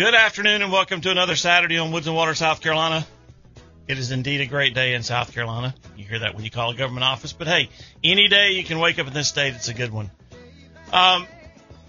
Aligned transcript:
Good 0.00 0.14
afternoon 0.14 0.62
and 0.62 0.72
welcome 0.72 1.02
to 1.02 1.10
another 1.10 1.36
Saturday 1.36 1.76
on 1.76 1.92
Woods 1.92 2.06
and 2.06 2.16
Water, 2.16 2.34
South 2.34 2.62
Carolina. 2.62 3.06
It 3.86 3.98
is 3.98 4.12
indeed 4.12 4.40
a 4.40 4.46
great 4.46 4.72
day 4.74 4.94
in 4.94 5.02
South 5.02 5.34
Carolina. 5.34 5.74
You 5.94 6.06
hear 6.06 6.20
that 6.20 6.34
when 6.34 6.42
you 6.42 6.50
call 6.50 6.70
a 6.70 6.74
government 6.74 7.04
office, 7.04 7.34
but 7.34 7.46
hey, 7.46 7.68
any 8.02 8.26
day 8.28 8.52
you 8.52 8.64
can 8.64 8.78
wake 8.78 8.98
up 8.98 9.08
in 9.08 9.12
this 9.12 9.28
state, 9.28 9.52
it's 9.52 9.68
a 9.68 9.74
good 9.74 9.92
one. 9.92 10.10
Um, 10.90 11.26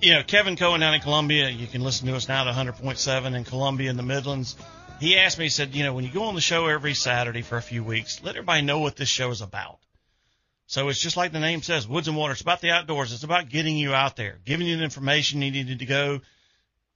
you 0.01 0.11
know, 0.11 0.23
Kevin 0.23 0.57
Cohen 0.57 0.81
down 0.81 0.93
in 0.93 0.99
Columbia, 0.99 1.47
you 1.47 1.67
can 1.67 1.79
listen 1.79 2.05
to 2.07 2.15
us 2.17 2.27
now 2.27 2.45
at 2.45 2.53
100.7 2.53 3.33
in 3.33 3.45
Columbia 3.45 3.89
in 3.89 3.95
the 3.95 4.03
Midlands. 4.03 4.57
He 4.99 5.17
asked 5.17 5.37
me, 5.37 5.45
he 5.45 5.49
said, 5.49 5.73
you 5.73 5.85
know, 5.85 5.93
when 5.93 6.03
you 6.03 6.11
go 6.11 6.23
on 6.23 6.35
the 6.35 6.41
show 6.41 6.65
every 6.65 6.95
Saturday 6.95 7.43
for 7.43 7.55
a 7.55 7.61
few 7.61 7.81
weeks, 7.81 8.21
let 8.25 8.35
everybody 8.35 8.61
know 8.61 8.79
what 8.79 8.97
this 8.97 9.07
show 9.07 9.31
is 9.31 9.39
about. 9.39 9.79
So 10.65 10.89
it's 10.89 10.99
just 10.99 11.15
like 11.15 11.31
the 11.31 11.39
name 11.39 11.61
says, 11.61 11.87
Woods 11.87 12.09
and 12.09 12.17
Water. 12.17 12.33
It's 12.33 12.41
about 12.41 12.59
the 12.59 12.71
outdoors. 12.71 13.13
It's 13.13 13.23
about 13.23 13.47
getting 13.47 13.77
you 13.77 13.93
out 13.93 14.17
there, 14.17 14.37
giving 14.43 14.67
you 14.67 14.75
the 14.75 14.83
information 14.83 15.41
you 15.41 15.51
needed 15.51 15.79
to 15.79 15.85
go, 15.85 16.19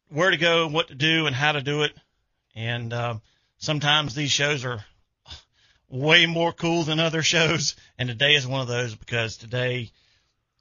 where 0.10 0.32
to 0.32 0.38
go, 0.38 0.68
what 0.68 0.90
to 0.90 0.96
do, 0.96 1.28
and 1.28 1.36
how 1.36 1.52
to 1.52 1.62
do 1.62 1.84
it. 1.84 1.92
And 2.56 2.94
um, 2.94 3.22
sometimes 3.58 4.16
these 4.16 4.32
shows 4.32 4.66
are 4.66 4.84
way 5.90 6.26
more 6.26 6.52
cool 6.52 6.84
than 6.84 7.00
other 7.00 7.22
shows. 7.22 7.76
And 7.98 8.10
today 8.10 8.36
is 8.36 8.48
one 8.48 8.62
of 8.62 8.68
those 8.68 8.96
because 8.96 9.38
today 9.38 9.92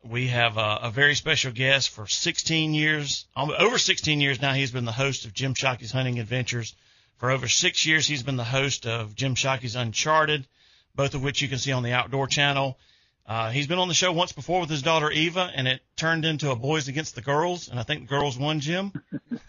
we 0.03 0.28
have 0.28 0.56
a, 0.56 0.81
a 0.83 0.91
very 0.91 1.15
special 1.15 1.53
guest 1.53 1.91
for 1.91 2.06
16 2.06 2.75
years, 2.75 3.27
over 3.37 3.78
16 3.78 4.20
years 4.20 4.41
now. 4.41 4.53
He's 4.53 4.70
been 4.70 4.84
the 4.84 4.92
host 4.92 5.25
of 5.25 5.33
Jim 5.33 5.55
Shockey's 5.55 5.92
Hunting 5.92 6.19
Adventures. 6.19 6.75
For 7.17 7.31
over 7.31 7.48
six 7.48 7.87
years, 7.87 8.06
he's 8.06 8.22
been 8.22 8.37
the 8.37 8.45
host 8.45 8.87
of 8.87 9.15
Jim 9.15 9.34
Shockey's 9.34 9.77
Uncharted, 9.77 10.47
both 10.95 11.15
of 11.15 11.22
which 11.22 11.41
you 11.41 11.48
can 11.48 11.59
see 11.59 11.72
on 11.72 11.83
the 11.83 11.92
Outdoor 11.92 12.27
Channel. 12.27 12.77
Uh, 13.27 13.50
he's 13.50 13.67
been 13.67 13.78
on 13.78 13.89
the 13.89 13.94
show 13.94 14.12
once 14.12 14.33
before 14.33 14.61
with 14.61 14.69
his 14.69 14.83
daughter 14.83 15.11
Eva, 15.11 15.50
and 15.55 15.67
it 15.67 15.80
turned 15.97 16.27
into 16.27 16.50
a 16.50 16.56
boys 16.56 16.89
against 16.89 17.14
the 17.14 17.22
girls, 17.22 17.69
and 17.69 17.81
I 17.81 17.83
think 17.83 18.03
the 18.03 18.06
girls 18.06 18.39
won, 18.39 18.61
Jim. 18.61 18.92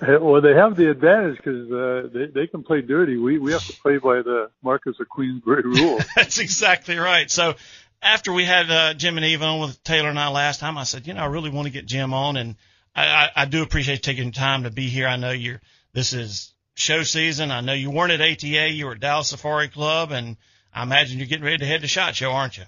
well, 0.00 0.40
they 0.40 0.54
have 0.54 0.74
the 0.74 0.90
advantage 0.90 1.36
because 1.36 1.70
uh, 1.70 2.08
they 2.10 2.26
they 2.26 2.46
can 2.46 2.62
play 2.62 2.80
dirty. 2.80 3.18
We 3.18 3.38
we 3.38 3.52
have 3.52 3.66
to 3.66 3.74
play 3.82 3.98
by 3.98 4.22
the 4.22 4.50
Marquess 4.62 4.98
of 4.98 5.10
Queensberry 5.10 5.62
rule. 5.64 6.00
That's 6.16 6.38
exactly 6.38 6.96
right. 6.96 7.30
So 7.30 7.54
after 8.00 8.32
we 8.32 8.46
had 8.46 8.70
uh, 8.70 8.94
Jim 8.94 9.18
and 9.18 9.26
Eva 9.26 9.44
on 9.44 9.60
with 9.60 9.82
Taylor 9.84 10.08
and 10.08 10.18
I 10.18 10.28
last 10.28 10.60
time, 10.60 10.78
I 10.78 10.84
said, 10.84 11.06
you 11.06 11.12
know, 11.12 11.20
I 11.20 11.26
really 11.26 11.50
want 11.50 11.66
to 11.66 11.72
get 11.72 11.84
Jim 11.84 12.14
on, 12.14 12.38
and 12.38 12.56
I, 12.96 13.06
I, 13.06 13.30
I 13.36 13.44
do 13.44 13.62
appreciate 13.62 14.02
taking 14.02 14.32
time 14.32 14.62
to 14.62 14.70
be 14.70 14.88
here. 14.88 15.06
I 15.06 15.16
know 15.16 15.32
you're 15.32 15.60
this 15.92 16.14
is 16.14 16.54
show 16.74 17.02
season. 17.02 17.50
I 17.50 17.60
know 17.60 17.74
you 17.74 17.90
weren't 17.90 18.12
at 18.12 18.22
ATA, 18.22 18.70
you 18.70 18.86
were 18.86 18.92
at 18.92 19.00
Dallas 19.00 19.28
Safari 19.28 19.68
Club, 19.68 20.12
and 20.12 20.38
I 20.74 20.82
imagine 20.82 21.18
you're 21.18 21.28
getting 21.28 21.44
ready 21.44 21.58
to 21.58 21.66
head 21.66 21.82
to 21.82 21.88
SHOT 21.88 22.16
Show, 22.16 22.30
aren't 22.32 22.58
you? 22.58 22.64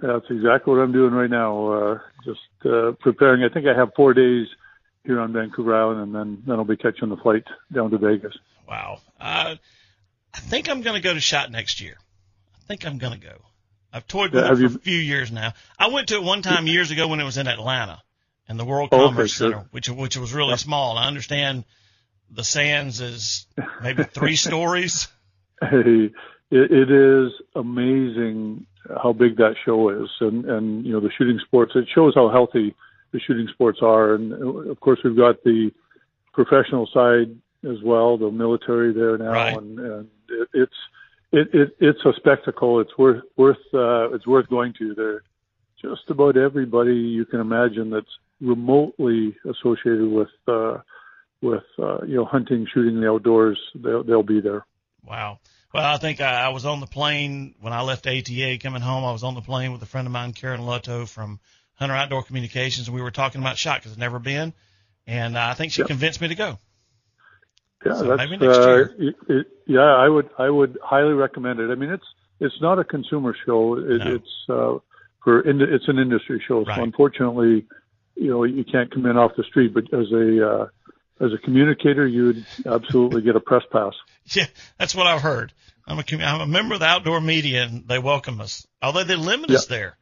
That's 0.00 0.26
exactly 0.30 0.74
what 0.74 0.80
I'm 0.82 0.92
doing 0.92 1.12
right 1.12 1.30
now. 1.30 1.72
Uh, 1.72 1.98
just 2.24 2.40
uh, 2.66 2.92
preparing. 3.00 3.42
I 3.42 3.48
think 3.52 3.66
I 3.66 3.74
have 3.76 3.90
four 3.96 4.12
days 4.14 4.46
here 5.04 5.18
on 5.20 5.32
Vancouver 5.32 5.74
Island, 5.74 6.00
and 6.02 6.14
then 6.14 6.42
then 6.46 6.56
I'll 6.56 6.64
be 6.64 6.76
catching 6.76 7.08
the 7.08 7.16
flight 7.16 7.44
down 7.72 7.90
to 7.90 7.98
Vegas. 7.98 8.36
Wow. 8.68 8.98
Uh, 9.20 9.56
I 10.34 10.38
think 10.38 10.68
I'm 10.68 10.82
going 10.82 10.96
to 10.96 11.02
go 11.02 11.14
to 11.14 11.20
SHOT 11.20 11.50
next 11.50 11.80
year. 11.80 11.96
I 12.54 12.58
think 12.68 12.86
I'm 12.86 12.98
going 12.98 13.18
to 13.18 13.26
go. 13.26 13.36
I've 13.92 14.06
toyed 14.06 14.32
with 14.32 14.44
Yeah, 14.44 14.52
it 14.52 14.54
for 14.56 14.60
you- 14.60 14.66
a 14.66 14.78
few 14.78 14.98
years 14.98 15.32
now. 15.32 15.54
I 15.78 15.88
went 15.88 16.08
to 16.08 16.16
it 16.16 16.22
one 16.22 16.42
time 16.42 16.66
years 16.66 16.90
ago 16.90 17.08
when 17.08 17.20
it 17.20 17.24
was 17.24 17.38
in 17.38 17.46
Atlanta, 17.48 18.02
in 18.48 18.58
the 18.58 18.64
World 18.64 18.90
Oh, 18.92 19.08
Commerce 19.08 19.32
sure. 19.32 19.50
Center, 19.52 19.64
which 19.70 19.88
which 19.88 20.16
was 20.18 20.34
really 20.34 20.56
small. 20.58 20.98
I 20.98 21.06
understand 21.06 21.64
the 22.30 22.44
Sands 22.44 23.00
is 23.00 23.46
maybe 23.82 24.02
three 24.04 24.36
stories. 24.48 25.08
Hey, 25.62 26.10
it, 26.50 26.70
it 26.70 26.90
is 26.90 27.32
amazing 27.54 28.66
how 29.02 29.12
big 29.12 29.36
that 29.36 29.56
show 29.64 29.88
is, 29.90 30.08
and 30.20 30.44
and 30.44 30.86
you 30.86 30.92
know 30.92 31.00
the 31.00 31.10
shooting 31.16 31.38
sports. 31.44 31.72
It 31.74 31.88
shows 31.92 32.14
how 32.14 32.28
healthy 32.28 32.74
the 33.12 33.20
shooting 33.20 33.48
sports 33.48 33.80
are, 33.82 34.14
and 34.14 34.32
uh, 34.32 34.70
of 34.70 34.80
course 34.80 35.00
we've 35.04 35.16
got 35.16 35.42
the 35.44 35.72
professional 36.32 36.86
side 36.92 37.34
as 37.68 37.82
well, 37.82 38.16
the 38.18 38.30
military 38.30 38.92
there 38.92 39.16
now, 39.18 39.32
Right. 39.32 39.56
and, 39.56 39.78
and 39.78 40.08
it, 40.28 40.48
it's 40.54 40.74
it, 41.32 41.54
it 41.54 41.76
it's 41.80 42.04
a 42.04 42.12
spectacle. 42.16 42.80
It's 42.80 42.96
worth 42.96 43.22
worth 43.36 43.58
uh, 43.74 44.10
it's 44.14 44.26
worth 44.26 44.48
going 44.48 44.72
to. 44.74 44.94
There, 44.94 45.22
just 45.80 46.08
about 46.08 46.36
everybody 46.36 46.94
you 46.94 47.24
can 47.24 47.40
imagine 47.40 47.90
that's 47.90 48.18
remotely 48.40 49.36
associated 49.44 50.08
with 50.10 50.28
uh, 50.46 50.78
with 51.42 51.64
uh, 51.78 51.98
you 52.06 52.16
know 52.16 52.24
hunting, 52.24 52.66
shooting, 52.72 53.00
the 53.00 53.10
outdoors. 53.10 53.58
They'll 53.74 54.04
they'll 54.04 54.22
be 54.22 54.40
there. 54.40 54.64
Wow. 55.04 55.38
Well, 55.74 55.84
I 55.84 55.98
think 55.98 56.20
I, 56.20 56.46
I 56.46 56.48
was 56.50 56.64
on 56.64 56.80
the 56.80 56.86
plane 56.86 57.54
when 57.60 57.72
I 57.72 57.82
left 57.82 58.06
ATA 58.06 58.58
coming 58.62 58.82
home. 58.82 59.04
I 59.04 59.12
was 59.12 59.24
on 59.24 59.34
the 59.34 59.40
plane 59.42 59.72
with 59.72 59.82
a 59.82 59.86
friend 59.86 60.06
of 60.06 60.12
mine, 60.12 60.32
Karen 60.32 60.60
Lutto 60.62 61.06
from 61.08 61.38
Hunter 61.74 61.94
Outdoor 61.94 62.22
Communications, 62.22 62.88
and 62.88 62.94
we 62.94 63.02
were 63.02 63.10
talking 63.10 63.40
about 63.40 63.58
shot 63.58 63.80
because 63.80 63.92
I've 63.92 63.98
never 63.98 64.18
been, 64.18 64.54
and 65.06 65.36
uh, 65.36 65.40
I 65.50 65.54
think 65.54 65.72
she 65.72 65.82
Yep. 65.82 65.88
convinced 65.88 66.20
me 66.20 66.28
to 66.28 66.34
go. 66.34 66.58
Yeah, 67.84 67.94
So 67.94 68.04
that's 68.16 68.18
maybe 68.30 68.38
next 68.44 68.58
uh, 68.58 68.66
year. 68.66 68.94
it, 68.98 69.14
it, 69.28 69.46
yeah, 69.66 69.80
I 69.80 70.08
would 70.08 70.30
I 70.38 70.48
would 70.48 70.78
highly 70.82 71.12
recommend 71.12 71.60
it. 71.60 71.70
I 71.70 71.74
mean, 71.74 71.90
it's 71.90 72.06
it's 72.40 72.60
not 72.60 72.78
a 72.78 72.84
consumer 72.84 73.36
show. 73.44 73.74
It, 73.76 73.98
No. 73.98 74.14
It's 74.14 74.30
uh, 74.48 74.78
for 75.22 75.42
ind- 75.42 75.60
it's 75.62 75.86
an 75.88 75.98
industry 75.98 76.42
show. 76.48 76.64
Right. 76.64 76.76
So 76.76 76.82
unfortunately, 76.82 77.66
you 78.14 78.30
know, 78.30 78.44
you 78.44 78.64
can't 78.64 78.90
come 78.90 79.04
in 79.06 79.16
off 79.18 79.32
the 79.36 79.44
street. 79.44 79.74
But 79.74 79.84
as 79.92 80.10
a 80.12 80.48
uh, 80.50 80.66
as 81.20 81.32
a 81.32 81.38
communicator, 81.38 82.06
you 82.06 82.24
would 82.26 82.46
absolutely 82.66 83.22
get 83.22 83.36
a 83.36 83.40
press 83.40 83.62
pass. 83.72 83.92
Yeah, 84.34 84.46
that's 84.76 84.92
what 84.92 85.06
I've 85.06 85.22
heard. 85.22 85.52
I'm 85.86 86.00
a 86.00 86.04
I'm 86.24 86.40
a 86.40 86.46
member 86.48 86.74
of 86.74 86.80
the 86.80 86.86
outdoor 86.86 87.20
media, 87.20 87.62
and 87.62 87.86
they 87.86 88.00
welcome 88.00 88.40
us. 88.40 88.66
Although 88.82 89.04
they 89.04 89.14
limit 89.14 89.50
us 89.52 89.66
there. 89.66 89.96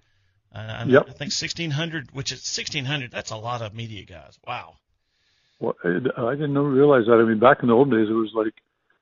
Uh, 0.55 0.59
I, 0.59 0.85
Yep. 0.85 1.03
I 1.03 1.13
think 1.13 1.31
1600, 1.33 2.13
which 2.15 2.33
is 2.33 2.39
1600. 2.39 3.11
That's 3.11 3.33
a 3.33 3.37
lot 3.37 3.61
of 3.61 3.75
media 3.75 4.05
guys. 4.07 4.39
Wow. 4.47 4.77
Well, 5.61 5.75
I, 5.85 5.89
I 6.23 6.35
didn't 6.37 6.57
realize 6.57 7.05
that. 7.05 7.21
I 7.23 7.25
mean, 7.29 7.39
back 7.39 7.59
in 7.63 7.69
the 7.69 7.75
old 7.75 7.91
days, 7.91 8.09
it 8.09 8.13
was 8.15 8.33
like 8.35 8.55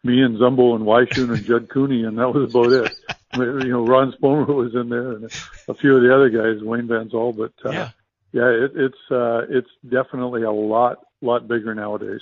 me 0.03 0.23
and 0.23 0.39
Zumbo 0.39 0.75
and 0.75 0.85
Weishun 0.85 1.33
and 1.33 1.45
Judd 1.45 1.69
Cooney, 1.71 2.03
and 2.03 2.19
that 2.19 2.29
was 2.31 2.51
about 2.53 2.73
it. 2.73 2.93
You 3.35 3.69
know, 3.69 3.87
Ron 3.87 4.13
Spomer 4.21 4.47
was 4.47 4.75
in 4.75 4.91
there, 4.91 5.13
and 5.13 5.25
a 5.67 5.73
few 5.75 5.97
of 5.97 6.03
the 6.03 6.15
other 6.15 6.29
guys, 6.29 6.63
Wayne 6.63 6.87
Van 6.89 7.09
Zwoll. 7.09 7.35
But 7.35 7.53
uh, 7.65 7.73
Yeah. 7.73 7.91
yeah, 8.33 8.49
it, 8.49 8.73
it's 8.75 8.99
uh, 9.11 9.47
it's 9.49 9.71
definitely 9.89 10.43
a 10.43 10.51
lot 10.51 10.99
lot 11.23 11.49
bigger 11.49 11.75
nowadays. 11.75 12.21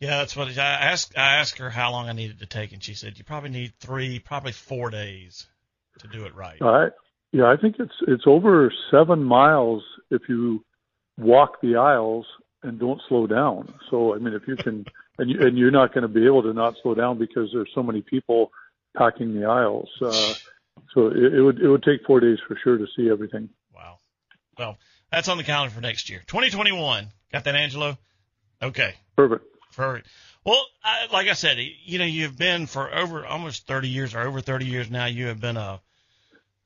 Yeah, 0.00 0.18
that's 0.18 0.36
what 0.36 0.48
I 0.58 0.62
asked. 0.62 1.16
I 1.16 1.36
asked 1.36 1.58
her 1.58 1.70
how 1.70 1.90
long 1.92 2.08
I 2.08 2.12
needed 2.12 2.40
to 2.40 2.46
take, 2.46 2.72
and 2.72 2.82
she 2.82 2.94
said 2.94 3.16
you 3.16 3.24
probably 3.24 3.50
need 3.50 3.72
three, 3.80 4.18
probably 4.18 4.52
four 4.52 4.90
days 4.90 5.46
to 6.00 6.08
do 6.08 6.24
it 6.24 6.34
right. 6.34 6.60
I 6.60 6.88
yeah, 7.32 7.46
I 7.46 7.56
think 7.56 7.76
it's 7.78 7.94
it's 8.06 8.24
over 8.26 8.72
seven 8.90 9.22
miles 9.22 9.82
if 10.10 10.22
you 10.28 10.64
walk 11.18 11.60
the 11.62 11.76
aisles 11.76 12.26
and 12.62 12.78
don't 12.78 13.00
slow 13.08 13.26
down. 13.26 13.72
So 13.90 14.14
I 14.14 14.18
mean, 14.18 14.34
if 14.34 14.46
you 14.46 14.56
can, 14.56 14.84
and 15.18 15.30
you, 15.30 15.40
and 15.40 15.56
you're 15.56 15.70
not 15.70 15.94
going 15.94 16.02
to 16.02 16.08
be 16.08 16.26
able 16.26 16.42
to 16.42 16.52
not 16.52 16.74
slow 16.82 16.94
down 16.94 17.18
because 17.18 17.50
there's 17.52 17.70
so 17.74 17.82
many 17.82 18.02
people 18.02 18.50
packing 18.96 19.38
the 19.38 19.46
aisles. 19.46 19.88
Uh, 20.00 20.34
so 20.92 21.08
it, 21.08 21.34
it 21.34 21.42
would 21.42 21.60
it 21.60 21.68
would 21.68 21.82
take 21.82 22.04
four 22.06 22.20
days 22.20 22.38
for 22.46 22.56
sure 22.62 22.76
to 22.76 22.86
see 22.96 23.10
everything. 23.10 23.48
Wow. 23.74 23.98
Well, 24.58 24.78
that's 25.10 25.28
on 25.28 25.38
the 25.38 25.44
calendar 25.44 25.74
for 25.74 25.80
next 25.80 26.10
year, 26.10 26.22
2021. 26.26 27.08
Got 27.32 27.44
that, 27.44 27.54
Angelo? 27.54 27.98
Okay. 28.62 28.94
Perfect. 29.16 29.44
Perfect. 29.74 30.08
Well, 30.44 30.64
I, 30.82 31.06
like 31.12 31.28
I 31.28 31.32
said, 31.32 31.58
you 31.84 31.98
know, 31.98 32.04
you've 32.04 32.38
been 32.38 32.66
for 32.66 32.94
over 32.94 33.26
almost 33.26 33.66
30 33.66 33.88
years 33.88 34.14
or 34.14 34.20
over 34.20 34.40
30 34.40 34.66
years 34.66 34.90
now. 34.90 35.06
You 35.06 35.26
have 35.26 35.40
been 35.40 35.56
a 35.56 35.80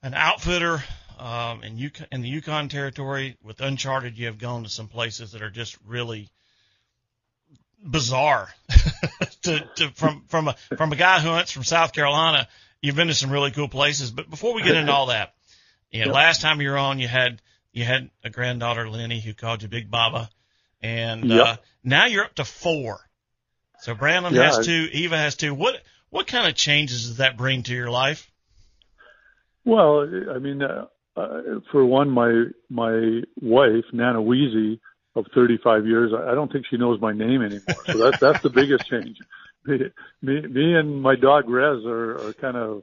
an 0.03 0.15
outfitter 0.15 0.83
um, 1.19 1.63
in 1.63 1.77
Yukon, 1.77 2.07
in 2.13 2.23
the 2.23 2.29
Yukon 2.29 2.69
Territory 2.69 3.37
with 3.43 3.61
Uncharted. 3.61 4.19
You 4.19 4.27
have 4.27 4.39
gone 4.39 4.65
to 4.65 4.69
some 4.69 4.89
places 4.89 5.33
that 5.33 5.43
are 5.43 5.51
just 5.51 5.77
really 5.87 6.31
bizarre. 7.83 8.49
to, 9.43 9.61
to 9.77 9.89
from 9.95 10.25
from 10.29 10.49
a 10.49 10.57
from 10.77 10.93
a 10.93 10.97
guy 10.97 11.21
who 11.21 11.29
hunts 11.31 11.51
from 11.51 11.65
South 11.65 11.93
Carolina, 11.93 12.49
you've 12.81 12.97
been 12.97 13.09
to 13.09 13.15
some 13.15 13.31
really 13.31 13.51
cool 13.51 13.69
places. 13.69 14.11
But 14.11 14.31
before 14.31 14.55
we 14.55 14.63
get 14.63 14.77
into 14.77 14.93
all 14.93 15.07
that, 15.07 15.35
you 15.91 16.05
know, 16.05 16.13
last 16.13 16.41
time 16.41 16.61
you 16.61 16.71
were 16.71 16.79
on, 16.79 16.99
you 16.99 17.09
had 17.09 17.41
you 17.73 17.85
had 17.85 18.11
a 18.25 18.31
granddaughter 18.31 18.89
Lenny 18.89 19.21
who 19.21 19.35
called 19.35 19.63
you 19.63 19.69
Big 19.69 19.91
Baba, 19.91 20.31
and 20.83 21.31
Yep. 21.31 21.47
uh, 21.47 21.57
now 21.85 22.07
you're 22.07 22.25
up 22.25 22.35
to 22.37 22.45
four. 22.45 23.01
So 23.83 23.95
Brandon 23.95 24.35
Yeah, 24.35 24.43
has 24.45 24.67
two, 24.67 24.89
Eva 24.93 25.17
has 25.17 25.37
two. 25.37 25.55
What 25.55 25.83
What 26.11 26.27
kind 26.27 26.47
of 26.49 26.55
changes 26.55 27.07
does 27.09 27.17
that 27.19 27.37
bring 27.37 27.63
to 27.65 27.75
your 27.75 27.91
life? 27.91 28.31
Well, 29.65 30.09
I 30.35 30.39
mean, 30.39 30.63
uh, 30.63 30.87
uh, 31.17 31.41
for 31.71 31.85
one, 31.85 32.11
my 32.11 32.45
my 32.69 33.21
wife 33.41 33.85
Nana 33.93 34.21
Weezy 34.21 34.81
of 35.17 35.27
35 35.35 35.87
years, 35.87 36.13
I 36.15 36.35
don't 36.35 36.51
think 36.53 36.67
she 36.71 36.77
knows 36.77 37.01
my 37.01 37.13
name 37.13 37.43
anymore. 37.43 37.85
So 37.91 37.99
that's 37.99 38.19
that's 38.21 38.43
the 38.43 38.51
biggest 38.51 38.89
change. 38.89 39.17
Me, 39.67 39.77
me, 40.23 40.41
me 40.47 40.75
and 40.75 41.03
my 41.03 41.17
dog 41.17 41.51
Rez 41.51 41.85
are, 41.85 42.29
are 42.29 42.35
kind 42.41 42.57
of 42.57 42.83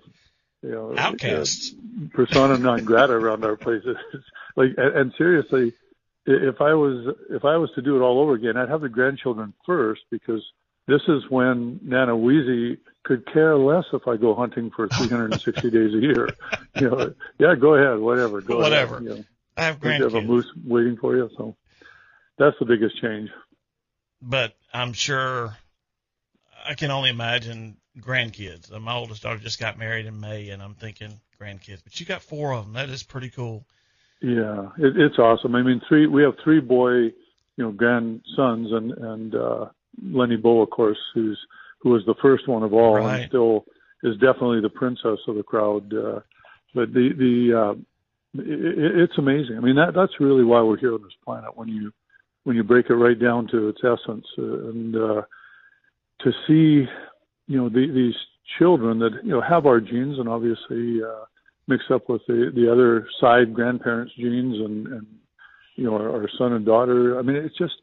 you 0.61 0.69
know 0.69 0.93
outcasts, 0.95 1.73
uh, 1.73 2.07
persona 2.13 2.55
non 2.59 2.85
grata 2.85 3.13
around 3.13 3.43
our 3.43 3.55
places. 3.55 3.97
like, 4.55 4.69
and, 4.77 4.95
and 4.95 5.13
seriously, 5.17 5.73
if 6.27 6.61
I 6.61 6.73
was 6.73 7.15
if 7.29 7.45
I 7.45 7.57
was 7.57 7.71
to 7.75 7.81
do 7.81 7.95
it 7.95 8.01
all 8.01 8.19
over 8.19 8.33
again, 8.33 8.57
I'd 8.57 8.69
have 8.69 8.81
the 8.81 8.89
grandchildren 8.89 9.53
first 9.65 10.01
because 10.11 10.43
this 10.85 11.01
is 11.07 11.23
when 11.29 11.79
Nana 11.81 12.13
Weezy 12.13 12.77
could 13.03 13.25
care 13.31 13.57
less 13.57 13.85
if 13.93 14.07
I 14.07 14.17
go 14.17 14.35
hunting 14.35 14.69
for 14.69 14.87
360 14.97 15.71
days 15.71 15.93
a 15.93 15.99
year. 15.99 16.29
You 16.75 16.91
know, 16.91 17.13
yeah, 17.39 17.55
go 17.55 17.73
ahead, 17.73 17.97
whatever, 17.99 18.39
go 18.39 18.59
whatever. 18.59 18.97
Ahead, 18.97 19.03
you 19.03 19.15
know. 19.15 19.23
I 19.57 19.63
have 19.63 19.79
grandkids. 19.79 19.97
You 19.97 20.03
have 20.03 20.13
a 20.13 20.21
moose 20.21 20.45
waiting 20.63 20.95
for 20.95 21.15
you, 21.15 21.27
so 21.35 21.55
that's 22.37 22.55
the 22.59 22.65
biggest 22.65 23.01
change. 23.01 23.31
But 24.21 24.53
I'm 24.71 24.93
sure 24.93 25.57
I 26.63 26.75
can 26.75 26.91
only 26.91 27.09
imagine 27.09 27.77
grandkids. 27.99 28.69
My 28.79 28.93
oldest 28.93 29.23
daughter 29.23 29.39
just 29.39 29.59
got 29.59 29.79
married 29.79 30.05
in 30.05 30.19
May, 30.19 30.49
and 30.49 30.61
I'm 30.61 30.75
thinking 30.75 31.19
grandkids. 31.41 31.83
But 31.83 31.99
you 31.99 32.05
got 32.05 32.21
four 32.21 32.53
of 32.53 32.65
them. 32.65 32.73
That 32.73 32.89
is 32.89 33.01
pretty 33.01 33.31
cool. 33.31 33.65
Yeah, 34.21 34.69
it, 34.79 34.97
it's 34.97 35.19
awesome. 35.19 35.55
I 35.55 35.61
mean, 35.61 35.81
three. 35.87 36.07
We 36.07 36.23
have 36.23 36.33
three 36.43 36.59
boy, 36.59 36.93
you 36.95 37.13
know, 37.57 37.71
grandsons, 37.71 38.71
and 38.71 38.91
and 38.91 39.35
uh, 39.35 39.65
Lenny 40.03 40.37
Bo, 40.37 40.61
of 40.61 40.69
course, 40.69 40.97
who's 41.13 41.39
who 41.79 41.91
was 41.91 42.03
the 42.05 42.15
first 42.21 42.47
one 42.47 42.63
of 42.63 42.73
all, 42.73 42.95
right. 42.95 43.21
and 43.21 43.29
still 43.29 43.65
is 44.03 44.15
definitely 44.15 44.61
the 44.61 44.69
princess 44.69 45.19
of 45.27 45.35
the 45.35 45.43
crowd. 45.43 45.93
Uh, 45.93 46.19
but 46.73 46.93
the 46.93 47.09
the 47.17 47.59
uh, 47.59 47.71
it, 48.41 48.95
it's 49.01 49.17
amazing. 49.17 49.57
I 49.57 49.59
mean, 49.59 49.75
that 49.75 49.93
that's 49.93 50.19
really 50.19 50.43
why 50.43 50.61
we're 50.61 50.77
here 50.77 50.93
on 50.93 51.03
this 51.03 51.17
planet. 51.23 51.55
When 51.55 51.67
you 51.67 51.91
when 52.43 52.55
you 52.55 52.63
break 52.63 52.89
it 52.89 52.95
right 52.95 53.19
down 53.19 53.47
to 53.49 53.69
its 53.69 53.81
essence, 53.83 54.25
uh, 54.39 54.69
and 54.69 54.95
uh, 54.95 55.21
to 56.21 56.31
see, 56.47 56.87
you 57.47 57.57
know, 57.57 57.69
the, 57.69 57.91
these 57.93 58.15
children 58.57 58.99
that 58.99 59.11
you 59.23 59.31
know 59.31 59.41
have 59.41 59.65
our 59.65 59.79
genes, 59.79 60.17
and 60.17 60.29
obviously 60.29 61.01
uh, 61.03 61.25
mixed 61.67 61.91
up 61.91 62.09
with 62.09 62.21
the 62.27 62.51
the 62.55 62.71
other 62.71 63.07
side 63.19 63.53
grandparents' 63.53 64.13
genes, 64.15 64.55
and 64.59 64.87
and 64.87 65.07
you 65.75 65.85
know 65.85 65.93
our, 65.93 66.09
our 66.09 66.29
son 66.37 66.53
and 66.53 66.65
daughter. 66.65 67.19
I 67.19 67.21
mean, 67.21 67.37
it's 67.37 67.57
just 67.57 67.75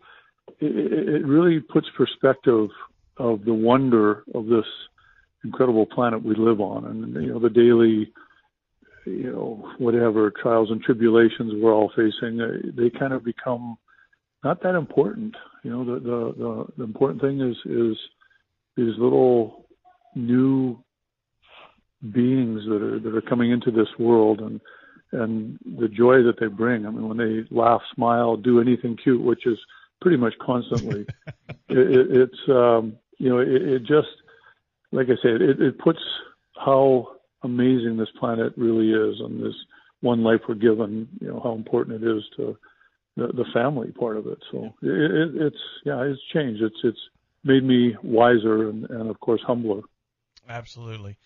it, 0.60 1.22
it 1.22 1.26
really 1.26 1.60
puts 1.60 1.86
perspective 1.96 2.68
of 3.18 3.44
the 3.44 3.54
wonder 3.54 4.24
of 4.34 4.46
this 4.46 4.64
incredible 5.44 5.86
planet 5.86 6.24
we 6.24 6.34
live 6.34 6.60
on, 6.60 6.86
and 6.86 7.14
you 7.22 7.32
know 7.32 7.38
the 7.38 7.50
daily, 7.50 8.12
you 9.06 9.32
know, 9.32 9.72
whatever 9.78 10.30
trials 10.30 10.70
and 10.70 10.82
tribulations 10.82 11.52
we're 11.56 11.74
all 11.74 11.90
facing, 11.94 12.38
they, 12.38 12.84
they 12.84 12.98
kind 12.98 13.12
of 13.12 13.24
become 13.24 13.76
not 14.42 14.62
that 14.62 14.74
important. 14.74 15.34
You 15.62 15.70
know, 15.70 15.84
the 15.84 16.00
the 16.00 16.34
the, 16.36 16.66
the 16.78 16.84
important 16.84 17.20
thing 17.20 17.40
is 17.40 17.56
is 17.66 17.96
these 18.76 18.98
little 18.98 19.66
new 20.14 20.83
beings 22.12 22.62
that 22.68 22.82
are 22.82 22.98
that 22.98 23.14
are 23.14 23.22
coming 23.22 23.50
into 23.50 23.70
this 23.70 23.88
world 23.98 24.40
and 24.40 24.60
and 25.12 25.58
the 25.78 25.88
joy 25.88 26.22
that 26.22 26.40
they 26.40 26.46
bring. 26.46 26.86
I 26.86 26.90
mean, 26.90 27.08
when 27.08 27.18
they 27.18 27.44
laugh, 27.54 27.82
smile, 27.94 28.36
do 28.36 28.60
anything 28.60 28.96
cute, 28.96 29.22
which 29.22 29.46
is 29.46 29.58
pretty 30.00 30.16
much 30.16 30.34
constantly, 30.44 31.06
it, 31.68 31.78
it, 31.78 32.06
it's 32.10 32.48
um, 32.48 32.96
you 33.18 33.28
know, 33.28 33.38
it, 33.38 33.48
it 33.48 33.78
just 33.80 34.08
like 34.92 35.06
I 35.06 35.16
said, 35.22 35.40
it, 35.40 35.60
it 35.60 35.78
puts 35.78 36.00
how 36.56 37.16
amazing 37.42 37.96
this 37.96 38.08
planet 38.18 38.52
really 38.56 38.90
is, 38.90 39.20
and 39.20 39.42
this 39.42 39.54
one 40.00 40.22
life 40.22 40.40
we're 40.48 40.54
given. 40.54 41.08
You 41.20 41.28
know 41.28 41.40
how 41.42 41.52
important 41.52 42.02
it 42.02 42.08
is 42.08 42.22
to 42.36 42.56
the, 43.16 43.28
the 43.28 43.46
family 43.52 43.92
part 43.92 44.16
of 44.16 44.26
it. 44.26 44.38
So 44.50 44.74
it, 44.82 44.88
it, 44.88 45.42
it's 45.42 45.62
yeah, 45.84 46.02
it's 46.02 46.20
changed. 46.32 46.62
It's 46.62 46.76
it's 46.82 46.98
made 47.44 47.64
me 47.64 47.94
wiser 48.02 48.68
and, 48.68 48.88
and 48.90 49.10
of 49.10 49.20
course 49.20 49.42
humbler. 49.46 49.82
Absolutely. 50.48 51.16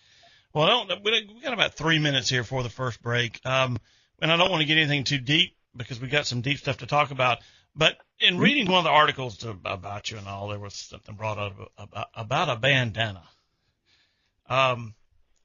Well, 0.53 0.63
I 0.63 0.69
don't, 0.69 1.03
we 1.03 1.41
got 1.43 1.53
about 1.53 1.75
three 1.75 1.99
minutes 1.99 2.29
here 2.29 2.43
for 2.43 2.63
the 2.63 2.69
first 2.69 3.01
break, 3.01 3.39
um, 3.45 3.77
and 4.19 4.31
I 4.31 4.37
don't 4.37 4.49
want 4.49 4.61
to 4.61 4.67
get 4.67 4.77
anything 4.77 5.03
too 5.03 5.19
deep 5.19 5.55
because 5.75 6.01
we 6.01 6.07
got 6.07 6.25
some 6.25 6.41
deep 6.41 6.57
stuff 6.57 6.77
to 6.77 6.87
talk 6.87 7.11
about. 7.11 7.39
But 7.75 7.97
in 8.19 8.33
mm-hmm. 8.33 8.43
reading 8.43 8.65
one 8.67 8.79
of 8.79 8.83
the 8.83 8.89
articles 8.89 9.37
to, 9.39 9.55
about 9.65 10.09
you 10.09 10.17
and 10.17 10.27
all, 10.27 10.47
there 10.47 10.59
was 10.59 10.73
something 10.73 11.15
brought 11.15 11.37
up 11.37 11.71
about, 11.77 12.07
about 12.15 12.49
a 12.49 12.55
bandana. 12.55 13.23
Um, 14.49 14.95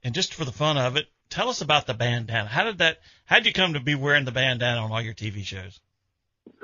and 0.02 0.14
just 0.14 0.32
for 0.34 0.46
the 0.46 0.52
fun 0.52 0.78
of 0.78 0.96
it, 0.96 1.06
tell 1.28 1.50
us 1.50 1.60
about 1.60 1.86
the 1.86 1.94
bandana. 1.94 2.48
How 2.48 2.64
did 2.64 2.78
that? 2.78 2.98
How 3.26 3.36
did 3.36 3.46
you 3.46 3.52
come 3.52 3.74
to 3.74 3.80
be 3.80 3.94
wearing 3.94 4.24
the 4.24 4.32
bandana 4.32 4.80
on 4.80 4.90
all 4.90 5.02
your 5.02 5.14
TV 5.14 5.44
shows? 5.44 5.80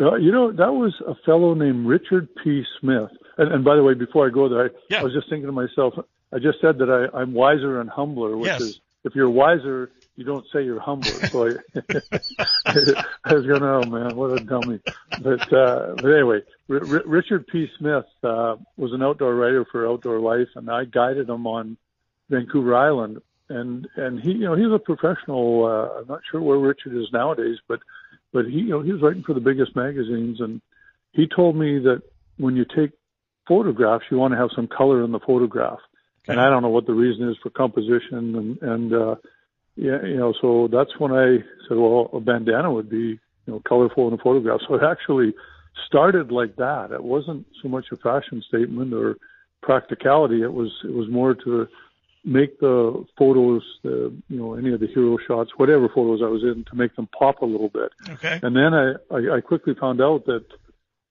Uh, 0.01 0.15
you 0.15 0.33
know, 0.33 0.51
that 0.53 0.73
was 0.73 0.95
a 1.07 1.15
fellow 1.27 1.55
named 1.55 1.87
Richard 1.87 2.29
P. 2.43 2.65
Smith. 2.81 3.11
And, 3.37 3.53
and 3.53 3.65
by 3.65 3.77
the 3.77 3.83
way, 3.83 3.95
before 3.95 4.27
I 4.27 4.31
go 4.31 4.49
there, 4.49 4.65
I, 4.65 4.69
yeah. 4.89 5.01
I 5.01 5.05
was 5.05 5.13
just 5.13 5.29
thinking 5.29 5.47
to 5.47 5.53
myself, 5.53 5.95
I 6.33 6.39
just 6.39 6.61
said 6.61 6.79
that 6.79 6.91
I, 6.91 7.17
I'm 7.17 7.33
wiser 7.33 7.81
and 7.81 7.91
humbler, 7.91 8.37
which 8.37 8.49
yes. 8.49 8.61
is 8.61 8.81
if 9.05 9.15
you're 9.15 9.31
wiser, 9.31 9.91
you 10.17 10.25
don't 10.25 10.45
say 10.53 10.63
you're 10.63 10.81
humbler. 10.81 11.29
So 11.33 11.49
I, 11.49 11.81
I 13.25 13.33
was 13.33 13.47
going, 13.47 13.61
to, 13.63 13.69
oh 13.69 13.85
man, 13.85 14.17
what 14.17 14.31
a 14.31 14.45
dummy. 14.45 14.81
But, 15.17 15.53
uh, 15.53 15.95
but 15.97 16.13
anyway, 16.13 16.41
R- 16.69 16.77
R- 16.77 17.03
Richard 17.07 17.47
P. 17.47 17.67
Smith, 17.79 18.05
uh, 18.23 18.57
was 18.77 18.93
an 18.93 19.03
outdoor 19.03 19.35
writer 19.35 19.67
for 19.71 19.89
Outdoor 19.89 20.21
Life 20.21 20.49
and 20.57 20.71
I 20.71 20.85
guided 20.85 21.29
him 21.29 21.47
on 21.47 21.77
Vancouver 22.29 22.77
Island. 22.77 23.23
And, 23.49 23.89
and 23.97 24.21
he, 24.21 24.33
you 24.33 24.45
know, 24.45 24.55
he's 24.55 24.73
a 24.73 24.79
professional, 24.79 25.65
uh, 25.65 26.01
I'm 26.01 26.07
not 26.07 26.21
sure 26.31 26.41
where 26.41 26.59
Richard 26.59 26.97
is 26.97 27.09
nowadays, 27.13 27.57
but, 27.67 27.81
but 28.33 28.45
he, 28.45 28.59
you 28.59 28.69
know, 28.69 28.83
he 28.83 28.93
was 28.93 29.03
writing 29.03 29.25
for 29.25 29.35
the 29.35 29.41
biggest 29.41 29.75
magazines 29.75 30.41
and 30.41 30.61
he 31.13 31.27
told 31.27 31.57
me 31.57 31.79
that 31.81 32.03
when 32.37 32.57
you 32.57 32.65
take 32.65 32.93
photographs, 33.49 34.05
you 34.11 34.19
want 34.19 34.33
to 34.33 34.39
have 34.39 34.51
some 34.55 34.69
color 34.69 35.03
in 35.03 35.13
the 35.13 35.19
photograph. 35.21 35.79
And 36.31 36.41
I 36.41 36.49
don't 36.51 36.63
know 36.63 36.69
what 36.69 36.87
the 36.87 36.95
reason 36.95 37.29
is 37.29 37.37
for 37.43 37.51
composition 37.51 38.35
and, 38.37 38.63
and, 38.63 38.93
uh, 38.93 39.15
yeah, 39.77 40.03
you 40.03 40.17
know, 40.17 40.35
so 40.41 40.69
that's 40.71 40.91
when 40.99 41.13
I 41.13 41.39
said, 41.67 41.79
well, 41.79 42.11
a 42.13 42.21
bandana 42.21 42.71
would 42.71 42.91
be, 42.91 43.19
you 43.47 43.53
know, 43.53 43.63
colorful 43.67 44.09
in 44.09 44.15
a 44.15 44.19
photograph. 44.19 44.61
So 44.69 44.75
it 44.75 44.83
actually 44.83 45.33
started 45.87 46.31
like 46.31 46.57
that. 46.57 46.91
It 46.91 47.03
wasn't 47.03 47.47
so 47.63 47.69
much 47.69 47.87
a 47.93 47.97
fashion 47.97 48.43
statement 48.47 48.93
or 48.93 49.17
practicality. 49.63 50.43
It 50.43 50.53
was, 50.53 50.71
it 50.85 50.93
was 50.93 51.09
more 51.09 51.35
to 51.35 51.67
make 52.25 52.61
the 52.61 53.07
photos, 53.17 53.63
the, 53.83 54.13
you 54.29 54.39
know, 54.39 54.55
any 54.55 54.73
of 54.73 54.81
the 54.81 54.89
hero 54.89 55.17
shots, 55.27 55.53
whatever 55.57 55.89
photos 55.89 56.21
I 56.23 56.29
was 56.29 56.43
in 56.43 56.65
to 56.69 56.77
make 56.77 56.95
them 56.97 57.09
pop 57.19 57.41
a 57.41 57.47
little 57.47 57.71
bit. 57.71 57.93
Okay. 58.11 58.41
And 58.43 58.55
then 58.55 58.75
I, 58.75 58.93
I, 59.11 59.37
I 59.37 59.41
quickly 59.41 59.75
found 59.81 60.03
out 60.03 60.27
that 60.27 60.45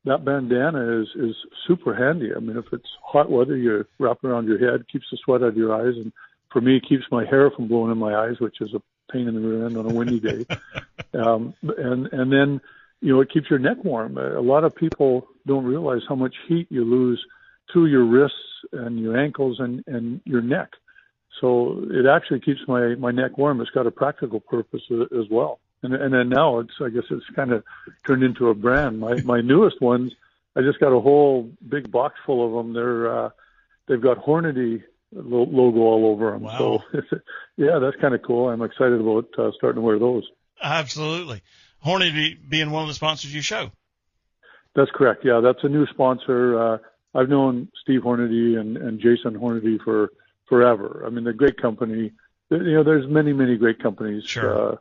that 0.05 0.23
bandana 0.23 1.01
is 1.01 1.07
is 1.15 1.35
super 1.67 1.93
handy. 1.93 2.31
I 2.35 2.39
mean, 2.39 2.57
if 2.57 2.65
it's 2.71 2.89
hot 3.03 3.29
weather, 3.29 3.57
you 3.57 3.85
wrap 3.99 4.19
it 4.23 4.27
around 4.27 4.47
your 4.47 4.59
head, 4.59 4.87
keeps 4.87 5.05
the 5.11 5.17
sweat 5.17 5.41
out 5.41 5.49
of 5.49 5.57
your 5.57 5.73
eyes, 5.73 5.95
and 5.95 6.11
for 6.51 6.61
me, 6.61 6.77
it 6.77 6.87
keeps 6.87 7.03
my 7.11 7.25
hair 7.25 7.51
from 7.51 7.67
blowing 7.67 7.91
in 7.91 7.97
my 7.97 8.15
eyes, 8.15 8.39
which 8.39 8.61
is 8.61 8.73
a 8.73 8.81
pain 9.11 9.27
in 9.27 9.35
the 9.35 9.41
rear 9.41 9.65
end 9.65 9.77
on 9.77 9.89
a 9.89 9.93
windy 9.93 10.19
day. 10.19 10.45
um, 11.13 11.53
and 11.61 12.07
and 12.13 12.31
then 12.31 12.61
you 13.01 13.13
know 13.13 13.21
it 13.21 13.31
keeps 13.31 13.49
your 13.49 13.59
neck 13.59 13.83
warm. 13.83 14.17
A 14.17 14.39
lot 14.39 14.63
of 14.63 14.75
people 14.75 15.27
don't 15.45 15.65
realize 15.65 16.01
how 16.07 16.15
much 16.15 16.35
heat 16.47 16.67
you 16.69 16.83
lose 16.83 17.23
through 17.71 17.87
your 17.87 18.05
wrists 18.05 18.37
and 18.71 18.99
your 18.99 19.17
ankles 19.17 19.59
and 19.59 19.83
and 19.87 20.21
your 20.25 20.41
neck. 20.41 20.69
So 21.41 21.85
it 21.89 22.05
actually 22.05 22.39
keeps 22.39 22.61
my 22.67 22.95
my 22.95 23.11
neck 23.11 23.37
warm. 23.37 23.59
It's 23.61 23.69
got 23.71 23.87
a 23.87 23.91
practical 23.91 24.39
purpose 24.39 24.83
as 24.91 25.25
well 25.29 25.59
and 25.83 25.93
and 25.93 26.13
then 26.13 26.29
now 26.29 26.59
it's 26.59 26.73
I 26.81 26.89
guess 26.89 27.05
it's 27.09 27.25
kind 27.35 27.51
of 27.51 27.63
turned 28.05 28.23
into 28.23 28.49
a 28.49 28.53
brand. 28.53 28.99
My 28.99 29.21
my 29.21 29.41
newest 29.41 29.81
ones, 29.81 30.13
I 30.55 30.61
just 30.61 30.79
got 30.79 30.91
a 30.91 30.99
whole 30.99 31.49
big 31.67 31.91
box 31.91 32.15
full 32.25 32.45
of 32.45 32.53
them. 32.53 32.73
They're 32.73 33.25
uh, 33.25 33.29
they've 33.87 34.01
got 34.01 34.17
Hornady 34.17 34.83
logo 35.11 35.79
all 35.79 36.05
over 36.05 36.31
them. 36.31 36.43
Wow. 36.43 36.83
So 36.91 37.01
yeah, 37.57 37.79
that's 37.79 37.95
kind 37.97 38.13
of 38.13 38.21
cool. 38.21 38.49
I'm 38.49 38.61
excited 38.61 38.99
about 38.99 39.27
uh, 39.37 39.51
starting 39.57 39.81
to 39.81 39.81
wear 39.81 39.99
those. 39.99 40.23
Absolutely, 40.61 41.41
Hornady 41.85 42.37
being 42.47 42.71
one 42.71 42.83
of 42.83 42.87
the 42.89 42.95
sponsors 42.95 43.33
you 43.33 43.41
show. 43.41 43.71
That's 44.75 44.91
correct. 44.91 45.25
Yeah, 45.25 45.39
that's 45.41 45.63
a 45.63 45.69
new 45.69 45.87
sponsor. 45.87 46.59
Uh, 46.59 46.77
I've 47.15 47.29
known 47.29 47.69
Steve 47.81 48.01
Hornady 48.01 48.59
and, 48.59 48.77
and 48.77 48.99
Jason 48.99 49.33
Hornady 49.33 49.81
for 49.83 50.11
forever. 50.47 51.03
I 51.05 51.09
mean, 51.09 51.23
they're 51.23 51.33
a 51.33 51.37
great 51.37 51.59
company. 51.59 52.11
You 52.51 52.73
know, 52.73 52.83
there's 52.83 53.07
many, 53.07 53.33
many 53.33 53.57
great 53.57 53.81
companies. 53.81 54.25
Sure. 54.25 54.79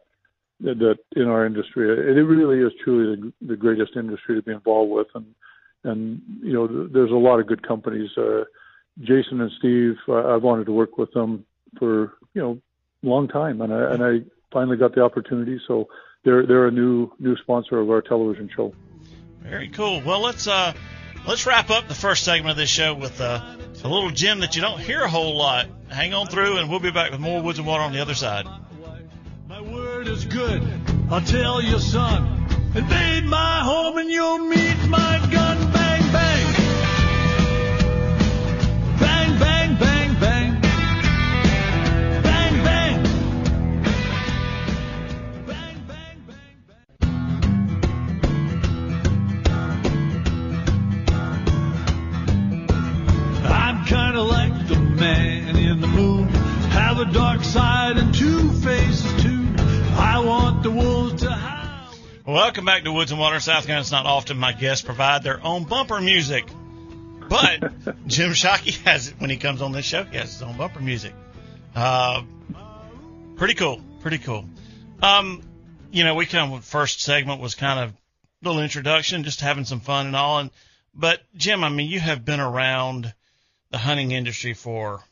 That 0.60 0.96
in 1.14 1.28
our 1.28 1.46
industry. 1.46 1.88
It 1.88 2.20
really 2.20 2.66
is 2.66 2.72
truly 2.82 3.32
the, 3.40 3.46
the 3.46 3.56
greatest 3.56 3.92
industry 3.94 4.34
to 4.34 4.42
be 4.42 4.52
involved 4.52 4.90
with, 4.90 5.06
and 5.14 5.26
and 5.84 6.20
you 6.42 6.52
know 6.52 6.88
there's 6.88 7.12
a 7.12 7.14
lot 7.14 7.38
of 7.38 7.46
good 7.46 7.66
companies. 7.66 8.10
Uh, 8.16 8.42
Jason 9.00 9.40
and 9.40 9.52
Steve, 9.58 9.94
uh, 10.08 10.34
I've 10.34 10.42
wanted 10.42 10.66
to 10.66 10.72
work 10.72 10.98
with 10.98 11.12
them 11.12 11.44
for 11.78 12.14
you 12.34 12.42
know 12.42 12.60
long 13.02 13.28
time, 13.28 13.60
and 13.60 13.72
I 13.72 13.92
and 13.92 14.02
I 14.02 14.30
finally 14.52 14.76
got 14.76 14.96
the 14.96 15.02
opportunity. 15.02 15.60
So 15.68 15.88
they're 16.24 16.44
they're 16.44 16.66
a 16.66 16.72
new 16.72 17.12
new 17.20 17.36
sponsor 17.36 17.78
of 17.78 17.88
our 17.88 18.02
television 18.02 18.50
show. 18.54 18.74
Very 19.42 19.68
cool. 19.68 20.02
Well, 20.04 20.20
let's 20.20 20.48
uh 20.48 20.72
Let's 21.26 21.44
wrap 21.44 21.68
up 21.68 21.88
the 21.88 21.94
first 21.94 22.24
segment 22.24 22.52
of 22.52 22.56
this 22.56 22.70
show 22.70 22.94
with 22.94 23.20
uh, 23.20 23.56
a 23.84 23.88
little 23.88 24.10
gem 24.10 24.40
that 24.40 24.56
you 24.56 24.62
don't 24.62 24.80
hear 24.80 25.02
a 25.02 25.10
whole 25.10 25.36
lot. 25.36 25.66
Hang 25.88 26.14
on 26.14 26.26
through, 26.26 26.56
and 26.56 26.70
we'll 26.70 26.80
be 26.80 26.90
back 26.90 27.10
with 27.10 27.20
more 27.20 27.42
Woods 27.42 27.58
and 27.58 27.66
Water 27.66 27.82
on 27.82 27.92
the 27.92 28.00
other 28.00 28.14
side. 28.14 28.46
My 29.98 30.04
word 30.04 30.12
is 30.12 30.24
good. 30.26 30.62
I'll 31.10 31.20
tell 31.20 31.60
you, 31.60 31.80
son. 31.80 32.46
Invade 32.72 33.24
my 33.24 33.62
home 33.64 33.98
and 33.98 34.08
you'll 34.08 34.38
meet 34.38 34.78
my 34.86 35.18
gun. 35.32 35.72
Bang. 35.72 36.02
Bang, 39.00 39.38
bang, 39.40 39.40
bang, 39.40 39.76
bang. 39.80 40.20
Bang, 40.20 40.37
Welcome 62.28 62.66
back 62.66 62.84
to 62.84 62.92
Woods 62.92 63.10
and 63.10 63.18
Water, 63.18 63.40
South 63.40 63.64
Carolina. 63.64 63.80
It's 63.80 63.90
not 63.90 64.04
often 64.04 64.36
my 64.36 64.52
guests 64.52 64.84
provide 64.84 65.22
their 65.22 65.42
own 65.42 65.64
bumper 65.64 65.98
music, 65.98 66.46
but 67.26 67.60
Jim 68.06 68.32
Shockey 68.32 68.76
has 68.84 69.08
it 69.08 69.14
when 69.16 69.30
he 69.30 69.38
comes 69.38 69.62
on 69.62 69.72
this 69.72 69.86
show. 69.86 70.04
He 70.04 70.18
has 70.18 70.34
his 70.34 70.42
own 70.42 70.58
bumper 70.58 70.80
music. 70.80 71.14
Uh, 71.74 72.24
pretty 73.36 73.54
cool, 73.54 73.80
pretty 74.02 74.18
cool. 74.18 74.44
Um, 75.00 75.40
you 75.90 76.04
know, 76.04 76.16
we 76.16 76.26
kind 76.26 76.52
of 76.52 76.66
first 76.66 77.00
segment 77.00 77.40
was 77.40 77.54
kind 77.54 77.80
of 77.80 77.90
a 77.92 78.46
little 78.46 78.62
introduction, 78.62 79.24
just 79.24 79.40
having 79.40 79.64
some 79.64 79.80
fun 79.80 80.08
and 80.08 80.14
all. 80.14 80.40
And 80.40 80.50
but 80.94 81.22
Jim, 81.34 81.64
I 81.64 81.70
mean, 81.70 81.88
you 81.88 81.98
have 81.98 82.26
been 82.26 82.40
around 82.40 83.10
the 83.70 83.78
hunting 83.78 84.10
industry 84.10 84.52
for. 84.52 85.02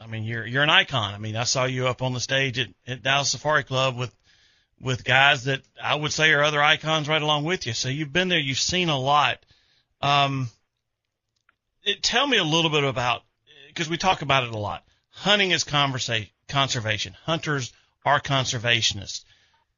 I 0.00 0.06
mean, 0.06 0.24
you're 0.24 0.46
you're 0.46 0.62
an 0.62 0.70
icon. 0.70 1.12
I 1.12 1.18
mean, 1.18 1.36
I 1.36 1.44
saw 1.44 1.66
you 1.66 1.88
up 1.88 2.00
on 2.00 2.14
the 2.14 2.20
stage 2.20 2.58
at, 2.58 2.68
at 2.86 3.02
Dallas 3.02 3.32
Safari 3.32 3.64
Club 3.64 3.98
with 3.98 4.14
with 4.82 5.04
guys 5.04 5.44
that 5.44 5.62
I 5.82 5.94
would 5.94 6.12
say 6.12 6.32
are 6.32 6.42
other 6.42 6.62
icons 6.62 7.08
right 7.08 7.22
along 7.22 7.44
with 7.44 7.66
you. 7.66 7.72
So 7.72 7.88
you've 7.88 8.12
been 8.12 8.28
there, 8.28 8.40
you've 8.40 8.58
seen 8.58 8.88
a 8.88 8.98
lot. 8.98 9.38
Um, 10.00 10.50
it, 11.84 12.02
tell 12.02 12.26
me 12.26 12.36
a 12.36 12.44
little 12.44 12.70
bit 12.70 12.82
about 12.82 13.22
because 13.68 13.88
we 13.88 13.96
talk 13.96 14.22
about 14.22 14.44
it 14.44 14.50
a 14.50 14.58
lot. 14.58 14.84
Hunting 15.10 15.52
is 15.52 15.64
conversa- 15.64 16.30
conservation. 16.48 17.14
Hunters 17.24 17.72
are 18.04 18.20
conservationists. 18.20 19.24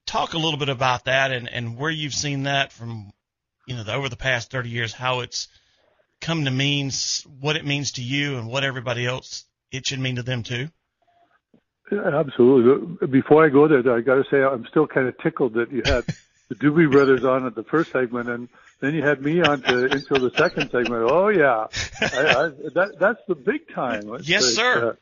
Talk 0.06 0.32
a 0.32 0.38
little 0.38 0.58
bit 0.58 0.70
about 0.70 1.04
that 1.04 1.32
and, 1.32 1.48
and 1.48 1.76
where 1.76 1.90
you've 1.90 2.14
seen 2.14 2.44
that 2.44 2.72
from, 2.72 3.12
you 3.66 3.76
know, 3.76 3.84
the, 3.84 3.92
over 3.92 4.08
the 4.08 4.16
past 4.16 4.50
30 4.50 4.70
years, 4.70 4.92
how 4.92 5.20
it's 5.20 5.48
come 6.20 6.46
to 6.46 6.50
mean, 6.50 6.90
what 7.40 7.56
it 7.56 7.66
means 7.66 7.92
to 7.92 8.02
you 8.02 8.38
and 8.38 8.48
what 8.48 8.64
everybody 8.64 9.06
else 9.06 9.44
it 9.70 9.86
should 9.86 10.00
mean 10.00 10.16
to 10.16 10.22
them 10.22 10.42
too. 10.42 10.70
Absolutely. 11.92 13.06
Before 13.06 13.44
I 13.44 13.48
go 13.48 13.68
there, 13.68 13.80
I 13.94 14.00
got 14.00 14.14
to 14.14 14.24
say 14.30 14.42
I'm 14.42 14.66
still 14.66 14.86
kind 14.86 15.06
of 15.06 15.18
tickled 15.18 15.54
that 15.54 15.70
you 15.70 15.82
had 15.84 16.04
the 16.48 16.54
Doobie 16.54 16.90
Brothers 16.90 17.24
on 17.24 17.46
at 17.46 17.54
the 17.54 17.64
first 17.64 17.92
segment, 17.92 18.28
and 18.28 18.48
then 18.80 18.94
you 18.94 19.02
had 19.02 19.22
me 19.22 19.42
on 19.42 19.62
to 19.62 19.84
until 19.84 20.18
the 20.18 20.32
second 20.36 20.70
segment. 20.70 21.10
Oh 21.10 21.28
yeah, 21.28 21.66
I, 22.00 22.06
I, 22.06 22.48
that 22.74 22.96
that's 22.98 23.20
the 23.28 23.34
big 23.34 23.68
time. 23.74 24.08
Let's 24.08 24.28
yes, 24.28 24.46
say. 24.46 24.54
sir. 24.54 24.90
Uh, 24.90 24.94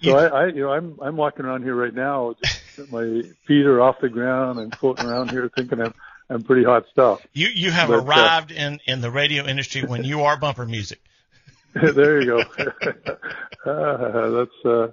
so 0.00 0.16
I, 0.16 0.26
I, 0.26 0.46
you 0.46 0.60
know, 0.62 0.70
I'm 0.70 0.98
I'm 1.02 1.16
walking 1.16 1.44
around 1.44 1.62
here 1.62 1.74
right 1.74 1.94
now. 1.94 2.34
Just, 2.42 2.92
my 2.92 3.22
feet 3.46 3.66
are 3.66 3.80
off 3.80 3.96
the 4.00 4.08
ground. 4.08 4.60
I'm 4.60 4.70
floating 4.70 5.06
around 5.06 5.30
here, 5.30 5.50
thinking 5.54 5.80
I'm 5.80 5.94
I'm 6.30 6.42
pretty 6.42 6.64
hot 6.64 6.84
stuff. 6.92 7.26
You 7.32 7.48
you 7.48 7.70
have 7.70 7.88
But, 7.88 8.00
uh, 8.00 8.04
arrived 8.04 8.50
in 8.50 8.80
in 8.86 9.00
the 9.00 9.10
radio 9.10 9.46
industry 9.46 9.82
when 9.82 10.04
you 10.04 10.22
are 10.22 10.36
bumper 10.38 10.66
music. 10.66 11.00
there 11.74 12.20
you 12.20 12.26
go. 12.26 12.40
uh, 13.66 14.30
that's 14.30 14.64
uh, 14.64 14.88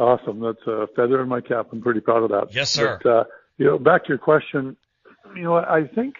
awesome. 0.00 0.40
That's 0.40 0.66
a 0.66 0.88
feather 0.96 1.20
in 1.22 1.28
my 1.28 1.40
cap. 1.40 1.68
I'm 1.72 1.80
pretty 1.80 2.00
proud 2.00 2.22
of 2.22 2.30
that. 2.30 2.54
Yes, 2.54 2.70
sir. 2.70 2.98
But, 3.02 3.10
uh, 3.10 3.24
you 3.58 3.66
know, 3.66 3.78
back 3.78 4.04
to 4.04 4.08
your 4.08 4.18
question. 4.18 4.76
You 5.36 5.42
know, 5.42 5.56
I 5.56 5.86
think, 5.86 6.16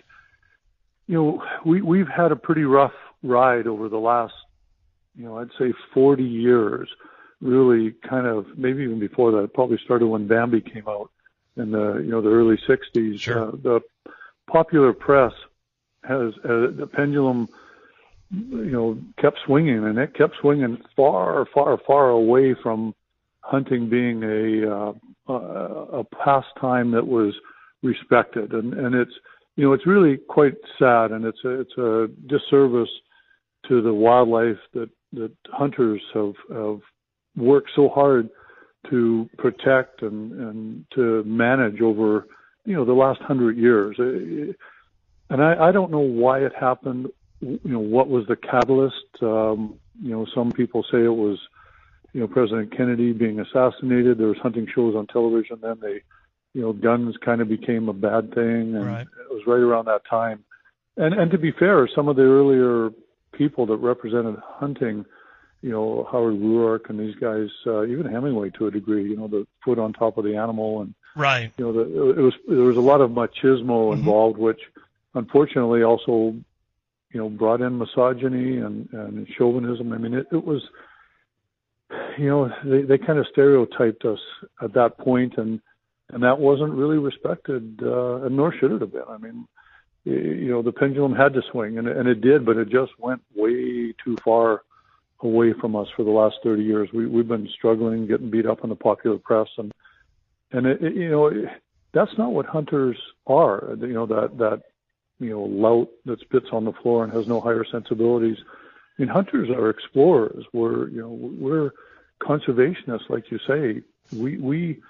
you 1.06 1.14
know, 1.14 1.42
we 1.64 1.82
we've 1.82 2.08
had 2.08 2.32
a 2.32 2.36
pretty 2.36 2.64
rough 2.64 2.92
ride 3.22 3.66
over 3.66 3.88
the 3.88 3.98
last, 3.98 4.34
you 5.16 5.24
know, 5.24 5.38
I'd 5.38 5.50
say 5.58 5.72
40 5.94 6.22
years. 6.22 6.88
Really, 7.40 7.92
kind 8.06 8.26
of 8.26 8.46
maybe 8.58 8.82
even 8.82 9.00
before 9.00 9.32
that. 9.32 9.44
It 9.44 9.54
probably 9.54 9.78
started 9.82 10.06
when 10.06 10.26
Bambi 10.26 10.60
came 10.60 10.86
out 10.86 11.10
in 11.56 11.70
the 11.70 11.94
you 11.94 12.10
know 12.10 12.20
the 12.20 12.28
early 12.28 12.58
60s. 12.68 13.18
Sure. 13.18 13.48
Uh, 13.48 13.50
the 13.52 13.80
popular 14.46 14.92
press 14.92 15.32
has 16.04 16.34
uh, 16.44 16.68
the 16.76 16.86
pendulum 16.92 17.48
you 18.30 18.70
know, 18.70 18.98
kept 19.20 19.38
swinging, 19.44 19.84
and 19.84 19.98
it 19.98 20.14
kept 20.14 20.36
swinging 20.40 20.78
far, 20.96 21.46
far, 21.52 21.78
far 21.86 22.10
away 22.10 22.54
from 22.54 22.94
hunting 23.50 23.90
being 23.90 24.22
a 24.22 24.70
uh, 24.70 26.00
a 26.00 26.04
pastime 26.04 26.90
that 26.92 27.06
was 27.06 27.34
respected, 27.82 28.52
and 28.52 28.74
and 28.74 28.94
it's 28.94 29.12
you 29.56 29.64
know 29.64 29.72
it's 29.72 29.86
really 29.86 30.16
quite 30.16 30.54
sad, 30.78 31.10
and 31.10 31.24
it's 31.24 31.44
a 31.44 31.60
it's 31.60 31.76
a 31.78 32.08
disservice 32.28 32.94
to 33.68 33.82
the 33.82 33.92
wildlife 33.92 34.60
that 34.74 34.90
that 35.12 35.32
hunters 35.46 36.02
have 36.14 36.34
have 36.54 36.80
worked 37.36 37.70
so 37.74 37.88
hard 37.88 38.28
to 38.88 39.28
protect 39.36 40.02
and 40.02 40.32
and 40.32 40.84
to 40.94 41.22
manage 41.24 41.80
over 41.80 42.26
you 42.64 42.74
know 42.74 42.84
the 42.84 42.92
last 42.92 43.20
hundred 43.22 43.56
years, 43.56 43.96
and 43.98 45.42
I, 45.42 45.68
I 45.68 45.72
don't 45.72 45.90
know 45.90 45.98
why 46.00 46.40
it 46.40 46.52
happened. 46.58 47.08
You 47.40 47.58
know, 47.64 47.78
what 47.78 48.08
was 48.08 48.26
the 48.28 48.36
catalyst? 48.36 49.22
Um, 49.22 49.78
you 50.02 50.10
know, 50.10 50.26
some 50.34 50.52
people 50.52 50.82
say 50.90 50.98
it 50.98 51.08
was, 51.08 51.38
you 52.12 52.20
know, 52.20 52.26
President 52.26 52.76
Kennedy 52.76 53.12
being 53.12 53.40
assassinated. 53.40 54.18
There 54.18 54.28
was 54.28 54.38
hunting 54.38 54.66
shows 54.74 54.94
on 54.96 55.06
television. 55.06 55.58
Then 55.62 55.78
they, 55.80 56.02
you 56.54 56.62
know, 56.62 56.72
guns 56.72 57.16
kind 57.24 57.40
of 57.40 57.48
became 57.48 57.88
a 57.88 57.92
bad 57.92 58.34
thing, 58.34 58.74
and 58.74 58.86
Right. 58.86 59.06
it 59.06 59.32
was 59.32 59.42
right 59.46 59.60
around 59.60 59.86
that 59.86 60.02
time. 60.08 60.44
And 60.96 61.14
and 61.14 61.30
to 61.30 61.38
be 61.38 61.52
fair, 61.52 61.88
some 61.94 62.08
of 62.08 62.16
the 62.16 62.22
earlier 62.22 62.90
people 63.32 63.64
that 63.66 63.76
represented 63.76 64.36
hunting, 64.42 65.04
you 65.62 65.70
know, 65.70 66.08
Howard 66.10 66.34
Ruark 66.34 66.90
and 66.90 66.98
these 66.98 67.14
guys, 67.14 67.48
uh, 67.66 67.84
even 67.86 68.06
Hemingway 68.10 68.50
to 68.58 68.66
a 68.66 68.70
degree, 68.70 69.08
you 69.08 69.16
know, 69.16 69.28
the 69.28 69.46
foot 69.64 69.78
on 69.78 69.92
top 69.92 70.18
of 70.18 70.24
the 70.24 70.36
animal 70.36 70.82
and 70.82 70.94
Right. 71.16 71.52
you 71.58 71.64
know, 71.64 71.72
the, 71.72 72.10
it 72.10 72.22
was 72.22 72.34
there 72.48 72.58
was 72.64 72.76
a 72.76 72.80
lot 72.80 73.00
of 73.00 73.10
machismo 73.10 73.92
involved, 73.92 74.38
which 74.38 74.60
unfortunately 75.14 75.82
also, 75.82 76.34
you 77.12 77.20
know, 77.20 77.28
brought 77.28 77.60
in 77.60 77.78
misogyny 77.78 78.58
and, 78.58 78.88
and 78.92 79.26
chauvinism. 79.36 79.92
I 79.92 79.98
mean, 79.98 80.14
it, 80.14 80.26
it 80.30 80.44
was, 80.44 80.62
you 82.18 82.28
know, 82.28 82.50
they, 82.64 82.82
they 82.82 82.98
kind 82.98 83.18
of 83.18 83.26
stereotyped 83.32 84.04
us 84.04 84.18
at 84.62 84.74
that 84.74 84.98
point, 84.98 85.34
and 85.36 85.60
and 86.12 86.22
that 86.22 86.38
wasn't 86.38 86.72
really 86.72 86.98
respected, 86.98 87.80
uh, 87.82 88.22
and 88.22 88.36
nor 88.36 88.52
should 88.52 88.72
it 88.72 88.80
have 88.80 88.92
been. 88.92 89.02
I 89.08 89.18
mean, 89.18 89.46
you 90.04 90.48
know, 90.50 90.62
the 90.62 90.72
pendulum 90.72 91.14
had 91.14 91.34
to 91.34 91.42
swing, 91.50 91.78
and 91.78 91.86
and 91.88 92.08
it 92.08 92.20
did, 92.20 92.44
but 92.44 92.56
it 92.56 92.68
just 92.68 92.92
went 92.98 93.22
way 93.34 93.94
too 94.04 94.16
far 94.24 94.62
away 95.22 95.52
from 95.52 95.76
us 95.76 95.88
for 95.94 96.04
the 96.04 96.10
last 96.10 96.36
30 96.42 96.62
years. 96.62 96.88
We 96.92 97.06
we've 97.06 97.28
been 97.28 97.48
struggling, 97.56 98.06
getting 98.06 98.30
beat 98.30 98.46
up 98.46 98.64
in 98.64 98.70
the 98.70 98.76
popular 98.76 99.18
press, 99.18 99.48
and 99.58 99.72
and 100.52 100.66
it, 100.66 100.82
it, 100.82 100.94
you 100.94 101.10
know 101.10 101.30
that's 101.92 102.16
not 102.18 102.32
what 102.32 102.46
hunters 102.46 102.96
are. 103.26 103.76
You 103.78 103.92
know 103.92 104.06
that 104.06 104.38
that 104.38 104.62
you 105.18 105.30
know 105.30 105.42
lout 105.42 105.88
that 106.06 106.20
spits 106.20 106.46
on 106.52 106.64
the 106.64 106.72
floor 106.72 107.04
and 107.04 107.12
has 107.12 107.28
no 107.28 107.40
higher 107.40 107.64
sensibilities. 107.70 108.38
I 108.98 109.02
mean, 109.02 109.08
hunters 109.08 109.48
are 109.50 109.70
explorers. 109.70 110.44
We're 110.52 110.88
you 110.88 111.02
know 111.02 111.10
we're 111.10 111.70
conservationists, 112.22 113.08
like 113.08 113.30
you 113.30 113.38
say. 113.46 113.82
We 114.16 114.38
we 114.38 114.80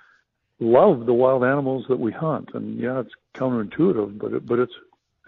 love 0.59 1.07
the 1.07 1.15
wild 1.15 1.45
animals 1.45 1.87
that 1.89 1.99
we 1.99 2.13
hunt, 2.13 2.51
and 2.55 2.79
yeah, 2.79 3.01
it's 3.01 3.15
counterintuitive, 3.35 4.19
but 4.19 4.33
it, 4.33 4.47
but 4.47 4.59
it's 4.59 4.73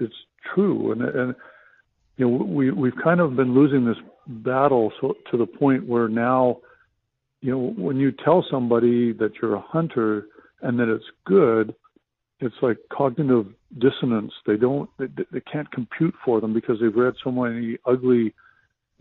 it's 0.00 0.14
true, 0.54 0.92
and 0.92 1.02
and 1.02 1.35
you 2.16 2.28
know 2.28 2.44
we 2.44 2.71
we've 2.71 2.97
kind 3.02 3.21
of 3.21 3.37
been 3.37 3.54
losing 3.54 3.85
this 3.85 3.99
battle 4.26 4.92
so 5.00 5.16
to 5.30 5.37
the 5.37 5.47
point 5.47 5.87
where 5.87 6.09
now 6.09 6.59
you 7.42 7.50
know, 7.50 7.75
when 7.76 7.99
you 7.99 8.12
tell 8.12 8.47
somebody 8.49 9.12
that 9.12 9.32
you're 9.42 9.56
a 9.56 9.61
hunter 9.61 10.28
and 10.62 10.78
that 10.78 10.88
it's 10.88 11.04
good, 11.25 11.75
it's 12.38 12.54
like 12.62 12.78
cognitive 12.90 13.49
dissonance. 13.78 14.32
They 14.47 14.56
don't, 14.56 14.88
they, 14.97 15.06
they 15.32 15.40
can't 15.40 15.71
compute 15.73 16.14
for 16.25 16.40
them 16.40 16.54
because 16.54 16.78
they've 16.80 16.94
read 16.94 17.14
so 17.23 17.32
many 17.32 17.78
ugly, 17.85 18.32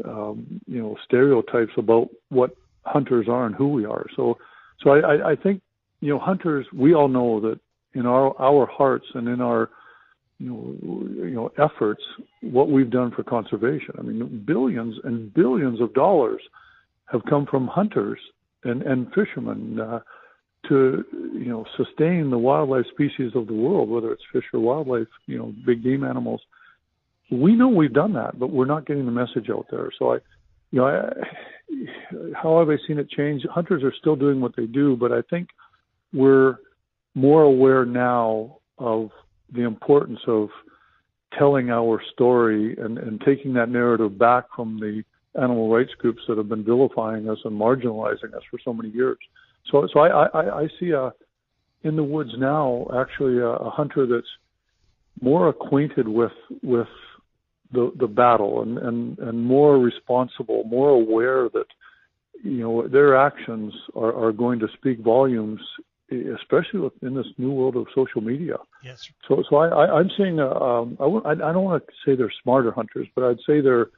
um, 0.04 0.60
you 0.66 0.82
know, 0.82 0.98
stereotypes 1.06 1.74
about 1.78 2.10
what 2.30 2.56
hunters 2.84 3.28
are 3.30 3.46
and 3.46 3.56
who 3.56 3.70
we 3.70 3.86
are. 3.86 4.06
So, 4.16 4.38
so 4.82 4.92
I, 4.92 5.32
I, 5.32 5.36
think, 5.36 5.62
you 6.00 6.10
know, 6.10 6.20
hunters, 6.20 6.66
we 6.74 6.94
all 6.94 7.08
know 7.08 7.40
that 7.42 7.60
in 7.94 8.06
our, 8.06 8.40
our 8.42 8.66
hearts 8.66 9.06
and 9.14 9.28
in 9.28 9.42
our, 9.42 9.70
you 10.40 10.50
know, 10.50 11.24
you 11.24 11.36
know, 11.36 11.52
efforts, 11.60 12.02
what 12.42 12.70
we've 12.70 12.90
done 12.90 13.12
for 13.12 13.24
conservation. 13.24 13.94
I 14.00 14.02
mean, 14.02 14.44
billions 14.46 14.96
and 15.04 15.32
billions 15.34 15.80
of 15.80 15.94
dollars 15.94 16.42
have 17.12 17.22
come 17.30 17.46
from 17.46 17.68
hunters 17.68 18.20
and, 18.64 18.82
and 18.82 19.08
fishermen 19.14 19.80
uh, 19.80 20.00
to 20.68 21.04
you 21.34 21.50
know 21.50 21.66
sustain 21.78 22.30
the 22.30 22.38
wildlife 22.38 22.86
species 22.92 23.32
of 23.36 23.48
the 23.48 23.54
world, 23.54 23.90
whether 23.90 24.12
it's 24.12 24.24
fish 24.32 24.44
or 24.54 24.60
wildlife, 24.60 25.08
you 25.26 25.38
know, 25.38 25.54
big 25.66 25.84
game 25.84 26.04
animals. 26.04 26.42
we 27.32 27.56
know 27.56 27.68
we've 27.68 27.94
done 27.94 28.14
that, 28.14 28.40
but 28.40 28.52
we're 28.52 28.66
not 28.66 28.86
getting 28.86 29.06
the 29.06 29.12
message 29.12 29.50
out 29.50 29.66
there. 29.72 29.90
So 29.98 30.14
I, 30.14 30.18
you 30.72 30.80
know, 30.80 30.86
I, 30.86 31.10
how 32.36 32.60
have 32.60 32.70
I 32.70 32.78
seen 32.88 33.00
it 33.00 33.10
change? 33.10 33.44
Hunters 33.50 33.84
are 33.84 33.94
still 34.00 34.16
doing 34.16 34.42
what 34.42 34.56
they 34.56 34.66
do, 34.66 34.96
but 34.96 35.12
I 35.12 35.22
think 35.30 35.50
we're 36.14 36.58
more 37.16 37.44
aware 37.44 37.86
now 37.86 38.58
of 38.78 39.10
the 39.54 39.62
importance 39.62 40.20
of 40.28 40.50
telling 41.38 41.70
our 41.70 42.02
story 42.14 42.76
and, 42.78 42.98
and 42.98 43.22
taking 43.22 43.54
that 43.54 43.70
narrative 43.70 44.18
back 44.18 44.46
from 44.56 44.80
the 44.80 45.04
animal 45.36 45.70
rights 45.74 45.92
groups 45.98 46.22
that 46.28 46.38
have 46.38 46.50
been 46.50 46.64
vilifying 46.64 47.30
us 47.30 47.38
and 47.46 47.60
marginalizing 47.60 48.34
us 48.36 48.44
for 48.50 48.60
so 48.64 48.74
many 48.74 48.90
years. 48.90 49.18
So, 49.72 49.88
so 49.94 50.00
I, 50.02 50.26
I, 50.28 50.62
I 50.62 50.68
see 50.80 50.92
a 50.92 51.14
in 51.84 51.96
the 51.96 52.04
woods 52.04 52.32
now 52.38 52.86
actually 52.96 53.40
a, 53.40 53.48
a 53.48 53.70
hunter 53.70 54.06
that's 54.06 54.28
more 55.22 55.50
acquainted 55.50 56.08
with 56.08 56.32
with 56.62 56.88
the 57.72 57.92
the 57.98 58.08
battle 58.08 58.62
and 58.62 58.78
and 58.78 59.20
and 59.20 59.44
more 59.44 59.78
responsible, 59.78 60.64
more 60.66 60.90
aware 60.90 61.50
that 61.50 61.68
you 62.44 62.62
know 62.62 62.88
their 62.88 63.16
actions 63.16 63.74
are 63.96 64.14
are 64.14 64.32
going 64.32 64.60
to 64.60 64.68
speak 64.74 65.00
volumes, 65.00 65.62
especially 66.10 66.90
in 67.02 67.14
this 67.16 67.28
new 67.38 67.52
world 67.52 67.76
of 67.76 67.88
social 67.96 68.22
media. 68.22 68.58
Yes. 68.84 69.10
So 69.28 69.44
so 69.50 69.58
I, 69.58 69.68
I 69.68 70.00
I'm 70.00 70.10
seeing 70.18 70.40
uh, 70.40 70.50
um 70.50 70.98
I 71.00 71.04
w- 71.04 71.24
I 71.26 71.36
don't 71.36 71.64
want 71.64 71.86
to 71.86 71.94
say 72.06 72.16
they're 72.16 72.34
smarter 72.44 72.72
hunters, 72.72 73.08
but 73.16 73.24
I'd 73.24 73.40
say 73.48 73.62
they're 73.62 73.90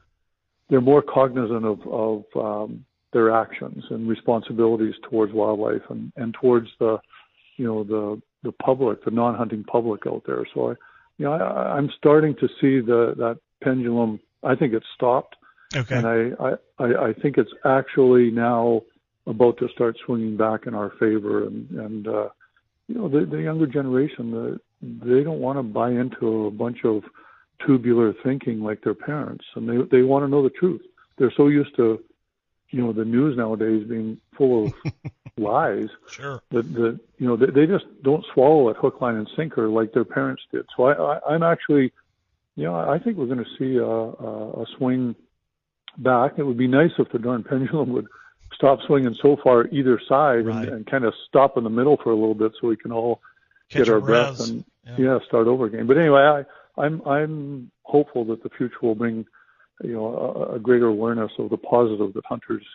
they're 0.69 0.81
more 0.81 1.01
cognizant 1.01 1.65
of 1.65 1.79
of 1.87 2.23
um, 2.35 2.85
their 3.11 3.31
actions 3.31 3.83
and 3.89 4.09
responsibilities 4.09 4.95
towards 5.09 5.33
wildlife 5.33 5.83
and 5.89 6.11
and 6.15 6.33
towards 6.39 6.67
the 6.79 6.97
you 7.57 7.65
know 7.65 7.83
the 7.83 8.21
the 8.43 8.51
public, 8.51 9.05
the 9.05 9.11
non-hunting 9.11 9.63
public 9.63 10.05
out 10.05 10.23
there. 10.25 10.45
So 10.53 10.71
I 10.71 10.73
you 11.17 11.25
know 11.25 11.33
I, 11.33 11.77
I'm 11.77 11.89
starting 11.97 12.35
to 12.35 12.47
see 12.59 12.81
the 12.81 13.13
that 13.17 13.39
pendulum. 13.63 14.19
I 14.43 14.55
think 14.55 14.73
it's 14.73 14.85
stopped, 14.95 15.35
Okay. 15.75 15.95
and 15.95 16.05
I, 16.05 16.51
I 16.79 16.85
I 17.09 17.13
think 17.21 17.37
it's 17.37 17.51
actually 17.65 18.29
now 18.31 18.81
about 19.25 19.57
to 19.59 19.67
start 19.69 19.95
swinging 20.05 20.35
back 20.37 20.67
in 20.67 20.73
our 20.73 20.91
favor. 20.99 21.45
And 21.47 21.69
and 21.71 22.07
uh, 22.07 22.29
you 22.87 22.95
know 22.95 23.07
the 23.09 23.25
the 23.25 23.41
younger 23.41 23.67
generation, 23.67 24.31
the, 24.31 24.59
they 24.81 25.23
don't 25.23 25.39
want 25.39 25.57
to 25.59 25.63
buy 25.63 25.91
into 25.91 26.45
a 26.47 26.51
bunch 26.51 26.79
of 26.83 27.03
tubular 27.65 28.13
thinking 28.23 28.61
like 28.61 28.83
their 28.83 28.93
parents, 28.95 29.45
and 29.55 29.67
they 29.69 29.77
they 29.97 30.03
want 30.03 30.23
to 30.25 30.29
know 30.29 30.43
the 30.43 30.49
truth. 30.49 30.81
They're 31.17 31.33
so 31.37 31.47
used 31.47 31.75
to 31.77 31.99
you 32.69 32.81
know 32.81 32.91
the 32.91 33.05
news 33.05 33.37
nowadays 33.37 33.85
being 33.87 34.17
full 34.37 34.67
of 34.67 34.73
lies 35.37 35.89
Sure. 36.09 36.41
that 36.51 36.65
that 36.73 36.99
you 37.17 37.27
know 37.27 37.37
they, 37.37 37.47
they 37.57 37.65
just 37.65 37.85
don't 38.03 38.25
swallow 38.33 38.69
it 38.69 38.77
hook, 38.77 38.99
line, 39.01 39.15
and 39.15 39.29
sinker 39.37 39.69
like 39.69 39.93
their 39.93 40.05
parents 40.05 40.43
did. 40.51 40.65
So 40.75 40.83
I, 40.83 40.93
I 40.93 41.19
I'm 41.33 41.43
actually, 41.43 41.91
know, 42.57 42.75
I 42.75 42.99
think 42.99 43.17
we're 43.17 43.25
going 43.25 43.43
to 43.43 43.57
see 43.57 43.77
a, 43.77 43.83
a, 43.85 44.61
a 44.61 44.65
swing 44.77 45.15
back. 45.97 46.33
It 46.37 46.43
would 46.43 46.57
be 46.57 46.67
nice 46.67 46.91
if 46.99 47.11
the 47.11 47.19
darn 47.19 47.43
pendulum 47.43 47.93
would 47.93 48.07
stop 48.53 48.79
swinging 48.85 49.15
so 49.15 49.35
far 49.43 49.65
either 49.67 49.99
side 50.07 50.45
Right. 50.45 50.67
and, 50.67 50.75
and 50.77 50.85
kind 50.85 51.03
of 51.05 51.13
stop 51.27 51.57
in 51.57 51.63
the 51.63 51.69
middle 51.71 51.97
for 51.97 52.11
a 52.11 52.15
little 52.15 52.35
bit 52.35 52.51
so 52.61 52.67
we 52.67 52.77
can 52.77 52.91
all 52.91 53.19
Catch 53.69 53.85
get 53.85 53.93
our 53.93 53.99
breath 53.99 54.39
and 54.47 54.63
Yeah. 54.85 54.95
yeah. 54.97 55.19
start 55.27 55.47
over 55.47 55.65
again. 55.65 55.87
But 55.87 55.97
anyway, 55.97 56.21
I 56.21 56.45
I'm 56.81 57.01
I'm 57.07 57.71
hopeful 57.83 58.25
that 58.25 58.43
the 58.43 58.49
future 58.49 58.77
will 58.81 58.95
bring 58.95 59.25
you 59.83 59.93
know 59.93 60.15
a, 60.51 60.55
a 60.55 60.59
greater 60.59 60.87
awareness 60.87 61.31
of 61.39 61.49
the 61.49 61.57
positive 61.57 62.13
that 62.13 62.25
hunters 62.25 62.65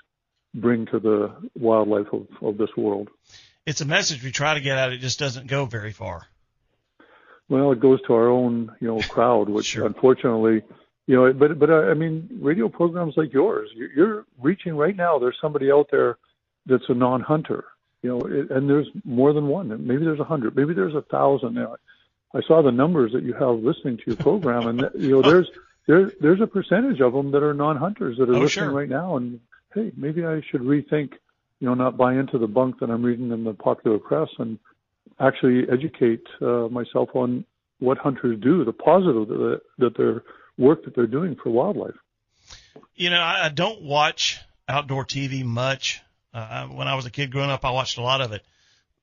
bring 0.55 0.87
to 0.87 0.99
the 0.99 1.33
wildlife 1.57 2.07
of, 2.13 2.27
of 2.43 2.59
this 2.59 2.71
world. 2.77 3.09
It's 3.67 3.81
a 3.81 3.85
message 3.87 4.25
we 4.25 4.33
try 4.33 4.55
to 4.55 4.61
get 4.61 4.79
out. 4.79 4.93
It 4.93 4.99
just 4.99 5.19
doesn't 5.19 5.47
go 5.47 5.67
very 5.67 5.93
far. 5.93 6.27
Well, 7.49 7.73
it 7.73 7.81
goes 7.81 8.01
to 8.03 8.15
our 8.15 8.29
own, 8.29 8.73
you 8.81 8.89
know, 8.89 9.01
crowd, 9.03 9.49
which 9.49 9.67
Sure. 9.67 9.87
unfortunately, 9.87 10.63
you 11.07 11.17
know, 11.17 11.33
but 11.33 11.59
but 11.59 11.71
uh, 11.71 11.83
I 11.91 11.95
mean, 11.95 12.29
radio 12.41 12.69
programs 12.69 13.17
like 13.17 13.33
yours, 13.33 13.71
you're, 13.75 13.91
you're 13.93 14.27
reaching 14.41 14.77
right 14.77 14.95
now. 14.95 15.19
There's 15.19 15.39
somebody 15.41 15.71
out 15.73 15.89
there 15.91 16.19
that's 16.67 16.85
a 16.91 16.95
non-hunter, 16.95 17.65
you 18.03 18.11
know, 18.11 18.21
it, 18.27 18.51
and 18.51 18.69
there's 18.69 18.89
more 19.05 19.33
than 19.33 19.47
one. 19.49 19.69
Maybe 19.87 20.05
there's 20.05 20.21
a 20.21 20.25
hundred, 20.25 20.55
maybe 20.57 20.75
there's 20.75 20.95
a 20.95 21.01
thousand. 21.03 21.55
Now, 21.55 21.77
I 22.35 22.43
saw 22.43 22.61
the 22.63 22.71
numbers 22.73 23.13
that 23.13 23.23
you 23.23 23.33
have 23.33 23.57
listening 23.61 23.97
to 23.97 24.03
your 24.09 24.17
program, 24.17 24.67
and 24.67 24.91
you 25.03 25.11
know, 25.13 25.23
there's 25.23 25.51
there's 25.87 26.13
there's 26.21 26.43
a 26.43 26.47
percentage 26.47 27.01
of 27.01 27.15
them 27.15 27.31
that 27.31 27.43
are 27.43 27.55
non-hunters 27.55 28.19
that 28.19 28.29
are 28.29 28.35
Oh, 28.35 28.41
listening 28.41 28.67
sure. 28.69 28.73
right 28.73 28.89
now. 28.91 29.17
And 29.17 29.41
hey, 29.75 29.91
maybe 29.97 30.27
I 30.27 30.43
should 30.51 30.61
rethink, 30.61 31.13
you 31.61 31.67
know, 31.69 31.73
not 31.75 31.97
buy 31.97 32.13
into 32.15 32.37
the 32.37 32.47
bunk 32.47 32.81
that 32.81 32.91
I'm 32.91 33.03
reading 33.03 33.31
in 33.33 33.45
the 33.45 33.55
popular 33.55 33.99
press 33.99 34.29
and 34.39 34.59
actually 35.21 35.67
educate 35.71 36.23
uh, 36.41 36.69
myself 36.69 37.11
on 37.15 37.45
what 37.81 37.99
hunters 37.99 38.39
do, 38.41 38.65
the 38.65 38.73
positive 38.73 39.29
that, 39.29 39.61
that 39.79 39.97
their 39.97 40.23
work 40.57 40.85
that 40.85 40.95
they're 40.95 41.07
doing 41.07 41.37
for 41.43 41.51
wildlife. 41.51 41.95
You 42.95 43.11
know, 43.11 43.21
I, 43.21 43.47
I 43.47 43.49
don't 43.49 43.83
watch 43.83 44.39
outdoor 44.69 45.05
TV 45.05 45.45
much. 45.45 46.01
Uh, 46.35 46.67
when 46.67 46.89
I 46.89 46.95
was 46.95 47.07
a 47.07 47.11
kid 47.11 47.31
growing 47.31 47.51
up, 47.51 47.65
I 47.65 47.71
watched 47.71 47.99
a 47.99 48.03
lot 48.03 48.21
of 48.21 48.33
it 48.33 48.43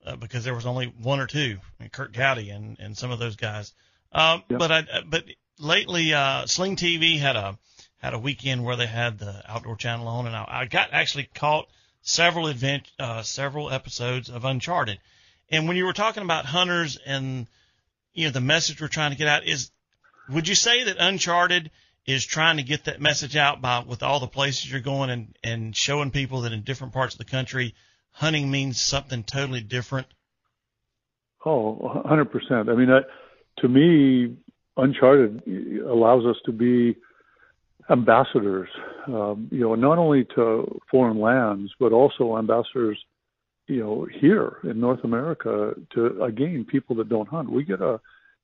uh, 0.06 0.16
because 0.16 0.44
there 0.44 0.54
was 0.54 0.66
only 0.66 0.94
one 1.02 1.20
or 1.20 1.28
two, 1.28 1.58
I 1.80 1.84
mean, 1.84 1.90
Curt 1.90 2.14
Gowdy 2.14 2.50
and, 2.50 2.78
and 2.80 2.98
some 2.98 3.12
of 3.12 3.20
those 3.20 3.36
guys. 3.36 3.74
Um, 4.12 4.44
Yeah. 4.50 4.58
But 4.58 4.72
I, 4.72 4.84
but 5.06 5.24
lately, 5.60 6.14
uh, 6.14 6.46
Sling 6.46 6.76
TV 6.76 7.20
had 7.20 7.36
a 7.36 7.58
had 7.98 8.14
a 8.14 8.20
weekend 8.20 8.64
where 8.64 8.76
they 8.76 8.86
had 8.86 9.18
the 9.18 9.42
outdoor 9.48 9.76
channel 9.76 10.08
on, 10.08 10.28
and 10.28 10.36
I, 10.36 10.46
I 10.48 10.66
got 10.66 10.90
actually 10.92 11.28
caught 11.34 11.68
several 12.02 12.48
event 12.48 12.90
uh, 13.00 13.24
several 13.24 13.72
episodes 13.72 14.30
of 14.30 14.46
Uncharted. 14.46 15.00
And 15.50 15.68
when 15.68 15.78
you 15.78 15.86
were 15.86 15.94
talking 15.94 16.24
about 16.24 16.46
hunters 16.46 16.98
and 17.06 17.48
you 18.14 18.26
know 18.26 18.32
the 18.32 18.42
message 18.42 18.82
we're 18.82 18.88
trying 18.88 19.12
to 19.12 19.18
get 19.18 19.28
out 19.28 19.46
is, 19.46 19.72
would 20.30 20.48
you 20.48 20.56
say 20.56 20.86
that 20.86 20.98
Uncharted 21.00 21.72
is 22.06 22.26
trying 22.26 22.58
to 22.58 22.64
get 22.64 22.86
that 22.86 23.02
message 23.02 23.36
out 23.36 23.62
by 23.62 23.80
with 23.80 24.04
all 24.04 24.20
the 24.20 24.28
places 24.28 24.70
you're 24.70 24.82
going 24.82 25.10
and 25.10 25.38
and 25.44 25.76
showing 25.76 26.12
people 26.12 26.42
that 26.42 26.52
in 26.52 26.62
different 26.62 26.94
parts 26.94 27.16
of 27.16 27.20
the 27.20 27.26
country 27.26 27.76
hunting 28.12 28.50
means 28.50 28.80
something 28.80 29.24
totally 29.24 29.62
different? 29.62 30.08
Oh, 31.46 32.02
100%. 32.06 32.70
I 32.70 32.76
mean, 32.76 32.90
uh, 32.90 33.02
to 33.60 33.68
me, 33.68 34.36
Uncharted 34.78 35.44
allows 35.86 36.26
us 36.26 36.38
to 36.46 36.52
be 36.52 36.98
ambassadors, 37.90 38.70
um, 39.08 39.48
you 39.52 39.60
know, 39.60 39.76
not 39.76 39.98
only 39.98 40.26
to 40.36 40.82
foreign 40.90 41.20
lands, 41.20 41.72
but 41.80 41.92
also 41.92 42.38
ambassadors, 42.38 42.98
you 43.68 43.80
know, 43.80 44.08
here 44.20 44.58
in 44.64 44.80
North 44.80 45.04
America 45.04 45.74
to, 45.94 46.24
again, 46.24 46.66
people 46.70 46.96
that 46.98 47.10
don't 47.10 47.28
hunt. 47.28 47.52
We 47.52 47.64
get 47.64 47.82
a, 47.82 48.00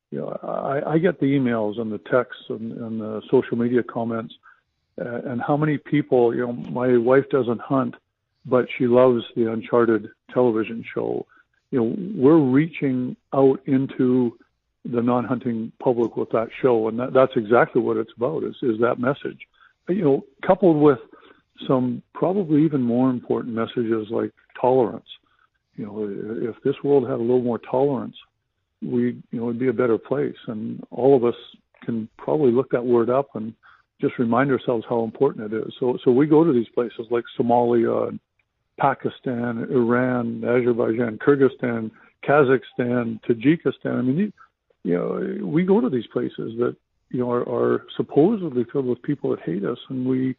you 0.09 0.19
know, 0.19 0.37
I, 0.43 0.93
I 0.93 0.97
get 0.97 1.19
the 1.19 1.27
emails 1.27 1.79
and 1.79 1.91
the 1.91 1.99
texts 1.99 2.43
and, 2.49 2.71
and 2.73 2.99
the 2.99 3.21
social 3.29 3.57
media 3.57 3.83
comments 3.83 4.33
uh, 4.99 5.21
and 5.25 5.41
how 5.41 5.55
many 5.55 5.77
people, 5.77 6.35
you 6.35 6.45
know, 6.45 6.53
my 6.53 6.97
wife 6.97 7.29
doesn't 7.29 7.61
hunt, 7.61 7.95
but 8.45 8.65
she 8.77 8.87
loves 8.87 9.23
the 9.35 9.51
Uncharted 9.51 10.09
television 10.33 10.83
show. 10.93 11.25
You 11.69 11.79
know, 11.79 11.95
we're 12.15 12.39
reaching 12.39 13.15
out 13.33 13.61
into 13.65 14.37
the 14.83 15.01
non-hunting 15.01 15.71
public 15.81 16.17
with 16.17 16.29
that 16.31 16.49
show, 16.61 16.87
and 16.87 16.99
that, 16.99 17.13
that's 17.13 17.33
exactly 17.35 17.81
what 17.81 17.97
it's 17.97 18.11
about. 18.17 18.43
Is 18.43 18.55
is 18.63 18.79
that 18.81 18.99
message? 18.99 19.39
You 19.87 20.03
know, 20.03 20.25
coupled 20.45 20.77
with 20.77 20.99
some 21.67 22.01
probably 22.13 22.63
even 22.63 22.81
more 22.81 23.09
important 23.09 23.53
messages 23.55 24.07
like 24.09 24.31
tolerance. 24.61 25.07
You 25.75 25.85
know, 25.85 26.49
if 26.49 26.61
this 26.63 26.75
world 26.83 27.03
had 27.03 27.15
a 27.15 27.21
little 27.21 27.41
more 27.41 27.59
tolerance, 27.59 28.15
we 28.81 29.21
you 29.31 29.39
know 29.39 29.49
it'd 29.49 29.59
be 29.59 29.69
a 29.69 29.73
better 29.73 29.97
place, 29.97 30.35
and 30.47 30.83
all 30.91 31.15
of 31.15 31.23
us 31.23 31.35
can 31.83 32.07
probably 32.17 32.51
look 32.51 32.69
that 32.71 32.85
word 32.85 33.09
up 33.09 33.29
and 33.35 33.53
just 33.99 34.17
remind 34.19 34.51
ourselves 34.51 34.85
how 34.89 35.03
important 35.03 35.53
it 35.53 35.57
is. 35.57 35.73
So 35.79 35.97
so 36.03 36.11
we 36.11 36.27
go 36.27 36.43
to 36.43 36.53
these 36.53 36.69
places 36.73 37.07
like 37.09 37.23
Somalia, 37.39 38.17
Pakistan, 38.79 39.67
Iran, 39.69 40.43
Azerbaijan, 40.43 41.19
Kyrgyzstan, 41.19 41.91
Kazakhstan, 42.27 43.19
Tajikistan. 43.23 43.99
I 43.99 44.01
mean, 44.01 44.33
you 44.83 44.95
know, 44.95 45.45
we 45.45 45.63
go 45.63 45.79
to 45.79 45.89
these 45.89 46.07
places 46.11 46.53
that 46.59 46.75
you 47.09 47.19
know 47.19 47.31
are, 47.31 47.47
are 47.47 47.85
supposedly 47.97 48.65
filled 48.71 48.87
with 48.87 49.01
people 49.03 49.29
that 49.31 49.41
hate 49.41 49.63
us, 49.63 49.77
and 49.89 50.05
we 50.05 50.35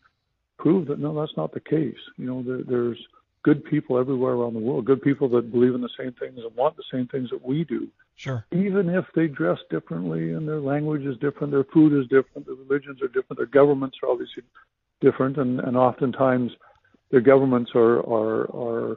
prove 0.59 0.89
that 0.89 0.99
no, 0.99 1.19
that's 1.19 1.37
not 1.37 1.53
the 1.53 1.61
case. 1.61 1.95
You 2.17 2.27
know, 2.27 2.43
there, 2.43 2.63
there's 2.69 2.99
good 3.43 3.65
people 3.65 3.99
everywhere 3.99 4.35
around 4.35 4.55
the 4.55 4.61
world, 4.61 4.85
good 4.85 5.03
people 5.03 5.29
that 5.31 5.51
believe 5.51 5.75
in 5.75 5.81
the 5.81 5.89
same 5.99 6.13
things 6.13 6.39
and 6.39 6.55
want 6.57 6.77
the 6.77 6.85
same 6.93 7.09
things 7.09 7.31
that 7.31 7.45
we 7.45 7.65
do 7.65 7.89
Sure. 8.17 8.45
even 8.53 8.89
if 8.89 9.05
they 9.15 9.27
dress 9.27 9.59
differently 9.71 10.33
and 10.33 10.47
their 10.47 10.61
language 10.61 11.03
is 11.03 11.17
different, 11.19 11.53
their 11.53 11.65
food 11.65 11.93
is 11.93 12.07
different, 12.09 12.47
their 12.47 12.55
religions 12.55 13.03
are 13.03 13.09
different, 13.09 13.37
their 13.37 13.47
governments 13.47 13.97
are 14.03 14.11
obviously 14.11 14.43
different, 15.01 15.39
and, 15.39 15.61
and 15.61 15.77
oftentimes 15.77 16.53
their 17.11 17.21
governments 17.21 17.73
are 17.75 17.99
are 18.01 18.43
are 18.55 18.97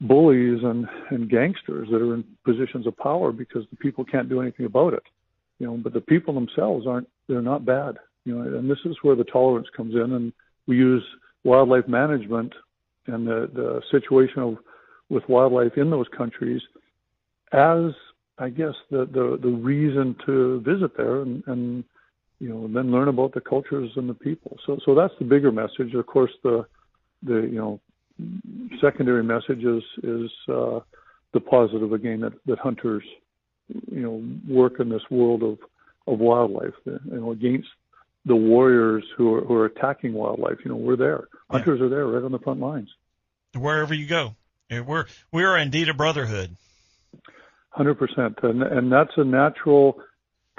bullies 0.00 0.62
and, 0.62 0.88
and 1.10 1.28
gangsters 1.28 1.88
that 1.90 2.00
are 2.00 2.14
in 2.14 2.24
positions 2.44 2.86
of 2.86 2.96
power 2.96 3.32
because 3.32 3.64
the 3.70 3.76
people 3.76 4.04
can't 4.04 4.30
do 4.30 4.40
anything 4.40 4.64
about 4.64 4.94
it. 4.94 5.02
You 5.58 5.66
know, 5.66 5.76
but 5.76 5.92
the 5.92 6.00
people 6.00 6.32
themselves 6.32 6.86
aren't 6.86 7.08
they're 7.28 7.42
not 7.42 7.66
bad. 7.66 7.98
You 8.24 8.36
know, 8.36 8.58
and 8.58 8.70
this 8.70 8.78
is 8.84 8.96
where 9.02 9.16
the 9.16 9.24
tolerance 9.24 9.68
comes 9.76 9.94
in 9.94 10.12
and 10.12 10.32
we 10.66 10.76
use 10.76 11.04
wildlife 11.44 11.88
management 11.88 12.54
and 13.06 13.26
the, 13.26 13.50
the 13.52 13.82
situation 13.90 14.42
of 14.42 14.56
with 15.08 15.28
wildlife 15.28 15.76
in 15.76 15.90
those 15.90 16.06
countries 16.16 16.62
as 17.52 17.92
I 18.38 18.48
guess 18.48 18.74
the, 18.90 19.06
the, 19.06 19.38
the 19.40 19.48
reason 19.48 20.16
to 20.24 20.60
visit 20.60 20.96
there 20.96 21.22
and, 21.22 21.42
and 21.46 21.84
you 22.38 22.48
know, 22.48 22.64
and 22.64 22.74
then 22.74 22.90
learn 22.90 23.08
about 23.08 23.34
the 23.34 23.40
cultures 23.40 23.90
and 23.96 24.08
the 24.08 24.14
people. 24.14 24.56
So, 24.66 24.78
so 24.86 24.94
that's 24.94 25.12
the 25.18 25.26
bigger 25.26 25.52
message. 25.52 25.92
Of 25.94 26.06
course, 26.06 26.30
the, 26.42 26.64
the, 27.22 27.42
you 27.42 27.58
know, 27.58 27.80
secondary 28.80 29.22
message 29.22 29.62
is, 29.62 29.82
is, 30.02 30.30
uh, 30.48 30.80
the 31.32 31.40
positive 31.40 31.92
again 31.92 32.20
that, 32.20 32.32
that 32.46 32.58
hunters, 32.58 33.04
you 33.68 34.00
know, 34.00 34.22
work 34.52 34.80
in 34.80 34.88
this 34.88 35.02
world 35.10 35.42
of, 35.42 35.58
of 36.06 36.18
wildlife, 36.18 36.74
you 36.86 36.98
know, 37.04 37.32
against 37.32 37.68
the 38.24 38.36
warriors 38.36 39.04
who 39.16 39.34
are, 39.34 39.40
who 39.42 39.54
are 39.54 39.66
attacking 39.66 40.12
wildlife. 40.12 40.58
You 40.64 40.70
know, 40.70 40.76
we're 40.76 40.96
there. 40.96 41.28
Hunters 41.50 41.80
yeah. 41.80 41.86
are 41.86 41.88
there 41.88 42.06
right 42.06 42.24
on 42.24 42.32
the 42.32 42.38
front 42.38 42.60
lines. 42.60 42.88
Wherever 43.54 43.94
you 43.94 44.06
go. 44.06 44.36
We're, 44.70 45.06
we 45.32 45.42
are 45.44 45.58
indeed 45.58 45.88
a 45.88 45.94
brotherhood. 45.94 46.56
Hundred 47.70 47.96
percent. 47.96 48.38
And, 48.42 48.62
and 48.62 48.92
that's 48.92 49.10
a 49.16 49.24
natural, 49.24 50.00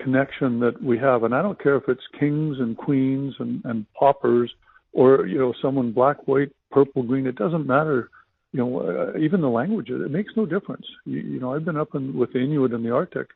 connection 0.02 0.60
that 0.60 0.82
we 0.82 0.98
have. 0.98 1.24
And 1.24 1.34
I 1.34 1.42
don't 1.42 1.62
care 1.62 1.76
if 1.76 1.84
it's 1.88 2.02
kings 2.20 2.58
and 2.60 2.78
queens 2.78 3.36
and, 3.40 3.62
and 3.66 3.86
paupers 3.94 4.52
or, 4.94 5.26
you 5.26 5.38
know, 5.38 5.54
someone 5.62 5.92
black, 5.92 6.28
white, 6.28 6.52
purple, 6.72 7.04
green. 7.04 7.28
It 7.28 7.36
doesn't 7.36 7.66
matter. 7.66 8.10
You 8.52 8.60
know, 8.60 8.80
uh, 8.82 9.18
even 9.18 9.42
the 9.42 9.50
language, 9.50 9.90
it 9.90 10.12
makes 10.12 10.34
no 10.36 10.46
difference. 10.46 10.86
You, 11.06 11.20
you 11.20 11.40
know, 11.40 11.54
I've 11.54 11.64
been 11.64 11.78
up 11.78 11.96
in, 11.96 12.18
with 12.18 12.34
the 12.34 12.40
Inuit 12.40 12.74
in 12.74 12.84
the 12.84 12.94
Arctic 12.94 13.28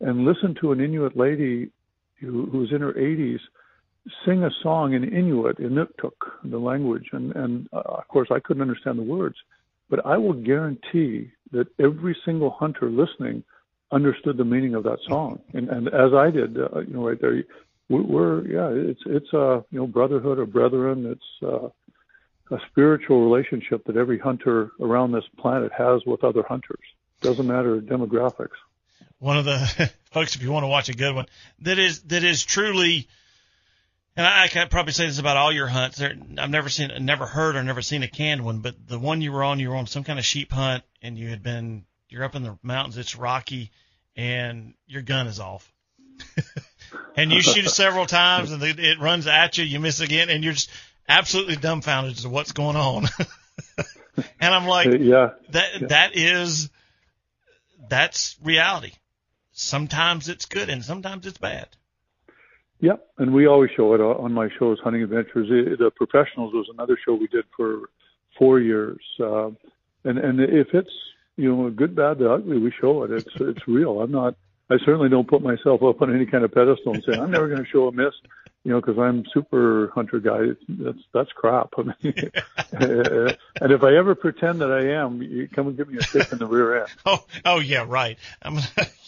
and 0.00 0.24
listened 0.24 0.58
to 0.60 0.72
an 0.72 0.80
Inuit 0.80 1.16
lady 1.16 1.70
who, 2.20 2.46
who's 2.46 2.72
in 2.72 2.80
her 2.80 2.92
80s 2.92 3.40
sing 4.24 4.44
a 4.44 4.50
song 4.62 4.92
in 4.92 5.04
Inuit, 5.04 5.58
Inuktitut, 5.58 6.12
the 6.44 6.58
language. 6.58 7.08
And, 7.12 7.34
and 7.34 7.68
uh, 7.72 7.80
of 7.80 8.08
course, 8.08 8.28
I 8.30 8.40
couldn't 8.40 8.62
understand 8.62 8.98
the 8.98 9.02
words. 9.02 9.36
But 9.90 10.04
I 10.06 10.16
will 10.16 10.32
guarantee 10.32 11.30
that 11.52 11.68
every 11.78 12.16
single 12.24 12.50
hunter 12.50 12.90
listening 12.90 13.44
understood 13.92 14.36
the 14.36 14.44
meaning 14.44 14.74
of 14.74 14.82
that 14.84 14.98
song, 15.08 15.40
and 15.52 15.68
and 15.68 15.88
as 15.88 16.12
I 16.12 16.30
did, 16.30 16.58
uh, 16.58 16.80
you 16.80 16.94
know, 16.94 17.06
right 17.06 17.20
there, 17.20 17.44
we're 17.88 18.46
yeah, 18.46 18.90
it's 18.90 19.02
it's 19.06 19.32
a 19.32 19.64
you 19.70 19.78
know 19.78 19.86
brotherhood 19.86 20.38
or 20.38 20.46
brethren. 20.46 21.06
It's 21.06 21.42
uh, 21.42 21.68
a 22.54 22.58
spiritual 22.70 23.22
relationship 23.22 23.84
that 23.86 23.96
every 23.96 24.18
hunter 24.18 24.70
around 24.80 25.12
this 25.12 25.24
planet 25.38 25.70
has 25.76 26.02
with 26.06 26.24
other 26.24 26.42
hunters. 26.42 26.84
Doesn't 27.20 27.46
matter 27.46 27.80
demographics. 27.80 28.56
One 29.18 29.38
of 29.38 29.44
the 29.44 29.92
folks, 30.10 30.34
if 30.34 30.42
you 30.42 30.50
want 30.50 30.64
to 30.64 30.68
watch 30.68 30.88
a 30.88 30.94
good 30.94 31.14
one, 31.14 31.26
that 31.60 31.78
is 31.78 32.02
that 32.04 32.24
is 32.24 32.44
truly. 32.44 33.08
And 34.16 34.26
I, 34.26 34.44
I 34.44 34.48
can 34.48 34.68
probably 34.68 34.92
say 34.92 35.06
this 35.06 35.18
about 35.18 35.36
all 35.36 35.52
your 35.52 35.66
hunts. 35.66 35.98
There, 35.98 36.14
I've 36.38 36.50
never 36.50 36.68
seen, 36.68 36.90
never 37.04 37.26
heard, 37.26 37.56
or 37.56 37.62
never 37.62 37.82
seen 37.82 38.02
a 38.02 38.08
canned 38.08 38.44
one. 38.44 38.60
But 38.60 38.86
the 38.86 38.98
one 38.98 39.20
you 39.20 39.32
were 39.32 39.42
on, 39.42 39.58
you 39.58 39.70
were 39.70 39.76
on 39.76 39.86
some 39.86 40.04
kind 40.04 40.18
of 40.18 40.24
sheep 40.24 40.52
hunt, 40.52 40.84
and 41.02 41.18
you 41.18 41.28
had 41.28 41.42
been, 41.42 41.84
you're 42.08 42.24
up 42.24 42.34
in 42.34 42.42
the 42.42 42.58
mountains. 42.62 42.96
It's 42.96 43.16
rocky, 43.16 43.72
and 44.16 44.74
your 44.86 45.02
gun 45.02 45.26
is 45.26 45.40
off. 45.40 45.70
and 47.16 47.32
you 47.32 47.42
shoot 47.42 47.64
it 47.64 47.70
several 47.70 48.06
times 48.06 48.52
and 48.52 48.62
it 48.62 49.00
runs 49.00 49.26
at 49.26 49.58
you, 49.58 49.64
you 49.64 49.80
miss 49.80 50.00
again, 50.00 50.30
and 50.30 50.44
you're 50.44 50.52
just 50.52 50.70
absolutely 51.08 51.56
dumbfounded 51.56 52.12
as 52.12 52.22
to 52.22 52.28
what's 52.28 52.52
going 52.52 52.76
on. 52.76 53.06
and 54.40 54.54
I'm 54.54 54.66
like, 54.66 54.88
uh, 54.88 54.96
yeah, 54.96 55.30
that 55.50 55.80
yeah. 55.80 55.86
that 55.88 56.16
is 56.16 56.70
that's 57.88 58.36
reality. 58.42 58.92
Sometimes 59.52 60.28
it's 60.28 60.46
good 60.46 60.68
and 60.68 60.84
sometimes 60.84 61.26
it's 61.26 61.38
bad. 61.38 61.68
Yep, 62.80 63.06
and 63.18 63.32
we 63.32 63.46
always 63.46 63.70
show 63.76 63.94
it 63.94 64.00
on 64.00 64.32
my 64.32 64.48
shows, 64.58 64.78
Hunting 64.80 65.02
Adventures. 65.02 65.48
The 65.48 65.90
Professionals 65.94 66.52
was 66.52 66.68
another 66.72 66.98
show 67.04 67.14
we 67.14 67.28
did 67.28 67.44
for 67.56 67.88
four 68.38 68.60
years, 68.60 69.00
uh, 69.20 69.46
and 70.04 70.18
and 70.18 70.40
if 70.40 70.74
it's 70.74 70.90
you 71.36 71.54
know, 71.54 71.70
good, 71.70 71.94
bad, 71.96 72.18
the 72.18 72.32
ugly, 72.32 72.58
we 72.58 72.72
show 72.80 73.02
it. 73.04 73.10
It's 73.10 73.34
it's 73.36 73.66
real. 73.66 74.00
I'm 74.00 74.12
not. 74.12 74.36
I 74.70 74.78
certainly 74.78 75.08
don't 75.08 75.28
put 75.28 75.42
myself 75.42 75.82
up 75.82 76.00
on 76.00 76.14
any 76.14 76.26
kind 76.26 76.44
of 76.44 76.52
pedestal 76.52 76.94
and 76.94 77.04
say 77.04 77.18
I'm 77.18 77.30
never 77.30 77.48
going 77.48 77.62
to 77.62 77.68
show 77.68 77.86
a 77.86 77.92
miss, 77.92 78.14
you 78.62 78.72
know, 78.72 78.80
because 78.80 78.98
I'm 78.98 79.24
super 79.32 79.90
hunter 79.94 80.20
guy. 80.20 80.54
That's 80.68 80.98
that's 81.12 81.32
crap. 81.32 81.74
I 81.76 81.82
mean, 81.82 81.94
and 83.60 83.72
if 83.72 83.82
I 83.82 83.96
ever 83.96 84.14
pretend 84.14 84.60
that 84.60 84.70
I 84.70 85.02
am, 85.02 85.20
you 85.20 85.48
come 85.48 85.66
and 85.68 85.76
give 85.76 85.88
me 85.88 85.98
a 85.98 86.02
stick 86.02 86.32
in 86.32 86.38
the 86.38 86.46
rear 86.46 86.80
end. 86.80 86.88
Oh, 87.06 87.24
oh 87.44 87.58
yeah, 87.58 87.84
right. 87.86 88.18
I'm 88.40 88.58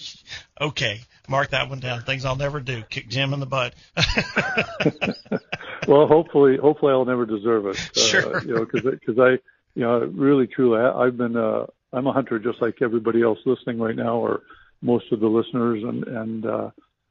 okay. 0.60 1.00
Mark 1.28 1.50
that 1.50 1.68
one 1.68 1.80
down. 1.80 2.02
Things 2.02 2.24
I'll 2.24 2.36
never 2.36 2.60
do. 2.60 2.82
Kick 2.88 3.08
Jim 3.08 3.32
in 3.32 3.40
the 3.40 3.46
butt. 3.46 3.74
well, 5.88 6.06
hopefully, 6.06 6.56
hopefully 6.56 6.92
I'll 6.92 7.04
never 7.04 7.26
deserve 7.26 7.66
it. 7.66 7.76
Sure. 7.94 8.36
Uh, 8.36 8.40
you 8.42 8.54
know, 8.54 8.64
because 8.64 8.82
because 8.82 9.18
I, 9.18 9.30
you 9.74 9.82
know, 9.82 10.10
really 10.14 10.46
truly, 10.46 10.80
I, 10.80 11.06
I've 11.06 11.16
been. 11.16 11.36
uh 11.36 11.66
I'm 11.92 12.06
a 12.06 12.12
hunter 12.12 12.38
just 12.38 12.60
like 12.60 12.82
everybody 12.82 13.22
else 13.22 13.38
listening 13.46 13.78
right 13.78 13.96
now, 13.96 14.16
or 14.16 14.42
most 14.82 15.10
of 15.12 15.20
the 15.20 15.28
listeners, 15.28 15.82
and 15.82 16.04
and 16.04 16.46
uh, 16.46 16.70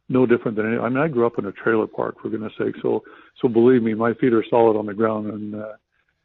no 0.10 0.25
different 0.25 0.58
than 0.58 0.67
any. 0.67 0.78
I 0.78 0.89
mean, 0.89 0.99
I 0.99 1.08
grew 1.08 1.25
up 1.25 1.39
in 1.39 1.45
a 1.45 1.51
trailer 1.51 1.88
park 1.88 2.21
for 2.21 2.30
goodness 2.30 2.54
sake, 2.58 2.75
so 2.82 3.04
so 3.41 3.47
believe 3.47 3.82
me, 3.82 3.93
my 3.93 4.13
feet 4.13 4.34
are 4.34 4.45
solid 4.49 4.78
on 4.78 4.86
the 4.86 4.93
ground, 4.93 5.28
and 5.28 5.56
uh, 5.56 5.73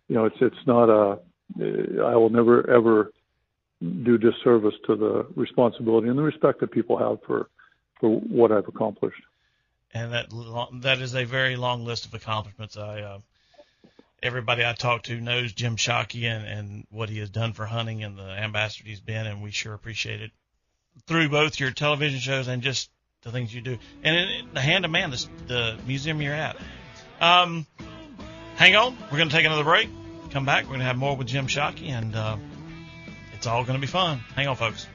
you 0.09 0.16
know, 0.16 0.26
it's 0.26 0.37
it's 0.40 0.66
not 0.66 0.90
a. 0.90 1.18
I 1.59 2.16
will 2.16 2.31
never 2.31 2.68
ever 2.70 3.12
do 3.81 4.18
disservice 4.18 4.74
to 4.87 4.94
the 4.94 5.26
responsibility 5.35 6.09
and 6.09 6.18
the 6.18 6.22
respect 6.22 6.61
that 6.61 6.70
people 6.70 6.98
have 6.98 7.18
for 7.26 7.48
for 8.01 8.11
what 8.11 8.53
I've 8.53 8.69
accomplished. 8.69 9.23
And 9.93 10.13
that 10.13 10.31
that 10.83 11.01
is 11.01 11.15
a 11.15 11.25
very 11.25 11.57
long 11.57 11.85
list 11.85 12.07
of 12.07 12.15
accomplishments. 12.15 12.77
I 12.77 13.01
uh, 13.01 13.19
everybody 14.23 14.65
I 14.65 14.73
talk 14.73 15.05
to 15.05 15.21
knows 15.21 15.53
Jim 15.53 15.77
Shockey 15.77 16.25
and, 16.25 16.47
and 16.47 16.87
what 16.91 17.09
he 17.09 17.19
has 17.19 17.31
done 17.31 17.53
for 17.53 17.67
hunting 17.67 18.05
and 18.05 18.19
the 18.19 18.23
ambassador 18.23 18.89
he's 18.89 19.01
been, 19.01 19.27
and 19.27 19.43
we 19.43 19.51
sure 19.51 19.75
appreciate 19.75 20.21
it 20.21 20.31
through 21.07 21.29
both 21.29 21.59
your 21.59 21.71
television 21.71 22.21
shows 22.21 22.49
and 22.49 22.63
just 22.63 22.91
the 23.23 23.33
things 23.33 23.55
you 23.55 23.61
do. 23.61 23.79
And 24.03 24.17
in, 24.17 24.55
the 24.55 24.61
Hand 24.61 24.85
of 24.85 24.91
Man, 24.91 25.11
the, 25.11 25.27
the 25.47 25.79
museum 25.87 26.21
you're 26.23 26.35
at. 26.35 26.57
Um, 27.21 27.67
hang 28.57 28.77
on, 28.77 28.97
we're 29.11 29.19
going 29.19 29.29
to 29.29 29.35
take 29.35 29.47
another 29.47 29.65
break. 29.65 29.89
Come 30.31 30.47
back, 30.47 30.65
we're 30.65 30.71
going 30.71 30.81
to 30.81 30.87
have 30.87 30.97
more 30.97 31.17
with 31.17 31.27
Jim 31.27 31.47
Shockey, 31.47 31.89
and 31.89 32.15
uh, 32.15 32.37
it's 33.35 33.47
all 33.47 33.65
going 33.65 33.75
to 33.75 33.81
be 33.81 33.91
fun. 33.91 34.19
Hang 34.37 34.49
on, 34.49 34.57
folks. 34.57 34.87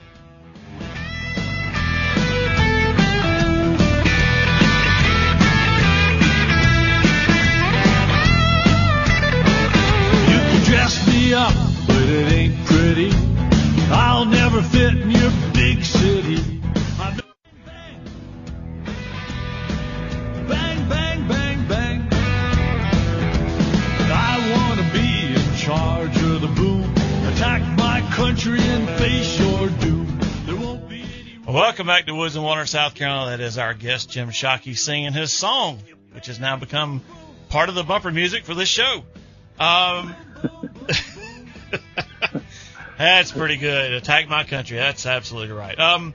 Dress 10.66 11.08
me 11.08 11.34
up, 11.34 11.54
but 11.86 12.02
it 12.10 12.32
ain't 12.32 12.66
pretty. 12.66 13.12
I'll 13.92 14.26
never 14.26 14.62
fit 14.64 14.96
in 14.96 15.12
your 15.12 15.32
big 15.54 15.84
city. 15.84 16.62
Bang, 20.48 20.90
bang, 20.90 21.28
bang, 21.28 21.68
bang. 21.68 22.08
I 24.12 24.56
want 24.58 24.80
to 24.80 24.92
be 24.92 25.36
in 25.36 25.56
charge 25.58 26.18
of 26.18 26.42
the 26.42 26.48
boom. 26.48 26.84
Attack 27.34 27.78
my 27.78 28.02
country 28.14 28.60
and 28.60 28.90
face 29.00 29.40
your 29.40 29.70
doom. 29.70 30.20
Welcome 31.48 31.86
back 31.86 32.08
to 32.08 32.16
Woods 32.16 32.36
and 32.36 32.44
Water, 32.44 32.66
South 32.66 32.96
Carolina. 32.96 33.38
That 33.38 33.44
is 33.44 33.60
our 33.60 33.76
guest, 33.76 34.10
Jim 34.10 34.30
Shockey, 34.30 34.76
singing 34.76 35.14
his 35.14 35.32
song, 35.32 35.80
which 36.14 36.26
has 36.26 36.40
now 36.40 36.58
become 36.58 37.02
part 37.50 37.70
of 37.70 37.76
the 37.76 37.84
bumper 37.84 38.12
music 38.12 38.46
for 38.46 38.56
this 38.56 38.68
show. 38.68 39.04
Um, 39.60 40.16
That's 42.98 43.32
pretty 43.32 43.58
good. 43.58 43.94
Attack 43.94 44.30
my 44.30 44.44
country. 44.44 44.78
That's 44.78 45.06
absolutely 45.06 45.54
right. 45.56 45.78
Um, 45.78 46.14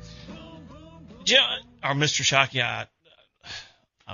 Jim, 1.24 1.42
or 1.84 1.90
Mr. 1.90 2.22
Shockey, 2.22 2.62
I, 2.62 2.86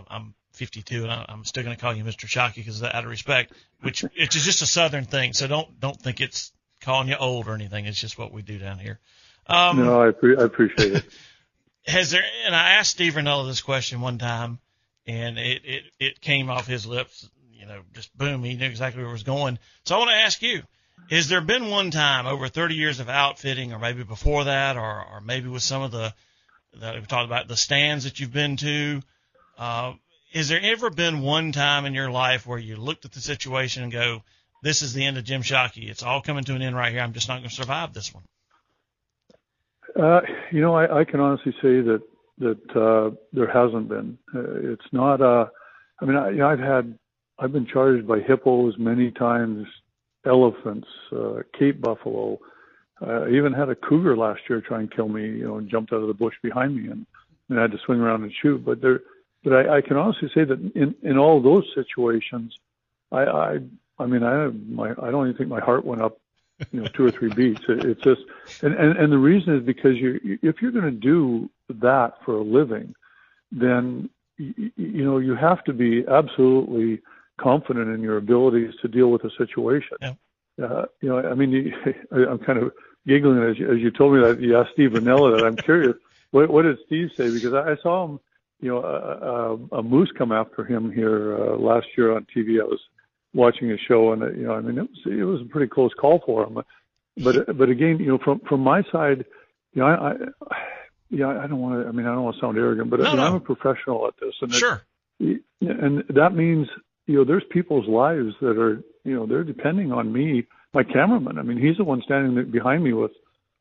I'm 0.08 0.34
52 0.56 1.04
and 1.04 1.12
I'm 1.28 1.44
still 1.44 1.62
going 1.62 1.76
to 1.76 1.80
call 1.80 1.94
you 1.94 2.02
Mr. 2.02 2.26
Shockey 2.26 2.56
because 2.56 2.82
out 2.82 3.04
of 3.04 3.10
respect, 3.10 3.52
which 3.82 4.04
it's 4.14 4.34
just 4.34 4.62
a 4.62 4.66
Southern 4.66 5.04
thing. 5.04 5.32
So 5.32 5.46
don't 5.46 5.78
don't 5.78 6.00
think 6.00 6.20
it's 6.20 6.52
calling 6.80 7.08
you 7.08 7.16
old 7.16 7.46
or 7.46 7.54
anything. 7.54 7.86
It's 7.86 8.00
just 8.00 8.18
what 8.18 8.32
we 8.32 8.42
do 8.42 8.58
down 8.58 8.78
here. 8.78 8.98
Um, 9.46 9.78
no, 9.78 10.08
I, 10.08 10.10
pre- 10.10 10.36
I 10.36 10.42
appreciate 10.42 10.92
it. 10.96 11.04
Has 11.86 12.10
there? 12.10 12.22
And 12.46 12.54
I 12.54 12.72
asked 12.72 12.90
Steve 12.92 13.14
Rinella 13.14 13.46
this 13.46 13.60
question 13.60 14.00
one 14.00 14.18
time, 14.18 14.58
and 15.06 15.38
it 15.38 15.62
it 15.64 15.82
it 16.00 16.20
came 16.20 16.50
off 16.50 16.66
his 16.66 16.84
lips. 16.84 17.28
You 17.52 17.66
know, 17.66 17.82
just 17.94 18.16
boom. 18.16 18.42
He 18.42 18.54
knew 18.54 18.66
exactly 18.66 19.02
where 19.02 19.10
it 19.10 19.12
was 19.12 19.22
going. 19.22 19.58
So 19.84 19.94
I 19.94 19.98
want 19.98 20.10
to 20.10 20.16
ask 20.16 20.42
you 20.42 20.62
has 21.10 21.28
there 21.28 21.40
been 21.40 21.70
one 21.70 21.90
time 21.90 22.26
over 22.26 22.48
30 22.48 22.74
years 22.74 23.00
of 23.00 23.08
outfitting, 23.08 23.72
or 23.72 23.78
maybe 23.78 24.02
before 24.02 24.44
that, 24.44 24.76
or, 24.76 25.04
or 25.04 25.20
maybe 25.20 25.48
with 25.48 25.62
some 25.62 25.82
of 25.82 25.90
the 25.90 26.12
that 26.80 26.94
we 26.94 27.00
talked 27.02 27.26
about 27.26 27.48
the 27.48 27.56
stands 27.56 28.04
that 28.04 28.20
you've 28.20 28.32
been 28.32 28.56
to? 28.56 29.00
Uh, 29.58 29.94
has 30.34 30.48
there 30.48 30.60
ever 30.62 30.90
been 30.90 31.22
one 31.22 31.52
time 31.52 31.86
in 31.86 31.94
your 31.94 32.10
life 32.10 32.46
where 32.46 32.58
you 32.58 32.76
looked 32.76 33.04
at 33.04 33.12
the 33.12 33.20
situation 33.20 33.82
and 33.82 33.92
go, 33.92 34.22
"This 34.62 34.82
is 34.82 34.92
the 34.92 35.04
end 35.04 35.16
of 35.16 35.24
Jim 35.24 35.42
Shockey. 35.42 35.88
It's 35.88 36.02
all 36.02 36.20
coming 36.20 36.44
to 36.44 36.54
an 36.54 36.62
end 36.62 36.76
right 36.76 36.92
here. 36.92 37.00
I'm 37.00 37.12
just 37.12 37.28
not 37.28 37.38
going 37.38 37.50
to 37.50 37.54
survive 37.54 37.92
this 37.94 38.12
one." 38.12 38.24
Uh, 39.98 40.20
you 40.52 40.60
know, 40.60 40.74
I, 40.74 41.00
I 41.00 41.04
can 41.04 41.20
honestly 41.20 41.52
say 41.62 41.80
that 41.80 42.02
that 42.38 42.76
uh, 42.76 43.16
there 43.32 43.50
hasn't 43.50 43.88
been. 43.88 44.18
Uh, 44.34 44.72
it's 44.72 44.92
not. 44.92 45.22
Uh, 45.22 45.46
I 46.00 46.04
mean, 46.04 46.16
I, 46.16 46.30
you 46.30 46.38
know, 46.38 46.48
I've 46.48 46.58
had 46.58 46.98
I've 47.38 47.52
been 47.52 47.66
charged 47.66 48.06
by 48.06 48.20
hippos 48.20 48.74
many 48.78 49.10
times 49.10 49.66
elephants, 50.26 50.88
uh, 51.12 51.42
Cape 51.58 51.80
buffalo. 51.80 52.38
Uh, 53.00 53.24
I 53.26 53.30
even 53.30 53.52
had 53.52 53.68
a 53.68 53.74
cougar 53.74 54.16
last 54.16 54.40
year 54.48 54.60
try 54.60 54.80
and 54.80 54.90
kill 54.90 55.08
me, 55.08 55.26
you 55.26 55.44
know, 55.44 55.58
and 55.58 55.68
jumped 55.68 55.92
out 55.92 56.00
of 56.00 56.08
the 56.08 56.14
bush 56.14 56.34
behind 56.42 56.76
me, 56.76 56.90
and, 56.90 57.06
and 57.48 57.58
I 57.58 57.62
had 57.62 57.72
to 57.72 57.78
swing 57.78 58.00
around 58.00 58.22
and 58.22 58.32
shoot. 58.32 58.64
But 58.64 58.80
there, 58.80 59.02
but 59.44 59.52
I, 59.52 59.76
I 59.76 59.80
can 59.80 59.96
honestly 59.96 60.30
say 60.34 60.44
that 60.44 60.60
in 60.74 60.94
in 61.02 61.18
all 61.18 61.40
those 61.40 61.64
situations, 61.74 62.58
I 63.12 63.24
I 63.24 63.58
I 63.98 64.06
mean 64.06 64.22
I 64.22 64.48
my 64.48 64.90
I 64.90 65.10
don't 65.10 65.28
even 65.28 65.36
think 65.36 65.50
my 65.50 65.60
heart 65.60 65.84
went 65.84 66.02
up, 66.02 66.18
you 66.72 66.80
know, 66.80 66.88
two 66.88 67.06
or 67.06 67.10
three 67.10 67.32
beats. 67.32 67.62
It, 67.68 67.84
it's 67.84 68.02
just 68.02 68.22
and, 68.62 68.74
and 68.74 68.96
and 68.96 69.12
the 69.12 69.18
reason 69.18 69.54
is 69.56 69.62
because 69.62 69.96
you 69.96 70.38
if 70.42 70.62
you're 70.62 70.72
going 70.72 70.84
to 70.84 70.90
do 70.90 71.50
that 71.68 72.14
for 72.24 72.34
a 72.34 72.42
living, 72.42 72.94
then 73.52 74.08
you, 74.38 74.72
you 74.76 75.04
know 75.04 75.18
you 75.18 75.34
have 75.34 75.62
to 75.64 75.72
be 75.72 76.06
absolutely 76.08 77.02
confident 77.38 77.88
in 77.94 78.00
your 78.02 78.16
abilities 78.16 78.74
to 78.82 78.88
deal 78.88 79.08
with 79.10 79.24
a 79.24 79.30
situation. 79.36 79.96
Yeah. 80.00 80.14
Uh, 80.62 80.86
you 81.00 81.08
know, 81.08 81.18
I 81.18 81.34
mean, 81.34 81.50
you, 81.52 81.72
I, 82.12 82.30
I'm 82.30 82.38
kind 82.38 82.58
of 82.58 82.72
giggling 83.06 83.42
as 83.42 83.58
you, 83.58 83.70
as 83.72 83.78
you 83.78 83.90
told 83.90 84.14
me 84.14 84.20
that 84.22 84.40
you 84.40 84.56
asked 84.58 84.70
Steve 84.72 84.90
Rinella 84.92 85.36
that. 85.38 85.46
I'm 85.46 85.56
curious, 85.56 85.96
what, 86.30 86.48
what 86.50 86.62
did 86.62 86.78
Steve 86.86 87.10
say? 87.16 87.30
Because 87.30 87.52
I, 87.54 87.72
I 87.72 87.76
saw 87.82 88.04
him, 88.06 88.20
you 88.60 88.70
know, 88.70 88.82
a, 88.82 89.76
a, 89.76 89.78
a 89.78 89.82
moose 89.82 90.10
come 90.16 90.32
after 90.32 90.64
him 90.64 90.90
here 90.90 91.36
uh, 91.36 91.56
last 91.56 91.86
year 91.96 92.14
on 92.16 92.26
TV. 92.34 92.60
I 92.60 92.64
was 92.64 92.80
watching 93.34 93.70
a 93.70 93.76
show, 93.76 94.12
and 94.12 94.22
uh, 94.22 94.30
you 94.30 94.46
know, 94.46 94.54
I 94.54 94.60
mean, 94.60 94.78
it 94.78 94.88
was 94.88 94.98
it 95.18 95.24
was 95.24 95.42
a 95.42 95.44
pretty 95.44 95.66
close 95.68 95.92
call 95.92 96.22
for 96.24 96.44
him. 96.46 96.62
But 97.22 97.56
but 97.56 97.68
again, 97.68 97.98
you 97.98 98.06
know, 98.06 98.18
from 98.18 98.40
from 98.40 98.60
my 98.60 98.82
side, 98.90 99.26
you 99.74 99.82
know, 99.82 99.86
I, 99.86 100.12
I 100.52 100.56
yeah, 101.10 101.28
I 101.28 101.46
don't 101.46 101.60
want 101.60 101.82
to. 101.82 101.88
I 101.88 101.92
mean, 101.92 102.06
I 102.06 102.14
don't 102.14 102.24
want 102.24 102.36
to 102.36 102.40
sound 102.40 102.56
arrogant, 102.56 102.88
but 102.88 103.00
No, 103.00 103.10
you 103.10 103.16
know, 103.16 103.22
no. 103.24 103.28
I'm 103.28 103.34
a 103.36 103.40
professional 103.40 104.06
at 104.08 104.14
this, 104.20 104.34
and 104.40 104.50
it- 104.50 104.56
Sure. 104.56 104.82
and 105.20 106.04
that 106.08 106.34
means 106.34 106.68
you 107.06 107.16
know 107.16 107.24
there's 107.24 107.44
people's 107.50 107.86
lives 107.88 108.34
that 108.40 108.58
are 108.58 108.82
you 109.04 109.14
know 109.14 109.26
they're 109.26 109.44
depending 109.44 109.92
on 109.92 110.12
me 110.12 110.46
my 110.74 110.82
cameraman. 110.82 111.38
I 111.38 111.42
mean 111.42 111.58
he's 111.58 111.76
the 111.76 111.84
one 111.84 112.02
standing 112.02 112.50
behind 112.50 112.82
me 112.84 112.92
with 112.92 113.12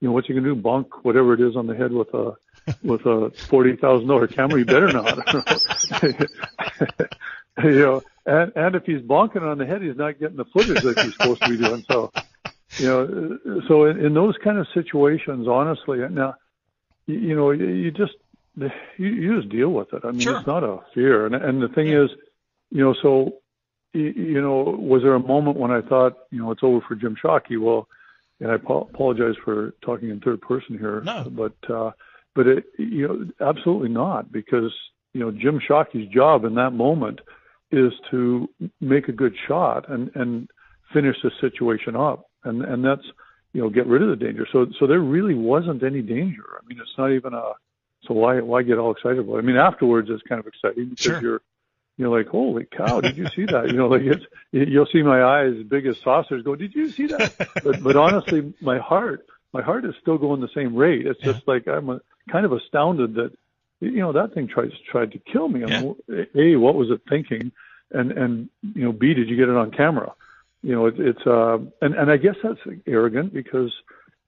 you 0.02 0.08
know 0.08 0.14
what's 0.14 0.28
he 0.28 0.34
gonna 0.34 0.46
do 0.46 0.56
Bunk 0.56 1.04
whatever 1.06 1.34
it 1.34 1.42
is 1.42 1.56
on 1.56 1.68
the 1.68 1.76
head 1.76 1.92
with 1.92 2.14
a 2.14 2.34
with 2.84 3.06
a 3.06 3.32
forty 3.50 3.76
thousand 3.76 4.08
dollar 4.08 4.28
camera 4.28 4.60
you 4.60 4.66
better 4.66 4.92
not. 4.92 5.18
You 7.64 7.72
know 7.80 8.02
and 8.26 8.52
and 8.56 8.76
if 8.76 8.84
he's 8.86 9.00
bonking 9.02 9.42
on 9.42 9.58
the 9.58 9.66
head 9.66 9.82
he's 9.82 9.96
not 9.96 10.20
getting 10.20 10.36
the 10.36 10.44
footage 10.46 10.82
that 10.84 11.00
he's 11.00 11.14
supposed 11.14 11.42
to 11.44 11.50
be 11.50 11.58
doing. 11.58 11.86
So 11.90 12.12
you 12.78 12.88
know 12.88 13.62
so 13.70 13.86
in, 13.86 14.06
in 14.08 14.14
those 14.14 14.36
kind 14.44 14.58
of 14.58 14.68
situations 14.74 15.48
honestly 15.48 16.00
now 16.10 16.36
you, 17.08 17.18
you 17.18 17.36
know 17.36 17.52
you, 17.52 17.66
you 17.68 17.92
just 17.92 18.14
you, 18.58 18.70
you 19.08 19.38
just 19.38 19.50
deal 19.50 19.70
with 19.70 19.94
it. 19.94 20.02
I 20.04 20.12
mean 20.12 20.20
Sure. 20.20 20.38
it's 20.38 20.48
not 20.48 20.64
a 20.66 20.80
fear. 20.94 21.26
And 21.28 21.36
and 21.36 21.62
the 21.62 21.70
thing 21.70 21.88
is 21.94 22.10
you 22.72 22.84
know 22.84 22.96
so 23.02 23.34
you, 23.94 24.12
you 24.16 24.42
know 24.42 24.62
was 24.80 25.02
there 25.04 25.14
a 25.16 25.20
moment 25.20 25.58
when 25.58 25.72
i 25.72 25.82
thought 25.82 26.14
you 26.32 26.40
know 26.40 26.52
it's 26.52 26.64
over 26.64 26.82
for 26.88 26.96
jim 26.96 27.16
shockey 27.22 27.60
well 27.60 27.88
and 28.40 28.52
i 28.52 28.56
apo- 28.56 28.88
apologize 28.94 29.36
for 29.44 29.74
talking 29.84 30.10
in 30.10 30.20
third 30.20 30.42
person 30.42 30.78
here 30.78 31.02
No. 31.02 31.28
but 31.30 31.56
uh 31.70 31.92
but 32.36 32.48
it 32.48 32.66
you 32.78 33.08
know 33.08 33.48
absolutely 33.48 33.90
not 33.90 34.32
because 34.32 34.74
you 35.14 35.22
know 35.22 35.32
jim 35.32 35.60
shockey's 35.66 36.08
job 36.10 36.46
in 36.46 36.56
that 36.56 36.72
moment 36.72 37.20
is 37.72 37.92
to 38.12 38.48
make 38.82 39.08
a 39.08 39.12
good 39.14 39.36
shot 39.48 39.90
and 39.90 40.12
and 40.16 40.50
finish 40.94 41.16
the 41.24 41.32
situation 41.42 41.96
up 41.96 42.26
and 42.44 42.64
and 42.64 42.84
that's 42.84 43.06
you 43.54 43.62
know 43.62 43.70
get 43.70 43.88
rid 43.88 44.02
of 44.02 44.10
the 44.10 44.16
danger 44.16 44.46
so 44.52 44.68
so 44.80 44.86
there 44.88 45.00
really 45.00 45.34
wasn't 45.36 45.82
any 45.84 46.02
danger 46.02 46.44
i 46.62 46.68
mean 46.68 46.80
it's 46.80 46.98
not 46.98 47.12
even 47.12 47.34
a 47.34 47.52
so 48.06 48.14
why 48.14 48.40
why 48.42 48.62
get 48.62 48.78
all 48.78 48.92
excited 48.92 49.20
about 49.20 49.36
it? 49.36 49.40
i 49.40 49.42
mean 49.42 49.56
afterwards 49.58 50.10
it's 50.12 50.22
kind 50.24 50.40
of 50.40 50.46
exciting 50.48 50.90
because 50.90 51.04
Sure. 51.06 51.22
you're 51.22 51.42
you're 51.98 52.16
like 52.16 52.28
holy 52.28 52.66
cow 52.78 53.00
did 53.02 53.18
you 53.18 53.28
see 53.36 53.46
that 53.46 53.70
you 53.70 53.78
know 53.78 53.88
like 53.88 54.02
it's 54.02 54.26
you'll 54.52 54.88
see 54.92 55.02
my 55.02 55.24
eyes 55.24 55.54
big 55.70 55.86
as 55.86 55.96
saucers 56.04 56.44
go 56.44 56.56
did 56.56 56.74
you 56.76 56.92
see 56.94 57.08
that 57.08 57.34
but 57.64 57.82
but 57.84 57.96
honestly 57.96 58.54
my 58.62 58.78
heart 58.80 59.26
my 59.54 59.62
heart 59.62 59.86
is 59.86 59.94
still 60.02 60.18
going 60.18 60.42
the 60.42 60.50
same 60.54 60.76
rate 60.76 61.08
it's 61.08 61.22
just 61.24 61.40
like 61.48 61.68
i'm 61.68 61.90
a, 61.90 62.00
kind 62.32 62.46
of 62.46 62.52
astounded 62.52 63.14
that 63.16 63.32
you 63.80 64.00
know 64.00 64.14
that 64.14 64.34
thing 64.34 64.48
tried 64.48 64.72
tried 64.90 65.12
to 65.12 65.20
kill 65.32 65.48
me. 65.48 65.64
I 65.64 65.68
mean, 65.68 65.96
a 66.36 66.56
what 66.56 66.76
was 66.76 66.90
it 66.92 67.02
thinking, 67.10 67.52
and 67.92 68.12
and 68.12 68.50
you 68.74 68.84
know 68.84 68.92
b 68.92 69.14
did 69.14 69.30
you 69.30 69.36
get 69.36 69.50
it 69.50 69.56
on 69.56 69.72
camera? 69.72 70.14
You 70.62 70.74
know 70.74 70.86
it, 70.88 70.96
it's 70.98 71.26
uh 71.28 71.58
and 71.82 71.96
and 71.96 72.10
I 72.10 72.18
guess 72.18 72.36
that's 72.44 72.60
arrogant 72.88 73.34
because 73.34 73.72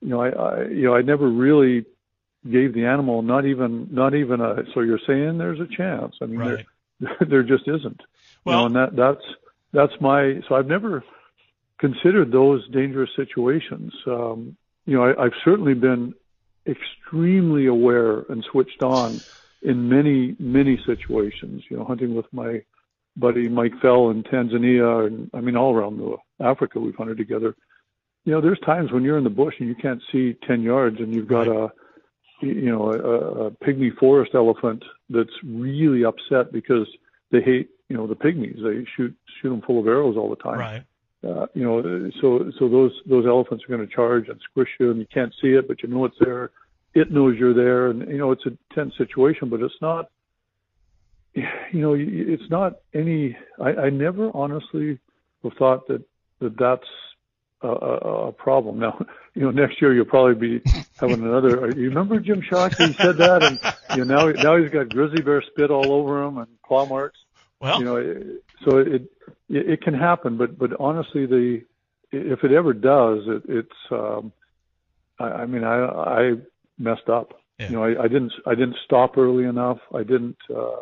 you 0.01 0.10
know 0.10 0.21
I, 0.21 0.30
I 0.30 0.63
you 0.65 0.84
know 0.84 0.95
I 0.95 1.01
never 1.01 1.30
really 1.30 1.86
gave 2.49 2.73
the 2.73 2.86
animal 2.86 3.21
not 3.21 3.45
even 3.45 3.88
not 3.91 4.13
even 4.13 4.41
a 4.41 4.63
so 4.73 4.82
you're 4.82 4.99
saying 5.08 5.38
there's 5.38 5.60
a 5.60 5.75
chance. 5.75 6.15
I 6.21 6.25
mean 6.25 6.39
Right. 6.39 6.65
there 7.27 7.43
just 7.43 7.67
isn't. 7.67 8.01
Well- 8.43 8.55
you 8.55 8.60
know, 8.62 8.65
and 8.65 8.75
that 8.75 8.95
that's 8.95 9.25
that's 9.73 10.01
my 10.01 10.41
so 10.47 10.55
I've 10.55 10.67
never 10.67 11.03
considered 11.79 12.31
those 12.31 12.67
dangerous 12.69 13.10
situations. 13.15 13.93
Um, 14.05 14.57
you 14.86 14.95
know, 14.97 15.03
I, 15.03 15.25
I've 15.25 15.33
certainly 15.43 15.73
been 15.73 16.13
extremely 16.65 17.67
aware 17.67 18.21
and 18.29 18.43
switched 18.51 18.83
on 18.83 19.19
in 19.62 19.89
many 19.89 20.36
many 20.39 20.79
situations. 20.86 21.63
You 21.69 21.77
know, 21.77 21.83
hunting 21.86 22.15
with 22.15 22.31
my 22.31 22.63
buddy 23.15 23.49
Mike 23.49 23.79
Fell 23.81 24.10
in 24.10 24.23
Tanzania, 24.23 25.07
and 25.07 25.29
I 25.33 25.41
mean 25.41 25.57
all 25.57 25.75
around 25.75 25.97
the 25.97 26.17
Africa 26.39 26.79
we've 26.79 26.95
hunted 26.95 27.17
together. 27.17 27.55
You 28.25 28.33
know, 28.33 28.41
there's 28.41 28.60
times 28.60 28.91
when 28.91 29.03
you're 29.03 29.17
in 29.17 29.23
the 29.23 29.29
bush 29.29 29.55
and 29.60 29.69
you 29.69 29.75
can't 29.75 30.01
see 30.12 30.36
ten 30.47 30.62
yards, 30.62 30.99
and 30.99 31.13
you've 31.13 31.27
got 31.27 31.47
a 31.47 31.71
you 32.41 32.71
know 32.71 32.91
a, 32.91 33.45
a 33.47 33.52
pygmy 33.52 33.95
forest 33.97 34.32
elephant 34.36 34.84
that's 35.10 35.30
really 35.45 36.04
upset 36.06 36.52
because 36.52 36.88
they 37.32 37.41
hate 37.41 37.69
you 37.89 37.97
know 37.97 38.08
the 38.08 38.15
pygmies. 38.15 38.62
They 38.63 38.86
shoot 38.95 39.15
shoot 39.41 39.50
them 39.50 39.62
full 39.62 39.80
of 39.80 39.88
arrows 39.88 40.15
all 40.17 40.30
the 40.30 40.36
time 40.36 40.60
Right. 40.60 40.84
uh, 41.28 41.47
you 41.54 41.63
know, 41.63 42.10
so 42.21 42.52
so 42.60 42.69
those 42.69 42.91
those 43.06 43.26
elephants 43.26 43.63
are 43.63 43.76
going 43.76 43.88
to 43.88 43.93
charge 43.93 44.30
and 44.30 44.39
squish 44.52 44.69
you, 44.80 44.91
and 44.91 45.00
you 45.00 45.08
can't 45.13 45.34
see 45.41 45.50
it, 45.50 45.67
but 45.67 45.82
you 45.84 45.89
know 45.89 46.06
it's 46.06 46.17
there. 46.19 46.52
It 46.93 47.12
knows 47.12 47.38
you're 47.38 47.54
there, 47.54 47.89
and 47.89 48.08
you 48.08 48.17
know 48.17 48.32
it's 48.32 48.45
a 48.45 48.58
tense 48.73 48.93
situation, 48.97 49.50
but 49.50 49.62
it's 49.62 49.82
not. 49.82 50.10
You 51.71 51.82
know, 51.82 51.95
it's 51.97 52.50
not 52.50 52.78
any. 52.95 53.38
I, 53.60 53.69
I 53.73 53.89
never 53.89 54.32
honestly 54.34 55.00
have 55.43 55.54
thought 55.54 55.88
that 55.88 56.04
that 56.39 56.58
that's 56.58 56.88
a, 57.62 57.67
a, 57.67 58.28
a 58.28 58.32
problem. 58.32 58.80
Now, 58.80 59.04
you 59.34 59.43
know, 59.43 59.52
next 59.52 59.82
year 59.82 59.93
you'll 59.93 60.06
probably 60.06 60.60
be 60.60 60.72
having 61.00 61.24
another. 61.24 61.72
You 61.76 61.89
remember 61.89 62.20
Jim 62.20 62.41
Shockey 62.41 62.96
said 62.96 63.17
that, 63.17 63.43
and 63.43 63.60
you 63.98 64.06
know 64.06 64.32
now 64.32 64.41
now 64.41 64.58
he's 64.58 64.72
got 64.72 64.89
grizzly 64.89 65.22
bear 65.22 65.41
spit 65.41 65.72
all 65.72 65.91
over 65.91 66.24
him 66.24 66.38
and 66.38 66.48
claw 66.63 66.86
marks 66.86 67.20
Well, 67.60 67.80
you 67.80 67.86
know, 67.86 68.24
so 68.65 68.78
it, 68.78 68.88
it 68.88 69.12
it 69.50 69.82
can 69.82 69.93
happen, 69.93 70.38
but 70.38 70.58
but 70.58 70.72
honestly, 70.80 71.26
the 71.26 71.62
if 72.12 72.43
it 72.43 72.52
ever 72.52 72.74
does, 72.74 73.24
it, 73.28 73.43
it's 73.48 73.91
um, 73.91 74.32
I, 75.20 75.26
I 75.26 75.46
mean, 75.46 75.63
I 75.63 75.86
I 75.86 76.34
messed 76.78 77.10
up. 77.10 77.34
Yeah. 77.60 77.70
You 77.70 77.76
know, 77.76 77.84
I, 77.84 78.04
I 78.04 78.08
didn't 78.08 78.34
I 78.46 78.56
didn't 78.56 78.78
stop 78.86 79.17
early 79.17 79.46
enough. 79.46 79.80
I 79.93 80.04
didn't, 80.04 80.38
uh, 80.50 80.82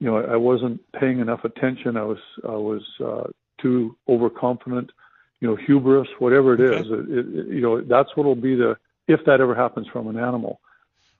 you 0.00 0.06
know, 0.06 0.18
I, 0.18 0.32
I 0.32 0.36
wasn't 0.36 0.80
paying 0.92 1.20
enough 1.20 1.44
attention. 1.44 1.96
I 1.96 2.04
was 2.04 2.18
I 2.44 2.56
was 2.56 2.82
uh, 3.04 3.24
too 3.60 3.96
overconfident. 4.08 4.90
You 5.42 5.48
know, 5.48 5.56
hubris, 5.56 6.06
whatever 6.20 6.54
it 6.54 6.60
is, 6.60 6.86
it, 6.86 7.10
it, 7.18 7.46
you 7.48 7.60
know, 7.60 7.80
that's 7.80 8.10
what'll 8.14 8.36
be 8.36 8.54
the 8.54 8.78
if 9.08 9.24
that 9.26 9.40
ever 9.40 9.56
happens 9.56 9.88
from 9.88 10.06
an 10.06 10.16
animal. 10.16 10.60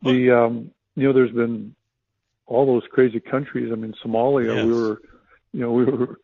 The 0.02 0.30
um, 0.30 0.70
you 0.94 1.08
know, 1.08 1.12
there's 1.12 1.32
been 1.32 1.74
all 2.46 2.64
those 2.64 2.84
crazy 2.92 3.18
countries. 3.18 3.72
I 3.72 3.74
mean, 3.74 3.94
Somalia. 4.04 4.54
Yes. 4.54 4.64
We 4.64 4.72
were, 4.80 5.02
you 5.52 5.60
know, 5.60 5.72
we 5.72 5.84
were 5.86 6.20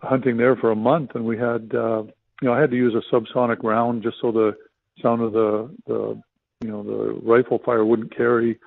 hunting 0.00 0.36
there 0.36 0.54
for 0.54 0.70
a 0.70 0.76
month, 0.76 1.16
and 1.16 1.24
we 1.24 1.36
had, 1.38 1.74
uh, 1.74 2.04
you 2.04 2.46
know, 2.46 2.52
I 2.52 2.60
had 2.60 2.70
to 2.70 2.76
use 2.76 2.94
a 2.94 3.14
subsonic 3.14 3.64
round 3.64 4.04
just 4.04 4.18
so 4.20 4.30
the 4.30 4.56
sound 5.02 5.20
of 5.20 5.32
the 5.32 5.74
the 5.88 6.22
you 6.60 6.68
know 6.68 6.84
the 6.84 7.20
rifle 7.20 7.58
fire 7.64 7.84
wouldn't 7.84 8.16
carry, 8.16 8.60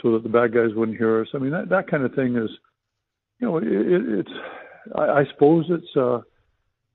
so 0.00 0.12
that 0.12 0.22
the 0.22 0.28
bad 0.28 0.54
guys 0.54 0.76
wouldn't 0.76 0.96
hear 0.96 1.22
us. 1.22 1.28
I 1.34 1.38
mean, 1.38 1.50
that 1.50 1.70
that 1.70 1.88
kind 1.88 2.04
of 2.04 2.14
thing 2.14 2.36
is, 2.36 2.50
you 3.40 3.48
know, 3.48 3.56
it, 3.56 3.66
it, 3.66 4.20
it's. 4.20 4.32
I, 4.94 5.22
I 5.22 5.24
suppose 5.32 5.66
it's 5.70 5.96
uh, 5.96 6.20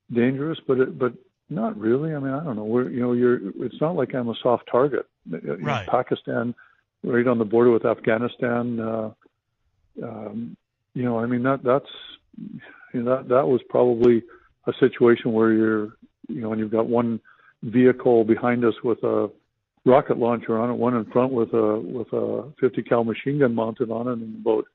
dangerous, 0.10 0.60
but 0.66 0.80
it, 0.80 0.98
but 0.98 1.14
not 1.54 1.78
really. 1.78 2.14
I 2.14 2.20
mean, 2.20 2.34
I 2.34 2.44
don't 2.44 2.56
know. 2.56 2.64
We're 2.64 2.90
you 2.90 3.02
know, 3.02 3.14
you're. 3.14 3.40
It's 3.66 3.80
not 3.82 3.96
like 3.96 4.14
I'm 4.14 4.30
a 4.30 4.36
soft 4.42 4.68
target. 4.72 5.08
Right. 5.30 5.88
Pakistan, 5.88 6.54
right 7.04 7.28
on 7.28 7.38
the 7.38 7.46
border 7.46 7.72
with 7.72 7.86
Afghanistan. 7.86 8.80
Uh, 8.80 9.12
um, 10.04 10.58
you 10.94 11.04
know, 11.04 11.20
I 11.20 11.26
mean 11.26 11.44
that 11.44 11.64
that's 11.64 11.90
you 12.94 13.02
know, 13.02 13.18
that 13.18 13.30
that 13.30 13.48
was 13.48 13.62
probably 13.70 14.24
a 14.68 14.74
situation 14.80 15.34
where 15.34 15.52
you're 15.52 15.84
you 16.28 16.42
know, 16.42 16.52
and 16.52 16.60
you've 16.60 16.72
got 16.72 16.88
one 16.88 17.20
vehicle 17.64 18.24
behind 18.24 18.66
us 18.66 18.76
with 18.84 19.04
a 19.04 19.30
rocket 19.86 20.18
launcher 20.18 20.58
on 20.58 20.70
it, 20.70 20.74
one 20.74 20.96
in 20.96 21.06
front 21.06 21.34
with 21.34 21.54
a 21.54 21.80
with 21.80 22.12
a 22.14 22.52
50 22.60 22.84
cal 22.84 23.04
machine 23.04 23.40
gun 23.40 23.56
mounted 23.56 23.92
on 23.92 24.08
it, 24.08 24.14
and 24.14 24.42
about 24.42 24.66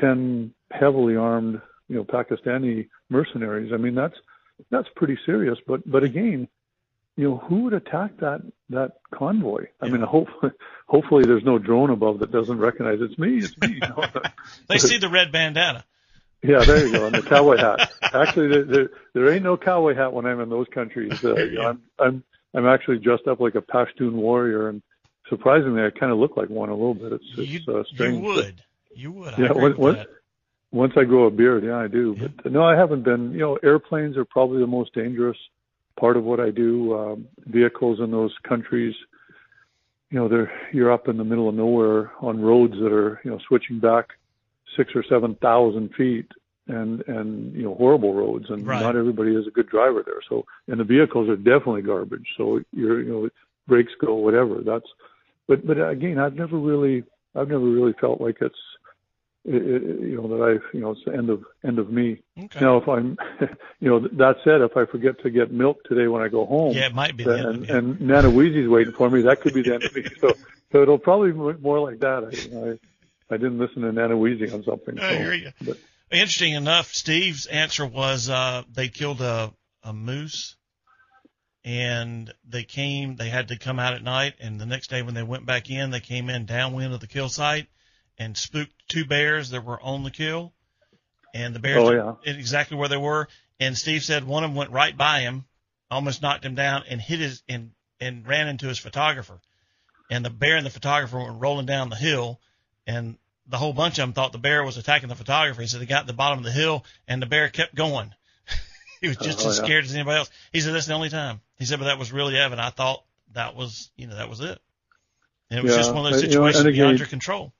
10 0.00 0.52
heavily 0.70 1.16
armed 1.16 1.60
you 1.88 1.96
know 1.96 2.04
Pakistani 2.04 2.88
mercenaries. 3.08 3.72
I 3.72 3.76
mean 3.76 3.94
that's 3.94 4.16
that's 4.70 4.88
pretty 4.96 5.18
serious. 5.26 5.58
But 5.66 5.88
but 5.90 6.02
again, 6.04 6.48
you 7.16 7.28
know 7.28 7.36
who 7.36 7.64
would 7.64 7.74
attack 7.74 8.18
that 8.18 8.40
that 8.70 8.92
convoy? 9.12 9.66
I 9.80 9.88
mean, 9.88 10.02
hopefully 10.02 10.52
hopefully 10.86 11.24
there's 11.24 11.44
no 11.44 11.58
drone 11.58 11.90
above 11.90 12.20
that 12.20 12.32
doesn't 12.32 12.58
recognize 12.58 12.98
it's 13.00 13.18
me. 13.18 13.38
It's 13.38 13.58
me. 13.58 13.74
You 13.74 13.80
know? 13.80 14.04
they 14.68 14.78
see 14.78 14.98
the 14.98 15.08
red 15.08 15.32
bandana. 15.32 15.84
Yeah, 16.42 16.64
there 16.64 16.84
you 16.86 16.92
go. 16.92 17.06
And 17.06 17.14
the 17.14 17.22
cowboy 17.22 17.56
hat. 17.56 17.92
Actually, 18.02 18.48
there, 18.48 18.64
there 18.64 18.90
there 19.14 19.32
ain't 19.32 19.44
no 19.44 19.56
cowboy 19.56 19.94
hat 19.94 20.12
when 20.12 20.26
I'm 20.26 20.40
in 20.40 20.48
those 20.48 20.66
countries. 20.74 21.24
Uh, 21.24 21.34
you 21.36 21.52
know, 21.54 21.68
I'm 21.68 21.82
I'm 21.98 22.24
I'm 22.54 22.66
actually 22.66 22.98
dressed 22.98 23.26
up 23.28 23.40
like 23.40 23.54
a 23.54 23.62
Pashtun 23.62 24.12
warrior, 24.12 24.68
and 24.68 24.82
surprisingly, 25.28 25.82
I 25.82 25.90
kind 25.90 26.10
of 26.12 26.18
look 26.18 26.36
like 26.36 26.48
one 26.48 26.68
a 26.68 26.74
little 26.74 26.94
bit. 26.94 27.12
It's 27.12 27.24
You, 27.36 27.58
it's 27.58 27.68
uh, 27.68 27.78
you 27.78 27.84
strange. 27.94 28.24
would. 28.24 28.62
You 28.94 29.12
would. 29.12 29.34
I 29.34 29.38
Yeah, 29.42 29.52
what- 29.52 29.96
that. 29.96 30.08
Once 30.72 30.94
I 30.96 31.04
grow 31.04 31.26
a 31.26 31.30
beard, 31.30 31.64
yeah, 31.64 31.76
I 31.76 31.86
do. 31.86 32.16
But 32.42 32.52
no, 32.52 32.64
I 32.64 32.76
haven't 32.76 33.04
been. 33.04 33.32
You 33.32 33.40
know, 33.40 33.58
airplanes 33.62 34.16
are 34.16 34.24
probably 34.24 34.60
the 34.60 34.66
most 34.66 34.94
dangerous 34.94 35.36
part 36.00 36.16
of 36.16 36.24
what 36.24 36.40
I 36.40 36.50
do. 36.50 36.94
Um, 36.98 37.28
vehicles 37.46 38.00
in 38.00 38.10
those 38.10 38.34
countries, 38.48 38.94
you 40.10 40.18
know, 40.18 40.28
they're 40.28 40.50
you're 40.72 40.92
up 40.92 41.08
in 41.08 41.18
the 41.18 41.24
middle 41.24 41.48
of 41.48 41.54
nowhere 41.54 42.12
on 42.20 42.40
roads 42.40 42.74
that 42.74 42.92
are 42.92 43.20
you 43.24 43.30
know 43.30 43.38
switching 43.46 43.78
back 43.80 44.08
six 44.76 44.92
or 44.94 45.04
seven 45.08 45.36
thousand 45.42 45.90
feet, 45.94 46.26
and 46.68 47.04
and 47.06 47.54
you 47.54 47.62
know 47.62 47.74
horrible 47.74 48.14
roads, 48.14 48.46
and 48.48 48.66
Right. 48.66 48.80
not 48.82 48.96
everybody 48.96 49.36
is 49.36 49.46
a 49.46 49.50
good 49.50 49.68
driver 49.68 50.02
there. 50.04 50.22
So 50.28 50.44
and 50.68 50.80
the 50.80 50.84
vehicles 50.84 51.28
are 51.28 51.36
definitely 51.36 51.82
garbage. 51.82 52.26
So 52.38 52.60
you're 52.72 53.02
you 53.02 53.12
know 53.12 53.28
brakes 53.68 53.92
go 54.00 54.14
whatever. 54.14 54.62
That's 54.64 54.88
but 55.48 55.66
but 55.66 55.76
again, 55.78 56.18
I've 56.18 56.34
never 56.34 56.58
really 56.58 57.04
I've 57.34 57.48
never 57.48 57.64
really 57.64 57.94
felt 58.00 58.22
like 58.22 58.38
it's 58.40 58.54
it, 58.54 58.56
it, 58.56 58.70
you 59.44 60.16
know 60.16 60.28
that 60.28 60.42
I 60.44 60.76
you 60.76 60.82
know 60.82 60.92
it's 60.92 61.04
the 61.04 61.12
end 61.12 61.28
of 61.28 61.44
end 61.64 61.78
of 61.78 61.90
me. 61.90 62.22
Okay. 62.38 62.60
Now 62.60 62.76
if 62.76 62.88
I'm 62.88 63.18
you 63.80 63.88
know 63.88 64.00
that 64.00 64.36
said, 64.44 64.60
if 64.60 64.76
I 64.76 64.86
forget 64.86 65.20
to 65.22 65.30
get 65.30 65.50
milk 65.50 65.82
today 65.84 66.06
when 66.06 66.22
I 66.22 66.28
go 66.28 66.46
home, 66.46 66.74
Yeah, 66.74 66.86
it 66.86 66.94
might 66.94 67.16
be 67.16 67.24
the 67.24 67.38
end 67.38 67.46
of 67.46 67.54
and, 67.54 67.70
and 67.70 68.00
Nana 68.00 68.30
Wheezy's 68.30 68.68
waiting 68.68 68.92
for 68.92 69.10
me, 69.10 69.22
that 69.22 69.40
could 69.40 69.54
be 69.54 69.62
the 69.62 69.74
end 69.74 69.84
of 69.84 69.94
me. 69.94 70.04
So 70.20 70.34
so 70.70 70.82
it'll 70.82 70.98
probably 70.98 71.32
be 71.32 71.60
more 71.60 71.80
like 71.80 72.00
that. 72.00 72.24
I 72.24 72.70
I, 72.70 73.34
I 73.34 73.36
didn't 73.36 73.58
listen 73.58 73.82
to 73.82 73.92
Nana 73.92 74.16
Wheezy 74.16 74.50
on 74.50 74.62
something. 74.62 74.98
I 74.98 75.10
so, 75.10 75.18
hear 75.18 75.34
you. 75.34 75.50
But 75.60 75.76
Interesting 76.12 76.52
enough, 76.52 76.92
Steve's 76.94 77.46
answer 77.46 77.86
was 77.86 78.28
uh, 78.28 78.62
they 78.70 78.88
killed 78.88 79.22
a, 79.22 79.52
a 79.82 79.94
moose, 79.94 80.56
and 81.64 82.32
they 82.46 82.64
came. 82.64 83.16
They 83.16 83.30
had 83.30 83.48
to 83.48 83.58
come 83.58 83.78
out 83.78 83.94
at 83.94 84.02
night, 84.02 84.34
and 84.38 84.60
the 84.60 84.66
next 84.66 84.90
day 84.90 85.00
when 85.00 85.14
they 85.14 85.22
went 85.22 85.46
back 85.46 85.70
in, 85.70 85.90
they 85.90 86.00
came 86.00 86.28
in 86.28 86.44
downwind 86.44 86.92
of 86.92 87.00
the 87.00 87.06
kill 87.06 87.30
site 87.30 87.66
and 88.22 88.36
spooked 88.36 88.72
two 88.88 89.04
bears 89.04 89.50
that 89.50 89.64
were 89.64 89.80
on 89.82 90.04
the 90.04 90.10
kill, 90.10 90.52
and 91.34 91.54
the 91.54 91.58
bears 91.58 91.82
Oh, 91.88 91.92
yeah. 91.92 92.14
exactly 92.24 92.76
where 92.76 92.88
they 92.88 92.96
were. 92.96 93.28
And 93.58 93.76
Steve 93.76 94.02
said 94.02 94.24
one 94.24 94.44
of 94.44 94.50
them 94.50 94.56
went 94.56 94.70
right 94.70 94.96
by 94.96 95.20
him, 95.20 95.44
almost 95.90 96.22
knocked 96.22 96.44
him 96.44 96.54
down, 96.54 96.84
and 96.88 97.00
hit 97.00 97.18
his 97.20 97.42
and 97.48 97.72
and 98.00 98.26
ran 98.26 98.48
into 98.48 98.66
his 98.66 98.78
photographer. 98.78 99.40
And 100.10 100.24
the 100.24 100.30
bear 100.30 100.56
and 100.56 100.66
the 100.66 100.70
photographer 100.70 101.18
were 101.18 101.32
rolling 101.32 101.66
down 101.66 101.88
the 101.90 101.96
hill, 101.96 102.40
and 102.86 103.16
the 103.46 103.56
whole 103.58 103.72
bunch 103.72 103.94
of 103.98 104.02
them 104.02 104.12
thought 104.12 104.32
the 104.32 104.38
bear 104.38 104.64
was 104.64 104.76
attacking 104.76 105.08
the 105.08 105.14
photographer. 105.14 105.60
He 105.62 105.68
said 105.68 105.80
they 105.80 105.86
got 105.86 106.02
to 106.02 106.06
the 106.06 106.12
bottom 106.12 106.38
of 106.38 106.44
the 106.44 106.52
hill, 106.52 106.84
and 107.08 107.20
the 107.20 107.26
bear 107.26 107.48
kept 107.48 107.74
going. 107.74 108.12
he 109.00 109.08
was 109.08 109.16
just 109.16 109.44
Oh, 109.44 109.48
as 109.50 109.58
yeah. 109.58 109.64
scared 109.64 109.84
as 109.84 109.94
anybody 109.94 110.18
else. 110.18 110.30
He 110.52 110.60
said 110.60 110.74
that's 110.74 110.86
the 110.86 110.94
only 110.94 111.10
time. 111.10 111.40
He 111.58 111.64
said, 111.64 111.78
but 111.78 111.86
that 111.86 111.98
was 111.98 112.12
really 112.12 112.36
Evan. 112.36 112.58
I 112.60 112.70
thought 112.70 113.04
that 113.32 113.54
was, 113.56 113.90
you 113.96 114.06
know, 114.06 114.16
that 114.16 114.28
was 114.28 114.40
it. 114.40 114.58
And 115.50 115.58
it 115.58 115.62
was 115.62 115.72
Yeah, 115.72 115.78
just 115.78 115.94
one 115.94 116.06
of 116.06 116.12
those 116.12 116.22
but, 116.22 116.30
you 116.30 116.38
know, 116.38 116.50
situations 116.50 116.76
beyond 116.76 116.98
your 116.98 117.08
control. 117.08 117.52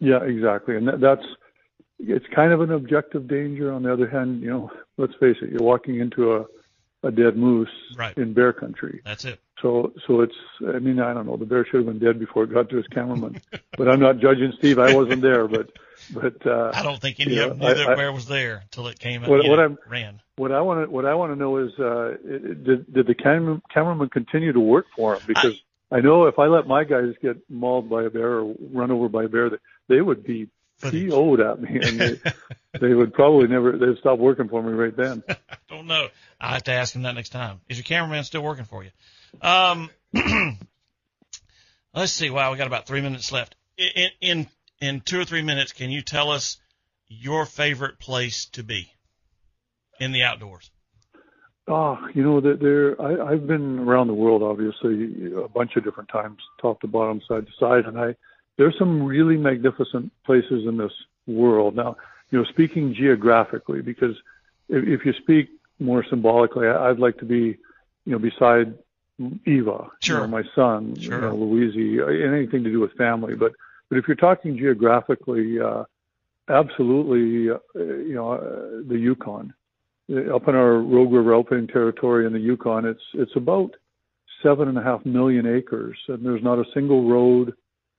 Yeah, 0.00 0.22
exactly. 0.24 0.76
And 0.76 0.88
that, 0.88 1.00
that's 1.00 1.24
it's 1.98 2.26
kind 2.34 2.52
of 2.52 2.60
an 2.62 2.72
objective 2.72 3.28
danger. 3.28 3.72
On 3.72 3.82
the 3.82 3.92
other 3.92 4.08
hand, 4.08 4.40
you 4.42 4.48
know, 4.50 4.70
let's 4.96 5.12
face 5.20 5.36
it, 5.42 5.50
you're 5.50 5.62
walking 5.62 6.00
into 6.00 6.34
a 6.36 6.46
a 7.02 7.10
dead 7.10 7.34
moose 7.34 7.70
Right. 7.96 8.14
in 8.18 8.34
bear 8.34 8.52
country. 8.52 9.00
That's 9.06 9.24
it. 9.24 9.40
So 9.62 9.92
so 10.06 10.20
it's 10.22 10.34
I 10.66 10.78
mean, 10.78 11.00
I 11.00 11.14
don't 11.14 11.26
know, 11.26 11.36
the 11.36 11.46
bear 11.46 11.64
should 11.64 11.76
have 11.76 11.86
been 11.86 11.98
dead 11.98 12.18
before 12.18 12.44
it 12.44 12.52
got 12.52 12.68
to 12.70 12.76
his 12.76 12.86
cameraman. 12.88 13.40
but 13.78 13.88
I'm 13.88 14.00
not 14.00 14.18
judging 14.18 14.52
Steve. 14.58 14.78
I 14.78 14.94
wasn't 14.94 15.22
there, 15.22 15.46
but 15.48 15.70
but 16.14 16.46
uh 16.46 16.70
I 16.74 16.82
don't 16.82 17.00
think 17.00 17.20
any 17.20 17.34
Yeah, 17.36 17.44
of 17.44 17.48
them 17.50 17.58
knew 17.60 17.66
I- 17.66 17.74
that 17.74 17.88
I- 17.88 17.94
bear 17.94 18.12
was 18.12 18.26
there 18.26 18.60
until 18.64 18.88
it 18.88 18.98
came 18.98 19.22
What- 19.22 19.46
what 19.46 19.58
I'm- 19.60 19.78
ran. 19.88 20.20
what 20.36 20.52
I 20.52 20.60
want 20.62 20.84
to 20.86 20.90
what 20.90 21.04
I 21.06 21.14
want 21.14 21.32
to 21.32 21.36
know 21.36 21.56
is 21.58 21.70
uh 21.78 22.16
it- 22.24 22.64
did 22.64 22.92
did 22.92 23.06
the 23.06 23.14
cam- 23.14 23.62
cameraman 23.72 24.08
continue 24.10 24.52
to 24.52 24.60
work 24.60 24.86
for 24.96 25.14
him 25.16 25.22
because 25.26 25.58
I, 25.92 26.00
know 26.00 26.26
if 26.26 26.38
I 26.38 26.46
let 26.46 26.66
my 26.66 26.84
guys 26.84 27.14
get 27.22 27.36
mauled 27.50 27.88
by 27.90 28.04
a 28.04 28.10
bear 28.10 28.40
or 28.40 28.54
run 28.72 28.90
over 28.90 29.08
by 29.08 29.24
a 29.24 29.28
bear 29.28 29.48
that 29.50 29.60
they 29.90 30.00
would 30.00 30.24
be. 30.24 30.48
PO'd 30.82 31.40
at 31.40 31.60
me 31.60 31.78
and 31.78 32.00
they 32.00 32.20
they 32.80 32.94
would 32.94 33.12
probably 33.12 33.46
never 33.48 33.76
they'd 33.76 33.98
stop 33.98 34.18
working 34.18 34.48
for 34.48 34.62
me 34.62 34.72
right 34.72 34.96
then. 34.96 35.22
I 35.28 35.36
Don't 35.68 35.86
know. 35.86 36.08
I 36.40 36.54
have 36.54 36.64
to 36.64 36.72
ask 36.72 36.94
him 36.94 37.02
that 37.02 37.14
next 37.14 37.28
time. 37.28 37.60
Is 37.68 37.76
your 37.76 37.84
cameraman 37.84 38.24
still 38.24 38.40
working 38.40 38.64
for 38.64 38.82
you? 38.82 38.90
Um, 39.42 39.90
let's 41.94 42.12
see. 42.12 42.30
Wow, 42.30 42.50
we 42.50 42.56
got 42.56 42.66
about 42.66 42.86
three 42.86 43.02
minutes 43.02 43.30
left. 43.30 43.56
In, 43.76 44.08
in 44.22 44.46
in 44.80 45.00
two 45.02 45.20
or 45.20 45.26
three 45.26 45.42
minutes, 45.42 45.72
can 45.72 45.90
you 45.90 46.00
tell 46.00 46.30
us 46.30 46.56
your 47.08 47.44
favorite 47.44 47.98
place 47.98 48.46
to 48.52 48.62
be 48.62 48.90
in 49.98 50.12
the 50.12 50.22
outdoors? 50.22 50.70
Oh, 51.68 51.98
you 52.14 52.22
know 52.22 52.40
that 52.40 52.58
there. 52.58 53.00
I, 53.00 53.32
I've 53.32 53.46
been 53.46 53.80
around 53.80 54.08
the 54.08 54.14
world, 54.14 54.42
obviously, 54.42 55.32
a 55.36 55.48
bunch 55.48 55.76
of 55.76 55.84
different 55.84 56.08
times, 56.08 56.38
top 56.60 56.80
to 56.80 56.88
bottom, 56.88 57.20
side 57.28 57.46
to 57.46 57.52
side, 57.60 57.84
and 57.84 57.98
I 57.98 58.16
there's 58.60 58.76
some 58.76 59.02
really 59.02 59.38
magnificent 59.38 60.12
places 60.26 60.66
in 60.66 60.76
this 60.76 60.92
world. 61.26 61.74
Now, 61.74 61.96
you 62.30 62.36
know, 62.38 62.44
speaking 62.44 62.92
geographically, 62.92 63.80
because 63.80 64.14
if, 64.68 64.86
if 64.86 65.06
you 65.06 65.14
speak 65.14 65.48
more 65.78 66.04
symbolically, 66.04 66.68
I, 66.68 66.90
I'd 66.90 66.98
like 66.98 67.16
to 67.20 67.24
be, 67.24 67.56
you 68.04 68.12
know, 68.12 68.18
beside 68.18 68.74
Eva, 69.46 69.88
Sure. 70.00 70.16
you 70.18 70.22
know, 70.24 70.28
my 70.28 70.44
son, 70.54 70.94
Sure. 71.00 71.14
you 71.14 71.20
know, 71.22 71.34
Louise, 71.36 71.74
anything 71.74 72.62
to 72.64 72.70
do 72.70 72.80
with 72.80 72.92
family. 72.98 73.34
But 73.34 73.52
but 73.88 73.96
if 73.96 74.06
you're 74.06 74.14
talking 74.14 74.58
geographically, 74.58 75.58
uh, 75.58 75.84
absolutely, 76.50 77.50
uh, 77.50 77.58
you 78.10 78.14
know, 78.14 78.32
uh, 78.32 78.82
the 78.86 78.98
Yukon 78.98 79.54
uh, 80.12 80.36
up 80.36 80.48
in 80.48 80.54
our 80.54 80.74
Rogue 80.80 81.12
River 81.14 81.32
Alpine 81.32 81.66
territory 81.66 82.26
in 82.26 82.34
the 82.34 82.38
Yukon, 82.38 82.84
it's 82.84 83.06
it's 83.14 83.36
about 83.36 83.70
seven 84.42 84.68
and 84.68 84.76
a 84.76 84.82
half 84.82 85.06
million 85.06 85.46
acres, 85.46 85.96
and 86.08 86.22
there's 86.26 86.42
not 86.42 86.58
a 86.58 86.70
single 86.74 87.08
road, 87.08 87.54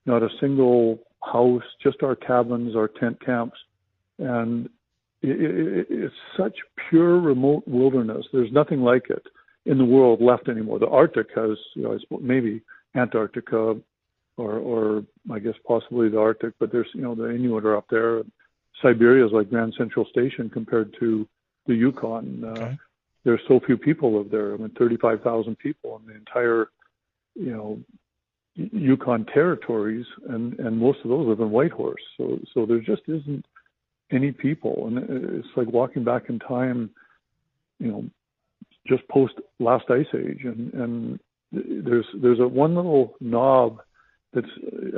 not 0.06 0.24
a 0.24 0.30
single 0.40 1.00
house, 1.24 1.64
just 1.82 2.04
our 2.04 2.16
cabins, 2.16 2.76
our 2.76 2.88
tent 2.88 3.24
camps, 3.24 3.58
and 4.20 4.68
it, 5.22 5.40
it, 5.40 5.88
it's 5.90 6.16
such 6.38 6.58
pure 6.90 7.20
remote 7.20 7.64
wilderness. 7.68 8.26
There's 8.34 8.52
nothing 8.52 8.82
like 8.82 9.10
it 9.10 9.24
in 9.66 9.78
the 9.78 9.86
world 9.86 10.22
left 10.22 10.50
anymore. 10.50 10.80
The 10.80 10.88
Arctic 10.88 11.28
has, 11.36 11.58
you 11.76 11.84
know, 11.84 11.98
maybe 12.20 12.62
Antarctica, 12.96 13.76
or 14.38 14.58
or 14.58 15.04
I 15.32 15.40
guess 15.40 15.54
possibly 15.68 16.10
the 16.10 16.20
Arctic, 16.20 16.54
but 16.60 16.72
there's 16.72 16.88
you 16.94 17.02
know 17.02 17.16
the 17.16 17.30
Inuit 17.30 17.66
are 17.66 17.78
up 17.78 17.86
there. 17.90 18.24
Siberia 18.82 19.26
is 19.26 19.32
like 19.32 19.50
Grand 19.50 19.74
Central 19.78 20.06
Station 20.06 20.50
compared 20.50 20.96
to 21.00 21.28
the 21.68 21.76
Yukon. 21.76 22.44
Uh, 22.44 22.76
There's 23.24 23.42
so 23.48 23.60
few 23.66 23.78
people 23.78 24.18
live 24.18 24.32
there. 24.32 24.54
I 24.54 24.58
mean, 24.58 24.72
35,000 24.78 25.58
people 25.58 26.02
in 26.02 26.08
the 26.08 26.16
entire, 26.16 26.70
you 27.36 27.52
know, 27.52 27.80
Yukon 28.56 29.26
territories, 29.26 30.06
and 30.30 30.60
and 30.60 30.78
most 30.78 31.00
of 31.04 31.10
those 31.10 31.28
live 31.28 31.40
in 31.40 31.52
Whitehorse. 31.52 32.02
So 32.18 32.40
so 32.54 32.66
there 32.66 32.80
just 32.80 33.04
isn't 33.08 33.46
any 34.12 34.32
people, 34.32 34.88
and 34.88 34.98
it's 35.38 35.48
like 35.56 35.68
walking 35.68 36.04
back 36.04 36.24
in 36.30 36.40
time, 36.40 36.90
you 37.80 37.88
know, 37.92 38.06
just 38.88 39.08
post 39.08 39.34
last 39.60 39.86
ice 39.90 40.06
age, 40.14 40.42
and 40.44 40.74
and 40.74 41.20
there's 41.52 42.06
there's 42.22 42.40
a 42.40 42.48
one 42.48 42.76
little 42.76 43.16
knob 43.22 43.82
that's 44.34 44.48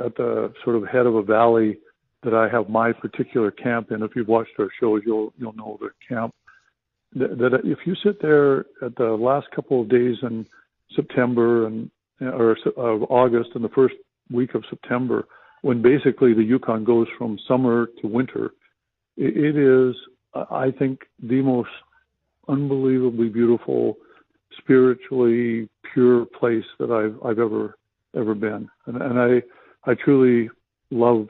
at 0.04 0.16
the 0.16 0.52
sort 0.64 0.76
of 0.76 0.86
head 0.86 1.06
of 1.06 1.14
a 1.14 1.22
valley 1.22 1.78
that 2.24 2.34
I 2.34 2.48
have 2.48 2.68
my 2.68 2.92
particular 2.92 3.50
camp 3.50 3.92
in. 3.92 4.02
If 4.02 4.12
you've 4.16 4.28
watched 4.28 4.52
our 4.58 4.68
shows, 4.80 5.02
you'll 5.06 5.32
you'll 5.38 5.54
know 5.54 5.78
the 5.80 5.90
camp. 6.08 6.34
That, 7.14 7.38
that 7.38 7.60
if 7.64 7.78
you 7.86 7.94
sit 8.02 8.20
there 8.20 8.60
at 8.82 8.96
the 8.96 9.16
last 9.18 9.46
couple 9.54 9.80
of 9.80 9.88
days 9.88 10.16
in 10.22 10.46
September 10.96 11.66
and 11.66 11.90
Uh, 12.24 12.30
or 12.30 12.56
of 12.76 13.02
August 13.10 13.50
and 13.54 13.64
the 13.64 13.68
first 13.70 13.94
week 14.30 14.54
of 14.54 14.64
September, 14.70 15.26
when 15.62 15.82
basically 15.82 16.34
the 16.34 16.42
Yukon 16.42 16.84
goes 16.84 17.06
from 17.18 17.38
summer 17.46 17.88
to 18.00 18.06
winter, 18.06 18.52
it, 19.16 19.36
it 19.36 19.56
is 19.56 19.94
I 20.50 20.72
think 20.78 21.00
the 21.22 21.42
most 21.42 21.70
unbelievably 22.48 23.28
beautiful, 23.28 23.96
spiritually 24.58 25.68
pure 25.92 26.26
place 26.26 26.64
that 26.78 26.90
I've 26.90 27.16
I've 27.24 27.38
ever 27.38 27.76
ever 28.16 28.34
been, 28.34 28.68
and, 28.86 29.00
and 29.00 29.18
I 29.18 29.42
I 29.90 29.94
truly 29.94 30.50
love 30.90 31.28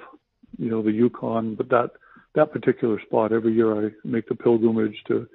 you 0.59 0.71
know 0.71 0.83
the 0.83 0.93
Yukon, 0.93 1.55
but 1.55 1.69
that 1.71 1.91
that 2.35 2.53
particular 2.53 3.01
spot 3.01 3.33
every 3.33 3.53
year 3.53 3.87
I 3.87 3.91
make 4.05 4.29
the 4.29 4.35
pilgrimage 4.35 4.97
to 5.09 5.27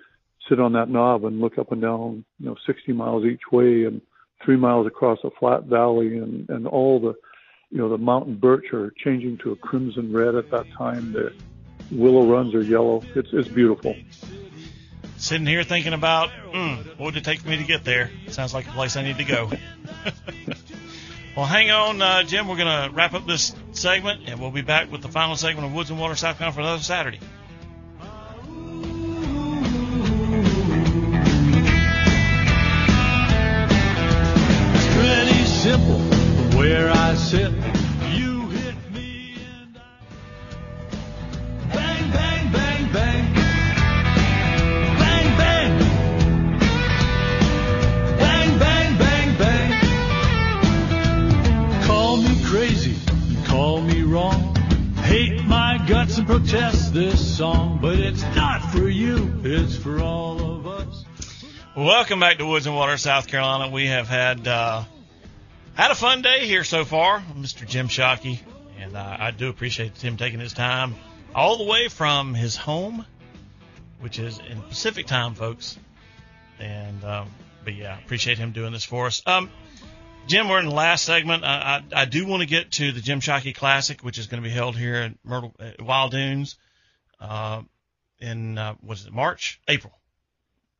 sit 0.47 0.59
on 0.59 0.73
that 0.73 0.89
knob 0.89 1.25
and 1.25 1.39
look 1.39 1.57
up 1.57 1.71
and 1.71 1.81
down 1.81 2.25
you 2.39 2.47
know 2.47 2.55
60 2.65 2.91
miles 2.93 3.25
each 3.25 3.51
way 3.51 3.85
and 3.85 4.01
three 4.43 4.57
miles 4.57 4.87
across 4.87 5.19
a 5.23 5.29
flat 5.31 5.63
valley 5.65 6.17
and 6.17 6.49
and 6.49 6.67
all 6.67 6.99
the 6.99 7.13
you 7.69 7.77
know 7.77 7.89
the 7.89 7.97
mountain 7.97 8.35
birch 8.35 8.73
are 8.73 8.91
changing 9.03 9.37
to 9.37 9.51
a 9.51 9.55
crimson 9.55 10.11
red 10.11 10.35
at 10.35 10.49
that 10.51 10.65
time 10.77 11.11
the 11.11 11.33
willow 11.91 12.25
runs 12.25 12.53
are 12.53 12.63
yellow 12.63 13.01
it's 13.15 13.29
it's 13.33 13.47
beautiful 13.47 13.95
Sitting 15.19 15.45
here 15.45 15.63
thinking 15.63 15.91
about 15.91 16.29
mm, 16.29 16.77
what 16.97 17.07
would 17.07 17.17
it 17.17 17.25
take 17.25 17.41
for 17.41 17.49
me 17.49 17.57
to 17.57 17.65
get 17.65 17.83
there? 17.83 18.09
Sounds 18.29 18.53
like 18.53 18.65
a 18.67 18.71
place 18.71 18.95
I 18.95 19.01
need 19.01 19.17
to 19.17 19.25
go. 19.25 19.51
well, 21.35 21.45
hang 21.45 21.69
on, 21.71 22.01
uh, 22.01 22.23
Jim. 22.23 22.47
We're 22.47 22.55
going 22.55 22.89
to 22.89 22.95
wrap 22.95 23.13
up 23.13 23.27
this 23.27 23.53
segment, 23.73 24.29
and 24.29 24.39
we'll 24.39 24.51
be 24.51 24.61
back 24.61 24.89
with 24.89 25.01
the 25.01 25.09
final 25.09 25.35
segment 25.35 25.67
of 25.67 25.73
Woods 25.73 25.89
and 25.89 25.99
Water 25.99 26.15
South 26.15 26.37
for 26.37 26.43
another 26.45 26.81
Saturday. 26.81 27.19
That's 37.29 37.45
it. 37.45 37.51
You 38.17 38.49
hit 38.49 38.75
me 38.91 39.35
and 39.35 39.77
I. 39.77 39.81
Bang, 41.71 42.11
bang, 42.11 42.51
bang, 42.51 42.91
bang. 42.91 43.33
Bang, 44.97 45.37
bang. 45.37 45.79
Bang, 48.17 48.57
bang, 48.57 49.37
bang. 49.37 49.69
Call 51.83 52.17
me 52.17 52.43
crazy, 52.45 52.97
call 53.45 53.81
me 53.81 54.01
wrong. 54.01 54.55
Hate 54.95 55.43
my 55.43 55.85
guts 55.87 56.17
and 56.17 56.25
protest 56.25 56.95
this 56.95 57.37
song, 57.37 57.77
but 57.79 57.99
it's 57.99 58.23
not 58.35 58.71
for 58.71 58.89
you, 58.89 59.39
it's 59.43 59.77
for 59.77 59.99
all 59.99 60.39
of 60.39 60.65
us. 60.65 61.05
Welcome 61.75 62.19
back 62.21 62.39
to 62.39 62.47
Woods 62.47 62.65
and 62.65 62.75
Water, 62.75 62.97
South 62.97 63.27
Carolina. 63.27 63.69
We 63.71 63.85
have 63.85 64.07
had. 64.07 64.47
Uh, 64.47 64.85
had 65.79 65.91
a 65.91 65.95
fun 65.95 66.21
day 66.21 66.45
here 66.45 66.65
so 66.65 66.83
far, 66.83 67.21
Mr. 67.37 67.65
Jim 67.65 67.87
Shockey, 67.87 68.39
and 68.79 68.97
uh, 68.97 69.17
I 69.17 69.31
do 69.31 69.47
appreciate 69.47 69.97
him 70.01 70.17
taking 70.17 70.39
his 70.41 70.51
time 70.51 70.93
all 71.33 71.57
the 71.57 71.63
way 71.63 71.87
from 71.87 72.33
his 72.33 72.57
home, 72.57 73.05
which 74.01 74.19
is 74.19 74.39
in 74.49 74.61
Pacific 74.63 75.05
time, 75.07 75.35
folks. 75.35 75.79
And 76.59 77.01
um, 77.05 77.29
but 77.63 77.75
yeah, 77.75 77.97
appreciate 77.97 78.37
him 78.37 78.51
doing 78.51 78.73
this 78.73 78.83
for 78.83 79.05
us. 79.07 79.21
Um, 79.25 79.49
Jim, 80.27 80.49
we're 80.49 80.59
in 80.59 80.65
the 80.65 80.75
last 80.75 81.05
segment. 81.05 81.45
I, 81.45 81.81
I, 81.93 82.01
I 82.01 82.05
do 82.05 82.25
want 82.25 82.41
to 82.41 82.47
get 82.47 82.71
to 82.73 82.91
the 82.91 82.99
Jim 82.99 83.21
Shockey 83.21 83.55
Classic, 83.55 84.01
which 84.01 84.17
is 84.17 84.27
going 84.27 84.43
to 84.43 84.47
be 84.47 84.53
held 84.53 84.75
here 84.75 84.95
at 84.95 85.13
Myrtle 85.23 85.55
at 85.59 85.81
Wild 85.81 86.11
Dunes 86.11 86.57
uh, 87.21 87.61
in 88.19 88.57
uh, 88.57 88.75
was 88.83 89.05
it 89.05 89.13
March, 89.13 89.61
April, 89.69 89.93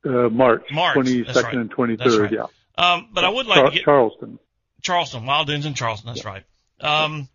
Uh, 0.04 0.28
March, 0.28 0.64
March, 0.70 0.92
twenty 0.94 1.22
that's 1.22 1.42
right. 1.42 1.54
and 1.54 1.70
twenty 1.70 1.96
third. 1.96 2.20
Right. 2.20 2.32
Yeah, 2.32 2.46
um, 2.76 3.08
but 3.14 3.24
I 3.24 3.30
would 3.30 3.46
like 3.46 3.60
Char- 3.60 3.70
to 3.70 3.74
get 3.76 3.84
Charleston. 3.86 4.38
Charleston, 4.82 5.26
Wild 5.26 5.46
Dunes 5.46 5.66
in 5.66 5.74
Charleston. 5.74 6.08
That's 6.08 6.24
right. 6.24 6.44
Um, 6.80 7.28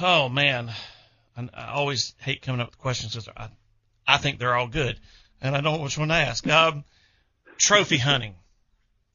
oh 0.00 0.28
man, 0.28 0.70
I, 1.36 1.48
I 1.54 1.68
always 1.72 2.14
hate 2.18 2.42
coming 2.42 2.60
up 2.60 2.68
with 2.68 2.78
questions 2.78 3.12
because 3.14 3.28
I, 3.36 3.48
I 4.06 4.16
think 4.18 4.38
they're 4.38 4.54
all 4.54 4.68
good, 4.68 4.98
and 5.40 5.54
I 5.56 5.60
don't 5.60 5.76
know 5.78 5.82
which 5.84 5.98
one 5.98 6.08
to 6.08 6.14
ask. 6.14 6.46
Um, 6.46 6.84
trophy 7.58 7.98
hunting. 7.98 8.34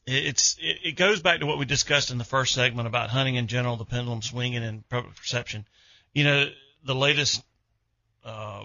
It- 0.05 0.25
It's 0.25 0.57
it, 0.59 0.77
it 0.84 0.91
goes 0.95 1.21
back 1.21 1.39
to 1.39 1.45
what 1.45 1.57
we 1.57 1.65
discussed 1.65 2.11
in 2.11 2.17
the 2.17 2.23
first 2.23 2.53
segment 2.53 2.88
about 2.88 3.09
hunting 3.09 3.36
in 3.36 3.47
general, 3.47 3.75
the 3.77 3.86
pendulum 3.86 4.21
swinging 4.21 4.63
and 4.63 4.88
public 4.89 5.15
perception. 5.15 5.65
You 6.13 6.23
know, 6.25 6.49
the 6.84 6.95
latest 6.95 7.43
uh, 8.25 8.63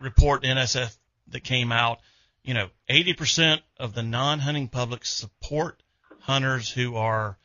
report 0.00 0.42
NSF 0.44 0.96
that 1.28 1.40
came 1.44 1.72
out. 1.72 1.98
You 2.44 2.52
know, 2.52 2.68
80% 2.90 3.60
of 3.80 3.94
the 3.94 4.02
non-hunting 4.02 4.68
public 4.68 5.06
support 5.06 5.82
hunters 6.24 6.70
who 6.70 6.96
are, 6.96 7.36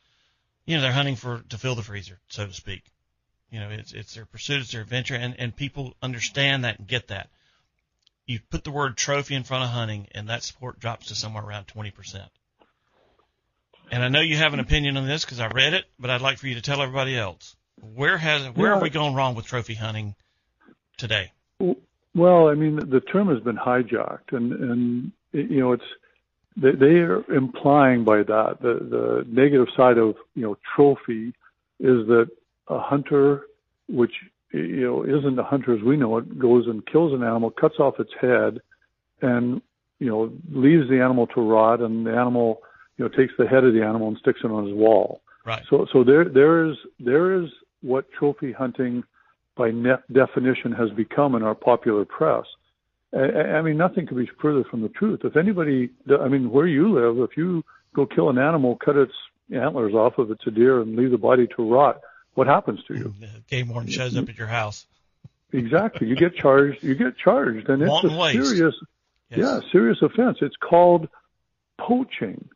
you 0.66 0.76
know, 0.76 0.82
they're 0.82 0.92
hunting 0.92 1.16
for 1.16 1.44
to 1.50 1.58
fill 1.58 1.76
the 1.76 1.84
freezer, 1.84 2.20
so 2.30 2.48
to 2.48 2.54
speak. 2.54 2.84
You 3.52 3.60
know, 3.60 3.70
it's 3.70 3.94
it's 3.94 4.14
their 4.14 4.26
pursuit, 4.26 4.62
it's 4.62 4.72
their 4.72 4.82
adventure, 4.82 5.16
and 5.16 5.36
and 5.40 5.56
people 5.56 5.96
understand 6.02 6.64
that 6.64 6.80
and 6.80 6.88
get 6.88 7.08
that. 7.08 7.30
You 8.26 8.40
put 8.52 8.64
the 8.64 8.72
word 8.72 8.96
trophy 8.96 9.36
in 9.36 9.44
front 9.44 9.64
of 9.64 9.70
hunting, 9.72 10.08
and 10.12 10.30
that 10.30 10.44
support 10.44 10.80
drops 10.80 11.08
to 11.08 11.16
somewhere 11.16 11.44
around 11.44 11.66
20%. 11.66 12.30
And 13.92 14.04
I 14.04 14.08
know 14.10 14.22
you 14.22 14.38
have 14.38 14.54
an 14.54 14.60
opinion 14.60 14.98
on 14.98 15.08
this 15.08 15.26
because 15.26 15.40
I 15.40 15.48
read 15.48 15.74
it, 15.74 15.86
but 15.98 16.12
I'd 16.12 16.22
like 16.22 16.38
for 16.38 16.48
you 16.48 16.54
to 16.56 16.62
tell 16.62 16.80
everybody 16.82 17.18
else 17.18 17.56
where 17.82 18.18
has 18.18 18.44
where 18.56 18.72
have 18.72 18.80
Yeah. 18.80 18.84
we 18.84 18.90
gone 18.90 19.16
wrong 19.16 19.36
with 19.36 19.46
trophy 19.46 19.74
hunting 19.74 20.16
today? 20.98 21.32
Well, 22.16 22.50
I 22.50 22.56
mean, 22.56 22.76
the 22.76 23.02
term 23.02 23.30
has 23.30 23.40
been 23.40 23.58
hijacked, 23.58 24.32
and 24.32 24.52
and 24.54 25.12
you 25.32 25.60
know, 25.60 25.74
it's 25.74 25.84
they, 26.58 26.72
they 26.72 26.96
are 27.00 27.24
implying 27.32 28.04
by 28.04 28.18
that 28.18 28.58
the 28.62 28.80
the 28.90 29.26
negative 29.28 29.68
side 29.76 29.98
of 29.98 30.16
you 30.36 30.44
know 30.44 30.58
trophy 30.76 31.34
is 31.80 32.08
that 32.08 32.30
a 32.68 32.80
hunter, 32.80 33.44
which 33.88 34.14
you 34.52 34.82
know 34.82 35.04
isn't 35.04 35.40
a 35.40 35.44
hunter 35.44 35.76
as 35.76 35.82
we 35.82 35.98
know 35.98 36.18
it, 36.18 36.40
goes 36.40 36.68
and 36.68 36.86
kills 36.86 37.14
an 37.14 37.24
animal, 37.24 37.52
cuts 37.52 37.76
off 37.80 38.00
its 38.00 38.12
head, 38.20 38.60
and 39.22 39.62
you 40.00 40.08
know 40.08 40.32
leaves 40.52 40.90
the 40.90 41.02
animal 41.02 41.28
to 41.28 41.42
rot, 41.42 41.82
and 41.82 42.06
the 42.06 42.12
animal 42.12 42.62
you 42.98 43.06
know 43.06 43.10
takes 43.10 43.34
the 43.38 43.48
head 43.48 43.64
of 43.64 43.74
the 43.74 43.84
animal 43.84 44.08
and 44.08 44.18
sticks 44.18 44.42
it 44.44 44.52
on 44.52 44.66
his 44.66 44.74
wall. 44.74 45.22
Right. 45.46 45.64
So 45.70 45.88
so 45.92 46.04
there 46.04 46.26
there 46.26 46.66
is 46.66 46.78
there 47.00 47.42
is 47.42 47.50
what 47.82 48.12
trophy 48.12 48.52
hunting 48.52 49.04
by 49.56 49.72
net 49.72 50.02
definition 50.12 50.72
has 50.72 50.90
become 50.92 51.36
in 51.36 51.44
our 51.44 51.56
popular 51.56 52.06
press. 52.06 52.46
I, 53.12 53.62
mean, 53.62 53.78
nothing 53.78 54.06
could 54.06 54.18
be 54.18 54.30
further 54.40 54.64
from 54.64 54.82
the 54.82 54.90
truth. 54.90 55.22
If 55.24 55.36
anybody, 55.36 55.90
I 56.20 56.28
mean, 56.28 56.52
where 56.52 56.68
you 56.68 56.94
live, 56.94 57.18
if 57.30 57.36
you 57.36 57.64
go 57.96 58.06
kill 58.06 58.30
an 58.30 58.38
animal, 58.38 58.76
cut 58.76 58.96
its 58.98 59.14
antlers 59.52 59.94
off 59.96 60.14
if 60.20 60.30
it's 60.30 60.46
a 60.46 60.52
deer, 60.52 60.82
and 60.82 60.96
leave 60.96 61.12
the 61.12 61.18
body 61.18 61.48
to 61.56 61.72
rot, 61.72 62.02
what 62.36 62.46
happens 62.48 62.80
to 62.88 62.96
you? 62.96 63.14
The 63.20 63.28
game 63.50 63.70
warden 63.70 63.90
shows 63.90 64.16
up 64.16 64.30
at 64.30 64.38
your 64.38 64.48
house. 64.48 64.86
Exactly, 65.52 66.08
you 66.08 66.16
get 66.16 66.36
charged. 66.36 66.84
You 66.84 66.94
get 66.94 67.18
charged, 67.18 67.68
and 67.70 67.82
it's 67.82 67.90
Wanton 67.90 68.14
a 68.14 68.20
waste. 68.20 68.48
serious, 68.48 68.76
Yes. 69.32 69.40
yeah, 69.40 69.60
serious 69.72 69.98
offense. 70.04 70.38
It's 70.42 70.56
called 70.58 71.10
poaching, 71.80 72.48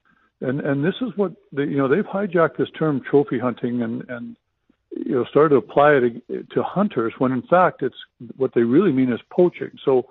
and 0.42 0.60
and 0.62 0.86
this 0.86 0.96
is 1.02 1.10
what 1.16 1.34
they, 1.52 1.64
you 1.64 1.78
know 1.78 1.88
they've 1.88 2.06
hijacked 2.06 2.58
this 2.58 2.70
term 2.78 3.02
trophy 3.02 3.40
hunting 3.40 3.82
and 3.82 4.08
and 4.10 4.36
you 4.96 5.16
know 5.16 5.26
started 5.26 5.50
to 5.50 5.56
apply 5.56 5.94
it 5.94 6.50
to 6.52 6.62
hunters 6.62 7.14
when 7.18 7.32
in 7.32 7.42
fact 7.44 7.82
it's 7.82 7.96
what 8.38 8.54
they 8.54 8.62
really 8.62 8.92
mean 8.92 9.12
is 9.12 9.20
poaching. 9.32 9.72
So 9.84 10.06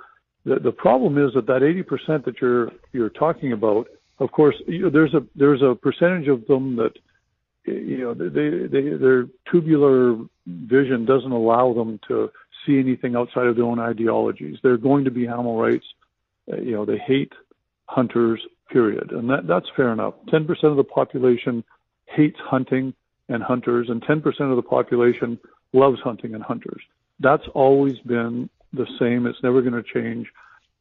the 0.45 0.57
the 0.59 0.73
problem 0.73 1.19
is 1.19 1.35
that 1.35 1.47
that 1.47 1.63
80% 1.63 2.25
that 2.25 2.41
you're 2.41 2.71
you're 2.93 3.11
talking 3.11 3.53
about, 3.53 3.89
of 4.19 4.33
course, 4.33 4.57
you 4.67 4.83
know, 4.83 4.91
there's 4.91 5.15
a 5.15 5.25
there's 5.37 5.63
a 5.63 5.75
percentage 5.75 6.29
of 6.29 6.47
them 6.47 6.77
that 6.77 6.93
you 7.65 7.99
know 7.99 8.15
they 8.15 8.67
they 8.67 8.97
their 8.97 9.27
tubular 9.51 10.17
vision 10.47 11.05
doesn't 11.05 11.33
allow 11.33 11.73
them 11.73 12.01
to 12.09 12.31
see 12.67 12.79
anything 12.79 13.17
outside 13.17 13.47
of 13.47 13.57
their 13.57 13.65
own 13.65 13.79
ideologies. 13.79 14.59
They're 14.63 14.77
going 14.77 15.05
to 15.05 15.11
be 15.11 15.27
animal 15.27 15.61
rights. 15.61 15.87
Uh, 16.53 16.57
you 16.57 16.73
know, 16.73 16.85
they 16.85 16.99
hate 16.99 17.33
hunters. 17.87 18.43
Period, 18.71 19.13
and 19.13 19.29
that 19.29 19.47
that's 19.47 19.67
fair 19.77 19.93
enough. 19.93 20.15
Ten 20.31 20.47
percent 20.47 20.71
of 20.71 20.79
the 20.79 20.85
population 20.85 21.63
hates 22.07 22.39
hunting 22.41 22.95
and 23.29 23.43
hunters, 23.43 23.91
and 23.91 24.03
ten 24.03 24.23
percent 24.23 24.49
of 24.49 24.57
the 24.57 24.63
population 24.63 25.39
loves 25.75 26.01
hunting 26.01 26.35
and 26.35 26.43
hunters. 26.43 26.81
That's 27.21 27.47
always 27.53 27.99
been 27.99 28.49
the 28.73 28.87
same. 28.99 29.27
It's 29.27 29.43
never 29.43 29.63
going 29.63 29.75
to 29.75 29.83
change. 29.83 30.29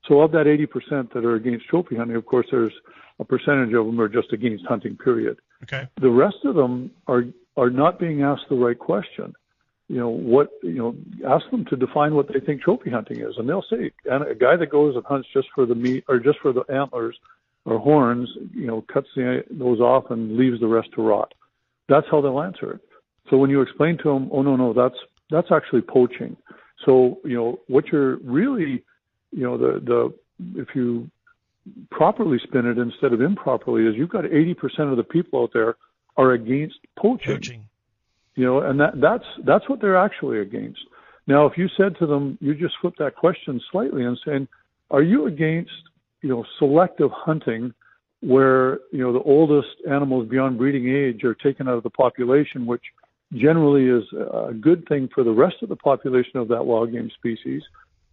So, 0.08 0.22
of 0.22 0.32
that 0.32 0.46
80% 0.48 1.14
that 1.14 1.26
are 1.26 1.36
against 1.36 1.68
trophy 1.68 1.96
hunting, 1.96 2.16
of 2.16 2.26
course, 2.26 2.48
there's 2.52 2.74
a 3.20 3.26
percentage 3.26 3.74
of 3.74 3.86
them 3.86 4.02
are 4.02 4.10
just 4.10 4.34
against 4.34 4.66
hunting. 4.66 4.98
Period 4.98 5.38
Okay. 5.64 5.88
the 6.00 6.10
rest 6.10 6.38
of 6.44 6.56
them 6.56 6.92
are 7.08 7.26
are 7.58 7.70
not 7.70 8.00
being 8.00 8.24
asked 8.24 8.46
the 8.50 8.56
right 8.56 8.80
question. 8.80 9.34
You 9.88 9.98
know 9.98 10.10
what? 10.10 10.50
You 10.64 10.74
know, 10.74 10.96
ask 11.30 11.50
them 11.52 11.66
to 11.66 11.76
define 11.76 12.16
what 12.16 12.32
they 12.32 12.40
think 12.40 12.62
trophy 12.62 12.90
hunting 12.90 13.20
is, 13.20 13.36
and 13.38 13.48
they'll 13.48 13.66
say, 13.70 13.92
and 14.06 14.24
a 14.24 14.34
guy 14.34 14.56
that 14.56 14.70
goes 14.70 14.96
and 14.96 15.06
hunts 15.06 15.28
just 15.34 15.50
for 15.54 15.66
the 15.66 15.76
meat 15.76 16.06
or 16.08 16.20
just 16.20 16.40
for 16.40 16.54
the 16.54 16.62
antlers 16.70 17.18
or 17.66 17.78
horns, 17.78 18.30
you 18.56 18.66
know, 18.66 18.84
cuts 18.92 19.10
the, 19.16 19.44
those 19.52 19.80
off 19.80 20.10
and 20.10 20.38
leaves 20.38 20.60
the 20.62 20.68
rest 20.68 20.90
to 20.96 21.02
rot. 21.02 21.34
That's 21.90 22.08
how 22.10 22.22
they'll 22.22 22.42
answer 22.42 22.74
it. 22.74 22.82
So 23.30 23.38
when 23.38 23.50
you 23.50 23.62
explain 23.62 23.98
to 24.00 24.04
them, 24.06 24.30
oh 24.32 24.42
no, 24.42 24.56
no, 24.56 24.74
that's 24.74 24.98
that's 25.30 25.52
actually 25.52 25.82
poaching. 25.82 26.38
So 26.86 27.20
you 27.24 27.36
know 27.36 27.60
what 27.68 27.88
you're 27.92 28.18
really, 28.18 28.84
you 29.32 29.44
know, 29.44 29.58
the 29.58 29.80
the 29.80 30.62
if 30.62 30.70
you 30.76 31.10
properly 31.92 32.40
spin 32.44 32.66
it 32.66 32.78
instead 32.78 33.14
of 33.14 33.22
improperly 33.22 33.86
is 33.86 33.96
you've 33.96 34.10
got 34.10 34.24
80% 34.24 34.56
of 34.90 34.98
the 34.98 35.04
people 35.04 35.44
out 35.44 35.52
there 35.54 35.76
are 36.18 36.32
against 36.32 36.80
poaching, 36.98 37.36
Coaching. 37.36 37.66
you 38.36 38.46
know, 38.46 38.62
and 38.62 38.80
that 38.80 39.00
that's 39.00 39.26
that's 39.46 39.70
what 39.70 39.80
they're 39.80 39.98
actually 39.98 40.40
against. 40.40 40.80
Now, 41.28 41.46
if 41.46 41.58
you 41.58 41.68
said 41.78 41.96
to 42.00 42.08
them, 42.08 42.38
you 42.42 42.56
just 42.56 42.76
flip 42.82 42.96
that 42.98 43.16
question 43.16 43.62
slightly 43.72 44.04
and 44.06 44.20
saying, 44.26 44.48
are 44.90 45.04
you 45.04 45.28
against, 45.28 45.72
you 46.22 46.30
know, 46.30 46.44
selective 46.58 47.12
hunting 47.12 47.74
where, 48.22 48.80
you 48.92 49.00
know, 49.00 49.14
the 49.14 49.22
oldest 49.22 49.70
animals 49.90 50.28
beyond 50.28 50.58
breeding 50.58 50.94
age 50.94 51.24
are 51.24 51.36
taken 51.36 51.68
out 51.68 51.76
of 51.76 51.84
the 51.84 51.90
population, 51.90 52.66
which 52.66 52.84
generally 53.34 53.88
is 53.88 54.04
a 54.14 54.54
good 54.54 54.88
thing 54.88 55.10
for 55.14 55.24
the 55.24 55.32
rest 55.32 55.58
of 55.62 55.70
the 55.70 55.76
population 55.76 56.38
of 56.38 56.48
that 56.50 56.66
wild 56.66 56.92
game 56.92 57.10
species 57.16 57.62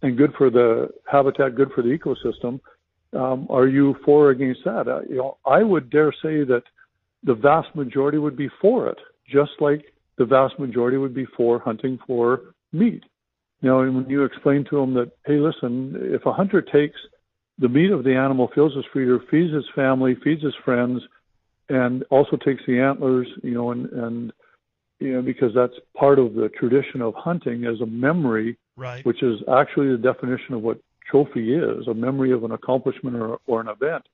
and 0.01 0.17
good 0.17 0.33
for 0.37 0.49
the 0.49 0.89
habitat, 1.11 1.55
good 1.55 1.71
for 1.73 1.81
the 1.81 1.97
ecosystem. 1.97 2.59
Um, 3.11 3.47
are 3.49 3.67
you 3.67 3.95
for 4.05 4.27
or 4.27 4.29
against 4.29 4.63
that? 4.65 4.87
Uh, 4.87 5.01
you 5.09 5.17
know, 5.17 5.37
I 5.45 5.63
would 5.63 5.89
dare 5.89 6.11
say 6.11 6.43
that 6.43 6.63
the 7.23 7.33
vast 7.33 7.75
majority 7.75 8.17
would 8.17 8.37
be 8.37 8.49
for 8.61 8.87
it, 8.87 8.97
just 9.27 9.51
like 9.59 9.93
the 10.17 10.25
vast 10.25 10.57
majority 10.59 10.97
would 10.97 11.13
be 11.13 11.25
for 11.35 11.59
hunting 11.59 11.99
for 12.05 12.53
meat. 12.71 13.03
And 13.61 13.95
when 13.95 14.09
you 14.09 14.23
explain 14.23 14.63
to 14.69 14.77
them 14.77 14.93
that, 14.93 15.11
hey, 15.25 15.37
listen, 15.37 15.95
if 15.97 16.25
a 16.25 16.31
hunter 16.31 16.61
takes 16.61 16.99
the 17.57 17.67
meat 17.67 17.91
of 17.91 18.05
the 18.05 18.15
animal, 18.15 18.49
fills 18.55 18.75
his 18.75 18.85
feeder, 18.93 19.19
feeds 19.29 19.53
his 19.53 19.65
family, 19.75 20.15
feeds 20.23 20.43
his 20.43 20.53
friends, 20.63 21.01
and 21.67 22.03
also 22.09 22.37
takes 22.37 22.63
the 22.65 22.79
antlers, 22.79 23.27
you 23.43 23.53
know, 23.53 23.71
and, 23.71 23.87
and 23.87 24.33
you 24.99 25.13
know, 25.13 25.21
because 25.21 25.53
that's 25.53 25.73
part 25.95 26.19
of 26.19 26.33
the 26.33 26.49
tradition 26.49 27.01
of 27.01 27.13
hunting 27.15 27.65
as 27.65 27.81
a 27.81 27.85
memory 27.85 28.57
Right. 28.79 29.05
which 29.05 29.21
is 29.21 29.41
actually 29.53 29.91
the 29.91 29.97
definition 29.97 30.53
of 30.53 30.61
what 30.61 30.79
trophy 31.09 31.53
is 31.53 31.87
a 31.87 31.93
memory 31.93 32.31
of 32.31 32.45
an 32.45 32.51
accomplishment 32.51 33.17
or, 33.17 33.39
or 33.45 33.59
an 33.59 33.67
event. 33.67 34.05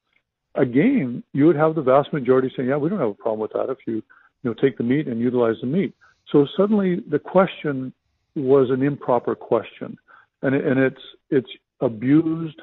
Again, 0.55 1.21
you 1.33 1.45
would 1.45 1.55
have 1.55 1.75
the 1.75 1.83
vast 1.83 2.11
majority 2.11 2.51
saying, 2.55 2.69
Yeah, 2.69 2.77
we 2.77 2.89
don't 2.89 2.99
have 2.99 3.09
a 3.09 3.13
problem 3.13 3.41
with 3.41 3.53
that 3.53 3.69
if 3.69 3.77
you, 3.85 3.95
you 3.95 4.03
know, 4.43 4.53
take 4.55 4.77
the 4.77 4.83
meat 4.83 5.07
and 5.07 5.19
utilize 5.19 5.57
the 5.61 5.67
meat. 5.67 5.93
So 6.31 6.47
suddenly 6.57 7.03
the 7.07 7.19
question 7.19 7.93
was 8.35 8.71
an 8.71 8.81
improper 8.81 9.35
question. 9.35 9.99
And, 10.41 10.55
and 10.55 10.79
it's, 10.79 11.01
it's 11.29 11.49
abused 11.79 12.59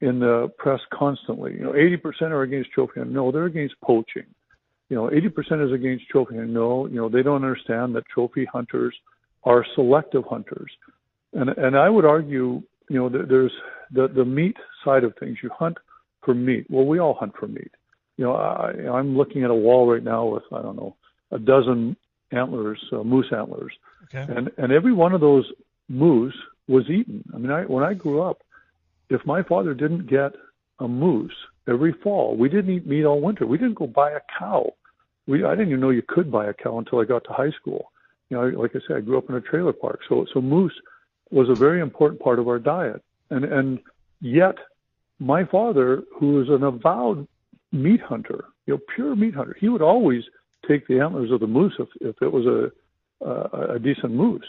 in 0.00 0.20
the 0.20 0.52
press 0.58 0.80
constantly. 0.92 1.54
You 1.54 1.64
know, 1.64 1.72
80% 1.72 2.22
are 2.30 2.42
against 2.42 2.70
trophy 2.70 2.92
hunting. 2.98 3.14
No, 3.14 3.32
they're 3.32 3.46
against 3.46 3.80
poaching. 3.80 4.26
You 4.92 4.98
know, 4.98 5.08
80% 5.08 5.66
is 5.66 5.72
against 5.72 6.06
trophy 6.10 6.34
hunting. 6.34 6.52
No, 6.52 6.86
you 6.86 6.96
know, 6.96 7.08
they 7.08 7.22
don't 7.22 7.42
understand 7.42 7.94
that 7.94 8.04
trophy 8.12 8.44
hunters 8.44 8.94
are 9.42 9.64
selective 9.74 10.24
hunters. 10.28 10.70
And, 11.32 11.48
and 11.48 11.78
I 11.78 11.88
would 11.88 12.04
argue, 12.04 12.62
you 12.90 12.98
know, 12.98 13.08
there's 13.08 13.52
the, 13.90 14.06
the 14.08 14.26
meat 14.26 14.58
side 14.84 15.04
of 15.04 15.14
things. 15.18 15.38
You 15.42 15.48
hunt 15.48 15.78
for 16.22 16.34
meat. 16.34 16.66
Well, 16.68 16.84
we 16.84 16.98
all 16.98 17.14
hunt 17.14 17.32
for 17.40 17.48
meat. 17.48 17.70
You 18.18 18.26
know, 18.26 18.34
I, 18.34 18.72
I'm 18.92 19.16
looking 19.16 19.44
at 19.44 19.50
a 19.50 19.54
wall 19.54 19.90
right 19.90 20.04
now 20.04 20.26
with, 20.26 20.42
I 20.52 20.60
don't 20.60 20.76
know, 20.76 20.94
a 21.30 21.38
dozen 21.38 21.96
antlers, 22.30 22.78
uh, 22.92 23.02
moose 23.02 23.32
antlers. 23.34 23.72
Okay. 24.14 24.30
And, 24.30 24.50
and 24.58 24.72
every 24.72 24.92
one 24.92 25.14
of 25.14 25.22
those 25.22 25.50
moose 25.88 26.36
was 26.68 26.84
eaten. 26.90 27.24
I 27.34 27.38
mean, 27.38 27.50
I, 27.50 27.62
when 27.62 27.82
I 27.82 27.94
grew 27.94 28.20
up, 28.20 28.42
if 29.08 29.24
my 29.24 29.42
father 29.42 29.72
didn't 29.72 30.06
get 30.06 30.32
a 30.80 30.86
moose 30.86 31.32
every 31.66 31.94
fall, 32.04 32.36
we 32.36 32.50
didn't 32.50 32.74
eat 32.74 32.86
meat 32.86 33.06
all 33.06 33.22
winter. 33.22 33.46
We 33.46 33.56
didn't 33.56 33.76
go 33.76 33.86
buy 33.86 34.10
a 34.10 34.20
cow. 34.38 34.74
We, 35.26 35.44
I 35.44 35.50
didn't 35.50 35.68
even 35.68 35.80
know 35.80 35.90
you 35.90 36.02
could 36.06 36.30
buy 36.30 36.46
a 36.46 36.54
cow 36.54 36.78
until 36.78 37.00
I 37.00 37.04
got 37.04 37.24
to 37.24 37.32
high 37.32 37.50
school. 37.52 37.92
You 38.28 38.36
know, 38.36 38.60
like 38.60 38.72
I 38.74 38.80
said, 38.86 38.96
I 38.96 39.00
grew 39.00 39.18
up 39.18 39.28
in 39.28 39.36
a 39.36 39.40
trailer 39.40 39.72
park. 39.72 40.00
So, 40.08 40.26
so 40.32 40.40
moose 40.40 40.74
was 41.30 41.48
a 41.48 41.54
very 41.54 41.80
important 41.80 42.20
part 42.20 42.38
of 42.38 42.48
our 42.48 42.58
diet. 42.58 43.02
And, 43.30 43.44
and 43.44 43.78
yet 44.20 44.56
my 45.18 45.44
father, 45.44 46.02
who 46.18 46.34
was 46.34 46.48
an 46.48 46.62
avowed 46.64 47.26
meat 47.72 48.00
hunter, 48.00 48.44
you 48.66 48.74
know, 48.74 48.80
pure 48.94 49.14
meat 49.16 49.34
hunter, 49.34 49.56
he 49.58 49.68
would 49.68 49.82
always 49.82 50.24
take 50.68 50.86
the 50.86 51.00
antlers 51.00 51.30
of 51.30 51.40
the 51.40 51.46
moose 51.46 51.74
if, 51.78 51.88
if 52.00 52.16
it 52.20 52.32
was 52.32 52.46
a, 52.46 53.26
a, 53.26 53.74
a 53.74 53.78
decent 53.78 54.12
moose. 54.12 54.46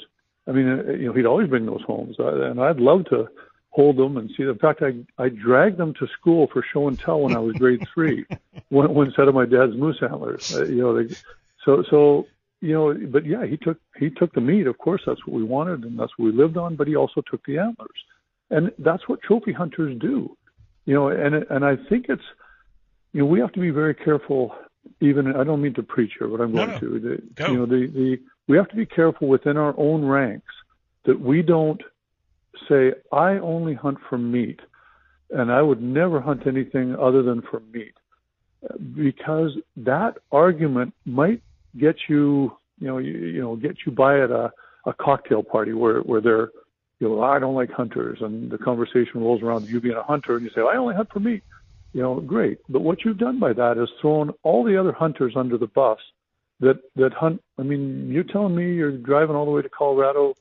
I 0.47 0.51
mean, 0.51 0.67
uh, 0.67 0.91
you 0.91 1.07
know, 1.07 1.13
he'd 1.13 1.25
always 1.25 1.49
bring 1.49 1.65
those 1.65 1.83
homes, 1.85 2.15
and 2.19 2.59
I'd 2.59 2.79
love 2.79 3.05
to 3.05 3.27
hold 3.73 3.97
them 3.97 4.17
and 4.17 4.29
see 4.37 4.43
them. 4.43 4.53
In 4.53 4.59
fact, 4.59 4.81
I 4.81 4.93
I 5.21 5.29
dragged 5.29 5.77
them 5.77 5.93
to 5.95 6.07
school 6.07 6.47
for 6.47 6.63
show 6.63 6.87
and 6.87 6.97
tell 6.97 7.21
when 7.21 7.35
I 7.35 7.39
was 7.39 7.55
grade 7.55 7.85
three, 7.93 8.25
one 8.69 8.93
one 8.93 9.11
set 9.15 9.27
of 9.27 9.35
my 9.35 9.45
dad's 9.45 9.75
moose 9.75 9.97
antlers. 10.01 10.55
Uh, 10.55 10.65
you 10.65 10.81
know, 10.81 11.03
they, 11.03 11.13
so 11.65 11.83
so 11.89 12.27
you 12.61 12.73
know, 12.73 12.93
but 12.93 13.25
yeah, 13.25 13.45
he 13.45 13.57
took 13.57 13.77
he 13.97 14.09
took 14.09 14.33
the 14.33 14.41
meat. 14.41 14.67
Of 14.67 14.77
course, 14.77 15.01
that's 15.05 15.25
what 15.25 15.35
we 15.35 15.43
wanted, 15.43 15.83
and 15.83 15.99
that's 15.99 16.11
what 16.17 16.25
we 16.25 16.31
lived 16.31 16.55
on. 16.55 16.75
But 16.75 16.87
he 16.87 16.95
also 16.95 17.21
took 17.21 17.43
the 17.45 17.57
antlers, 17.57 18.03
and 18.49 18.71
that's 18.77 19.09
what 19.09 19.21
trophy 19.21 19.51
hunters 19.51 19.99
do. 19.99 20.37
You 20.85 20.93
know, 20.93 21.07
and 21.09 21.35
and 21.35 21.65
I 21.65 21.75
think 21.89 22.05
it's 22.09 22.23
you 23.11 23.21
know 23.21 23.25
we 23.25 23.39
have 23.39 23.51
to 23.53 23.59
be 23.59 23.71
very 23.71 23.95
careful. 23.95 24.55
Even 25.01 25.35
I 25.35 25.43
don't 25.43 25.61
mean 25.61 25.73
to 25.75 25.83
preach 25.83 26.13
here, 26.19 26.27
but 26.27 26.41
I'm 26.41 26.53
going 26.53 26.67
no, 26.69 26.73
no. 26.73 26.79
to. 26.79 26.99
The, 26.99 27.21
Go. 27.35 27.47
You 27.47 27.57
know, 27.57 27.65
the 27.65 27.87
the 27.87 28.19
we 28.47 28.57
have 28.57 28.69
to 28.69 28.75
be 28.75 28.85
careful 28.85 29.27
within 29.29 29.57
our 29.57 29.73
own 29.77 30.05
ranks 30.05 30.53
that 31.05 31.19
we 31.19 31.41
don't 31.41 31.81
say, 32.69 32.93
I 33.11 33.33
only 33.33 33.73
hunt 33.73 33.97
for 34.09 34.17
meat 34.17 34.59
and 35.29 35.51
I 35.51 35.61
would 35.61 35.81
never 35.81 36.21
hunt 36.21 36.47
anything 36.47 36.95
other 36.95 37.23
than 37.23 37.41
for 37.41 37.61
meat. 37.71 37.93
Because 38.95 39.51
that 39.77 40.17
argument 40.31 40.93
might 41.05 41.41
get 41.77 41.95
you, 42.07 42.55
you 42.79 42.87
know, 42.87 42.97
you, 42.97 43.13
you 43.13 43.41
know, 43.41 43.55
get 43.55 43.77
you 43.85 43.91
by 43.91 44.21
at 44.21 44.31
a, 44.31 44.51
a 44.85 44.93
cocktail 44.93 45.43
party 45.43 45.73
where, 45.73 45.99
where 46.01 46.21
they're, 46.21 46.51
you 46.99 47.09
know, 47.09 47.21
I 47.21 47.39
don't 47.39 47.55
like 47.55 47.71
hunters 47.71 48.19
and 48.21 48.49
the 48.49 48.57
conversation 48.57 49.21
rolls 49.21 49.41
around 49.41 49.67
you 49.67 49.81
being 49.81 49.95
a 49.95 50.03
hunter 50.03 50.35
and 50.37 50.45
you 50.45 50.51
say, 50.55 50.61
I 50.61 50.77
only 50.77 50.95
hunt 50.95 51.09
for 51.11 51.19
meat. 51.19 51.43
You 51.93 52.01
know, 52.01 52.19
great. 52.19 52.59
But 52.69 52.81
what 52.81 53.03
you've 53.03 53.17
done 53.17 53.39
by 53.39 53.53
that 53.53 53.77
is 53.77 53.89
thrown 54.01 54.31
all 54.43 54.63
the 54.63 54.79
other 54.79 54.91
hunters 54.91 55.33
under 55.35 55.57
the 55.57 55.67
bus 55.67 55.99
that 56.59 56.79
that 56.95 57.13
hunt. 57.13 57.41
I 57.59 57.63
mean, 57.63 58.09
you're 58.11 58.23
telling 58.23 58.55
me 58.55 58.73
you're 58.73 58.97
driving 58.97 59.35
all 59.35 59.45
the 59.45 59.51
way 59.51 59.61
to 59.61 59.69
Colorado 59.69 60.33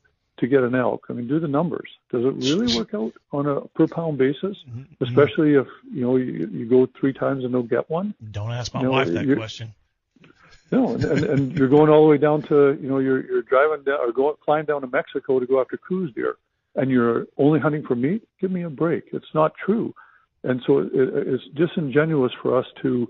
to 0.43 0.49
get 0.49 0.63
an 0.63 0.75
elk. 0.75 1.07
I 1.09 1.15
mean, 1.15 1.27
do 1.27 1.41
the 1.41 1.49
numbers. 1.49 1.89
Does 2.11 2.25
it 2.25 2.35
really 2.35 2.77
work 2.79 2.93
out 2.95 3.13
on 3.33 3.47
a 3.47 3.63
per 3.69 3.87
pound 3.87 4.19
basis? 4.19 4.59
Mm-hmm. 4.69 5.03
Especially 5.03 5.55
if 5.55 5.67
you 5.91 6.03
know 6.03 6.17
you, 6.17 6.49
you 6.53 6.67
go 6.67 6.87
three 7.01 7.15
times 7.15 7.45
and 7.45 7.53
don't 7.53 7.71
get 7.71 7.89
one. 7.89 8.15
Don't 8.31 8.53
ask 8.53 8.75
my 8.75 8.81
you 8.81 8.87
know, 8.87 8.93
wife 8.93 9.09
that 9.09 9.37
question. 9.37 9.75
No, 10.71 10.95
and, 10.95 11.05
and, 11.05 11.25
and 11.25 11.59
you're 11.59 11.69
going 11.69 11.91
all 11.91 12.03
the 12.03 12.09
way 12.09 12.19
down 12.19 12.43
to 12.43 12.79
you 12.81 12.89
know 12.89 12.99
you're 12.99 13.25
you're 13.25 13.43
driving 13.43 13.85
down 13.85 14.01
or 14.01 14.13
going 14.13 14.37
flying 14.45 14.67
down 14.67 14.83
to 14.83 14.87
Mexico 14.87 15.41
to 15.41 15.47
go 15.47 15.61
after 15.61 15.79
Coues 15.79 16.13
deer, 16.15 16.37
and 16.75 16.91
you're 16.91 17.27
only 17.39 17.61
hunting 17.61 17.85
for 17.87 17.95
meat. 17.95 18.23
Give 18.41 18.51
me 18.51 18.63
a 18.63 18.71
break. 18.71 19.05
It's 19.13 19.35
not 19.35 19.53
true, 19.65 19.95
and 20.45 20.61
so 20.67 20.81
it, 20.81 20.91
it's 20.93 21.45
disingenuous 21.55 22.33
for 22.43 22.59
us 22.59 22.67
to 22.83 23.09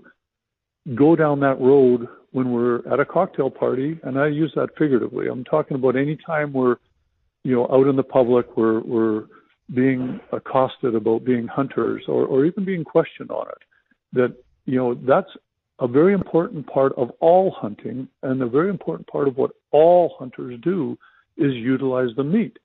go 0.95 1.15
down 1.15 1.39
that 1.41 1.59
road 1.59 2.07
when 2.31 2.51
we're 2.51 2.79
at 2.91 2.99
a 2.99 3.05
cocktail 3.05 3.49
party, 3.49 3.99
and 4.03 4.19
I 4.19 4.27
use 4.27 4.51
that 4.55 4.69
figuratively. 4.77 5.27
I'm 5.27 5.43
talking 5.43 5.75
about 5.75 5.95
any 5.95 6.17
time 6.17 6.51
we're, 6.51 6.77
you 7.43 7.55
know, 7.55 7.67
out 7.71 7.87
in 7.87 7.95
the 7.95 8.03
public, 8.03 8.57
we're 8.57 8.81
we're 8.81 9.25
being 9.73 10.19
accosted 10.31 10.95
about 10.95 11.25
being 11.25 11.47
hunters, 11.47 12.03
or 12.07 12.25
or 12.25 12.45
even 12.45 12.65
being 12.65 12.83
questioned 12.83 13.31
on 13.31 13.47
it. 13.47 13.63
That 14.13 14.35
you 14.65 14.77
know 14.77 14.95
that's 14.95 15.31
a 15.79 15.87
very 15.87 16.13
important 16.13 16.67
part 16.67 16.93
of 16.97 17.09
all 17.19 17.51
hunting, 17.51 18.07
and 18.21 18.41
a 18.41 18.47
very 18.47 18.69
important 18.69 19.07
part 19.07 19.27
of 19.27 19.37
what 19.37 19.51
all 19.71 20.15
hunters 20.17 20.59
do 20.61 20.97
is 21.37 21.53
utilize 21.53 22.09
the 22.15 22.23
meat. 22.23 22.57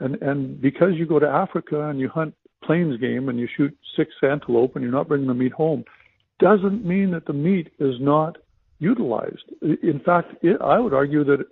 And 0.00 0.16
and 0.22 0.60
because 0.60 0.94
you 0.94 1.06
go 1.06 1.18
to 1.18 1.28
Africa 1.28 1.88
and 1.88 2.00
you 2.00 2.08
hunt 2.08 2.34
plains 2.64 2.98
game 2.98 3.28
and 3.28 3.38
you 3.38 3.46
shoot 3.56 3.76
six 3.96 4.10
antelope 4.22 4.74
and 4.74 4.82
you're 4.82 4.92
not 4.92 5.08
bringing 5.08 5.28
the 5.28 5.34
meat 5.34 5.52
home, 5.52 5.84
doesn't 6.40 6.84
mean 6.84 7.10
that 7.12 7.26
the 7.26 7.32
meat 7.32 7.70
is 7.78 7.94
not 8.00 8.38
utilized. 8.78 9.44
In 9.62 10.00
fact, 10.04 10.32
it, 10.42 10.60
I 10.60 10.78
would 10.78 10.94
argue 10.94 11.24
that 11.24 11.44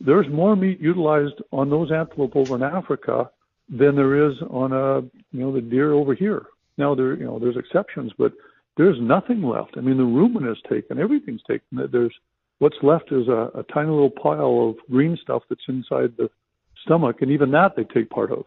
there's 0.00 0.28
more 0.28 0.56
meat 0.56 0.80
utilized 0.80 1.40
on 1.52 1.70
those 1.70 1.92
antelope 1.92 2.34
over 2.34 2.56
in 2.56 2.62
Africa 2.62 3.30
than 3.68 3.94
there 3.94 4.28
is 4.28 4.36
on 4.48 4.72
a 4.72 5.00
you 5.32 5.40
know 5.40 5.52
the 5.52 5.60
deer 5.60 5.92
over 5.92 6.14
here. 6.14 6.46
Now 6.76 6.94
there 6.94 7.14
you 7.14 7.24
know 7.24 7.38
there's 7.38 7.56
exceptions, 7.56 8.12
but 8.18 8.32
there's 8.76 9.00
nothing 9.00 9.42
left. 9.42 9.76
I 9.76 9.80
mean 9.80 9.98
the 9.98 10.02
rumen 10.02 10.50
is 10.50 10.58
taken, 10.68 10.98
everything's 10.98 11.42
taken. 11.42 11.88
There's 11.92 12.14
what's 12.58 12.76
left 12.82 13.12
is 13.12 13.28
a, 13.28 13.50
a 13.54 13.64
tiny 13.72 13.90
little 13.90 14.10
pile 14.10 14.70
of 14.70 14.90
green 14.90 15.18
stuff 15.22 15.42
that's 15.48 15.60
inside 15.68 16.14
the 16.16 16.30
stomach, 16.84 17.20
and 17.20 17.30
even 17.30 17.50
that 17.52 17.76
they 17.76 17.84
take 17.84 18.10
part 18.10 18.32
of. 18.32 18.44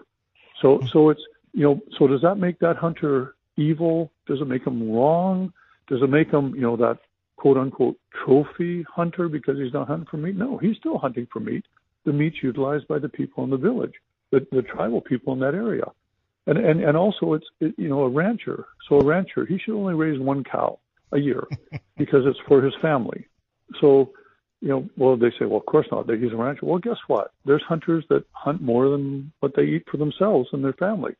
So 0.62 0.78
hmm. 0.78 0.88
so 0.88 1.10
it's 1.10 1.22
you 1.54 1.64
know 1.64 1.82
so 1.98 2.08
does 2.08 2.22
that 2.22 2.36
make 2.36 2.60
that 2.60 2.78
hunter 2.78 3.36
evil? 3.58 4.12
Does 4.26 4.42
it 4.42 4.48
make 4.48 4.66
him 4.66 4.92
wrong? 4.92 5.54
Does 5.88 6.02
it 6.02 6.10
make 6.10 6.32
him 6.32 6.56
you 6.56 6.62
know 6.62 6.76
that 6.78 6.98
quote 7.44 7.58
unquote 7.58 7.98
trophy 8.24 8.86
hunter 8.90 9.28
because 9.28 9.58
he's 9.58 9.74
not 9.74 9.86
hunting 9.86 10.08
for 10.10 10.16
meat. 10.16 10.38
No, 10.38 10.58
he's 10.58 10.78
still 10.78 10.98
hunting 10.98 11.28
for 11.30 11.42
meat. 11.42 11.66
The 12.06 12.14
meat's 12.14 12.38
utilized 12.42 12.88
by 12.88 13.00
the 13.00 13.10
people 13.10 13.44
in 13.44 13.50
the 13.50 13.58
village, 13.58 13.92
the, 14.32 14.48
the 14.54 14.62
tribal 14.62 15.02
people 15.02 15.34
in 15.34 15.42
that 15.42 15.54
area. 15.54 15.84
And, 16.48 16.58
and, 16.58 16.82
and 16.82 16.96
also 16.96 17.34
it's, 17.34 17.46
it, 17.60 17.76
you 17.78 17.90
know, 17.90 18.04
a 18.04 18.10
rancher. 18.10 18.64
So 18.88 18.98
a 18.98 19.06
rancher, 19.06 19.46
he 19.46 19.60
should 19.60 19.76
only 19.76 19.94
raise 19.94 20.18
one 20.22 20.46
cow 20.46 20.80
a 21.12 21.20
year 21.20 21.46
because 21.98 22.22
it's 22.26 22.40
for 22.48 22.62
his 22.62 22.74
family. 22.82 23.28
So, 23.82 24.14
you 24.62 24.70
know, 24.70 24.90
well, 24.96 25.18
they 25.18 25.32
say, 25.32 25.44
well, 25.46 25.60
of 25.60 25.66
course 25.66 25.88
not. 25.92 26.10
He's 26.10 26.32
a 26.32 26.38
rancher. 26.38 26.66
Well, 26.66 26.80
guess 26.80 27.00
what? 27.08 27.34
There's 27.44 27.64
hunters 27.68 28.06
that 28.10 28.24
hunt 28.32 28.62
more 28.62 28.88
than 28.88 29.34
what 29.42 29.52
they 29.54 29.64
eat 29.64 29.84
for 29.92 29.98
themselves 29.98 30.48
and 30.54 30.64
their 30.64 30.72
family. 30.72 31.12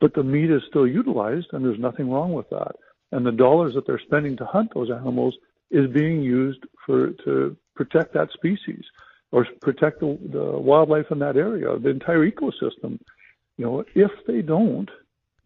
But 0.00 0.14
the 0.14 0.22
meat 0.22 0.50
is 0.50 0.62
still 0.70 0.86
utilized 0.86 1.48
and 1.52 1.62
there's 1.62 1.78
nothing 1.78 2.10
wrong 2.10 2.32
with 2.32 2.48
that. 2.48 2.76
And 3.12 3.26
the 3.26 3.32
dollars 3.32 3.74
that 3.74 3.86
they're 3.86 4.00
spending 4.06 4.38
to 4.38 4.46
hunt 4.46 4.72
those 4.74 4.90
animals 4.90 5.36
is 5.70 5.90
being 5.92 6.22
used 6.22 6.64
for 6.84 7.10
to 7.24 7.56
protect 7.74 8.14
that 8.14 8.30
species 8.32 8.84
or 9.32 9.46
protect 9.60 10.00
the, 10.00 10.18
the 10.32 10.58
wildlife 10.58 11.06
in 11.10 11.18
that 11.18 11.36
area, 11.36 11.78
the 11.78 11.90
entire 11.90 12.28
ecosystem. 12.28 12.98
You 13.58 13.64
know, 13.64 13.84
if 13.94 14.10
they 14.26 14.42
don't, 14.42 14.88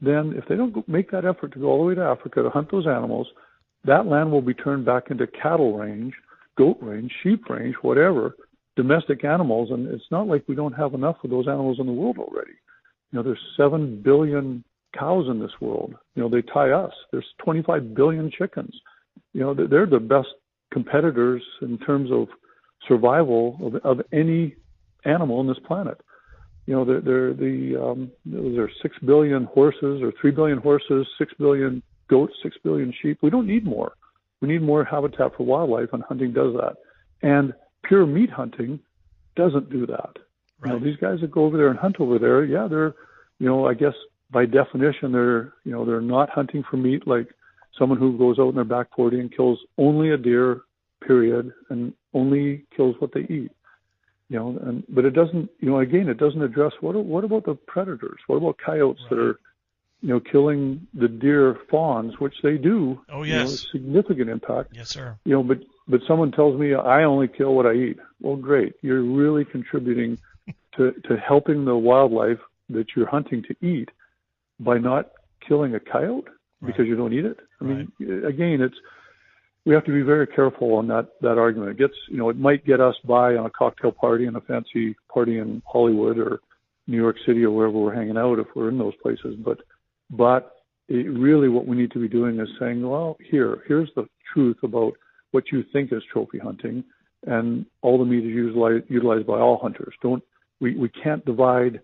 then 0.01 0.35
if 0.37 0.47
they 0.49 0.57
don't 0.57 0.87
make 0.89 1.11
that 1.11 1.25
effort 1.25 1.53
to 1.53 1.59
go 1.59 1.69
all 1.69 1.79
the 1.79 1.85
way 1.85 1.95
to 1.95 2.03
Africa 2.03 2.43
to 2.43 2.51
hunt 2.51 2.71
those 2.71 2.87
animals, 2.87 3.29
that 3.85 4.07
land 4.07 4.31
will 4.31 4.43
be 4.43 4.55
turned 4.55 4.85
back 4.85 5.11
into 5.11 5.27
cattle 5.27 5.77
range, 5.77 6.15
goat 6.57 6.79
range, 6.81 7.13
sheep 7.23 7.49
range, 7.49 7.75
whatever, 7.83 8.37
domestic 8.77 9.25
animals. 9.25 9.71
And 9.71 9.89
it's 9.89 10.11
not 10.11 10.27
like 10.27 10.45
we 10.47 10.55
don't 10.55 10.73
have 10.73 10.95
enough 10.95 11.17
of 11.25 11.31
those 11.31 11.49
animals 11.49 11.79
in 11.81 11.87
the 11.87 11.93
world 11.93 12.19
already. 12.19 12.53
You 13.11 13.19
know, 13.19 13.23
there's 13.23 13.41
seven 13.57 14.01
billion 14.03 14.65
cows 14.97 15.27
in 15.29 15.41
this 15.41 15.61
world. 15.61 15.95
You 16.15 16.23
know, 16.23 16.29
they 16.29 16.43
tie 16.43 16.71
us. 16.71 16.93
There's 17.11 17.27
25 17.39 17.95
billion 17.95 18.31
chickens 18.31 18.75
you 19.33 19.41
know, 19.41 19.55
they're 19.55 19.87
the 19.87 20.01
best 20.01 20.29
competitors 20.73 21.43
in 21.63 21.79
terms 21.79 22.11
of 22.13 22.29
survival 22.87 23.59
of, 23.63 23.99
of 23.99 24.07
any 24.13 24.57
animal 25.05 25.39
on 25.39 25.47
this 25.47 25.59
planet. 25.67 26.01
You 26.67 26.75
know, 26.75 26.85
they're, 26.85 27.01
they're 27.01 27.35
the 27.35 27.83
um, 27.83 28.11
there 28.25 28.65
are 28.65 28.71
six 28.83 28.97
billion 29.05 29.45
horses 29.45 30.03
or 30.03 30.13
three 30.21 30.31
billion 30.31 30.59
horses, 30.59 31.07
six 31.19 31.33
billion 31.39 31.83
goats, 32.09 32.35
six 32.43 32.57
billion 32.63 32.93
sheep. 33.03 33.19
We 33.23 33.31
don't 33.31 33.47
need 33.47 33.65
more. 33.65 33.93
We 34.41 34.49
need 34.49 34.63
more 34.63 34.85
habitat 34.85 35.37
for 35.37 35.45
wildlife, 35.45 35.89
and 35.93 36.03
hunting 36.03 36.33
does 36.33 36.55
that. 36.55 36.77
And 37.23 37.53
pure 37.85 38.07
meat 38.07 38.31
hunting 38.31 38.81
doesn't 39.37 39.71
do 39.71 39.87
that. 39.87 40.17
Right. 40.61 40.73
You 40.75 40.79
know, 40.79 40.85
these 40.85 40.97
guys 40.97 41.21
that 41.21 41.31
go 41.31 41.45
over 41.45 41.57
there 41.57 41.69
and 41.69 41.79
hunt 41.79 41.97
over 41.99 42.19
there, 42.19 42.45
yeah, 42.45 42.67
they're, 42.69 42.95
you 43.39 43.47
know, 43.47 43.67
I 43.67 43.75
guess 43.75 43.95
by 44.31 44.47
definition, 44.47 45.13
they're, 45.13 45.53
you 45.65 45.73
know, 45.73 45.85
they're 45.85 46.01
not 46.01 46.31
hunting 46.31 46.63
for 46.71 46.77
meat 46.77 47.07
like 47.07 47.29
someone 47.81 47.99
who 47.99 48.17
goes 48.17 48.39
out 48.39 48.51
in 48.51 48.55
their 48.55 48.65
back 48.65 48.89
40 48.95 49.19
and 49.19 49.37
kills 49.37 49.59
only 49.79 50.11
a 50.11 50.17
deer, 50.17 50.61
period, 51.05 51.53
and 51.71 51.93
only 52.15 52.67
kills 52.77 52.95
what 53.01 53.13
they 53.13 53.23
eat. 53.23 53.51
You 54.29 54.39
know, 54.39 54.59
and 54.63 54.85
but 54.89 55.05
it 55.05 55.11
doesn't. 55.11 55.51
You 55.59 55.71
know, 55.71 55.81
again, 55.81 56.09
it 56.09 56.19
doesn't 56.19 56.41
address 56.41 56.73
what 56.81 56.95
what 56.95 57.25
about 57.25 57.47
the 57.47 57.57
predators? 57.57 58.21
What 58.29 58.37
about 58.37 58.59
coyotes 58.65 59.03
right. 59.03 59.11
that 59.11 59.19
are 59.19 59.41
you 60.03 60.09
know, 60.09 60.21
killing 60.21 60.87
the 60.95 61.09
deer 61.09 61.59
fawns, 61.71 62.19
which 62.19 62.35
they 62.43 62.57
do. 62.57 63.01
Oh 63.11 63.23
you 63.23 63.35
know, 63.35 63.41
yes, 63.41 63.67
significant 63.71 64.31
impact. 64.31 64.71
yes, 64.73 64.89
sir. 64.89 65.19
You 65.25 65.33
know, 65.33 65.43
but 65.43 65.59
but 65.89 66.01
someone 66.09 66.33
tells 66.33 66.59
me 66.59 66.75
I 66.75 67.05
only 67.05 67.29
kill 67.29 67.55
what 67.55 67.67
I 67.67 67.75
eat. 67.75 67.99
Well, 68.21 68.37
great. 68.37 68.75
You're 68.83 69.03
really 69.03 69.45
contributing 69.45 70.19
to 70.77 70.93
to 70.93 71.17
helping 71.17 71.65
the 71.65 71.77
wildlife 71.77 72.39
that 72.71 72.87
you're 72.97 73.09
hunting 73.09 73.43
to 73.43 73.67
eat 73.67 73.91
by 74.59 74.79
not 74.79 75.11
killing 75.47 75.75
a 75.75 75.81
coyote 75.81 76.29
because 76.65 76.87
you 76.87 76.97
don't 76.97 77.13
eat 77.13 77.25
it. 77.25 77.39
I 77.61 77.65
mean, 77.65 77.93
uh, 78.03 78.27
again, 78.27 78.61
it's 78.61 78.75
we 79.67 79.75
have 79.75 79.85
to 79.85 79.93
be 79.93 80.03
very 80.03 80.27
careful 80.27 80.75
on 80.75 80.89
that 80.89 81.09
that 81.21 81.39
argument. 81.39 81.73
It 81.73 81.79
gets 81.79 81.95
you 82.09 82.17
know 82.17 82.29
it 82.31 82.39
might 82.39 82.65
get 82.65 82.81
us 82.81 82.95
by 83.05 83.37
on 83.37 83.47
a 83.47 83.51
cocktail 83.51 83.93
party 83.93 84.27
and 84.27 84.37
a 84.37 84.41
fancy 84.43 84.97
party 85.13 85.39
in 85.39 85.63
Hollywood 85.67 86.19
or 86.19 86.41
New 86.87 86.97
York 86.97 87.17
City 87.27 87.45
or 87.45 87.51
wherever 87.51 87.79
we're 87.79 87.95
hanging 87.95 88.17
out 88.17 88.39
if 88.39 88.47
we're 88.55 88.69
in 88.69 88.79
those 88.79 88.97
places, 89.03 89.37
but 89.45 89.59
but 90.11 90.57
it, 90.89 91.09
really 91.09 91.49
what 91.49 91.67
we 91.67 91.77
need 91.77 91.93
to 91.93 92.01
be 92.01 92.09
doing 92.09 92.41
is 92.41 92.49
saying, 92.59 92.87
well, 92.87 93.17
here 93.31 93.63
here's 93.67 93.91
the 93.95 94.07
truth 94.33 94.57
about 94.63 94.93
what 95.31 95.45
you 95.53 95.65
think 95.73 95.93
is 95.93 96.03
trophy 96.13 96.39
hunting, 96.39 96.83
and 97.27 97.65
all 97.83 97.99
the 97.99 98.05
meat 98.05 98.25
is 98.25 98.35
utilized, 98.35 98.85
utilized 98.89 99.27
by 99.27 99.39
all 99.39 99.59
hunters. 99.59 99.95
Don't 100.03 100.23
we, 100.61 100.77
we 100.77 100.89
can't 100.89 101.25
divide 101.25 101.81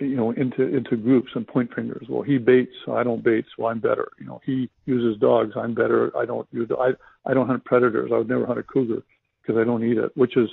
you 0.00 0.16
know 0.16 0.30
into 0.30 0.62
into 0.62 0.96
groups 0.96 1.30
and 1.34 1.46
point 1.46 1.74
fingers. 1.74 2.06
Well 2.08 2.22
he 2.22 2.38
baits 2.38 2.72
so 2.84 2.96
i 2.96 3.02
don't 3.02 3.22
bait 3.22 3.44
so 3.56 3.66
i'm 3.66 3.80
better. 3.80 4.10
You 4.18 4.26
know 4.26 4.40
he 4.44 4.70
uses 4.86 5.20
dogs. 5.20 5.52
I'm 5.56 5.74
better. 5.74 6.16
I 6.16 6.24
don't 6.24 6.46
use 6.52 6.70
i 6.78 6.90
i 7.26 7.34
don't 7.34 7.46
hunt 7.46 7.64
predators. 7.64 8.10
I 8.12 8.18
would 8.18 8.28
never 8.28 8.46
hunt 8.46 8.58
a 8.58 8.62
cougar 8.62 9.02
because 9.42 9.60
i 9.60 9.64
don't 9.64 9.84
eat 9.84 9.98
it 9.98 10.16
which 10.16 10.36
is 10.36 10.48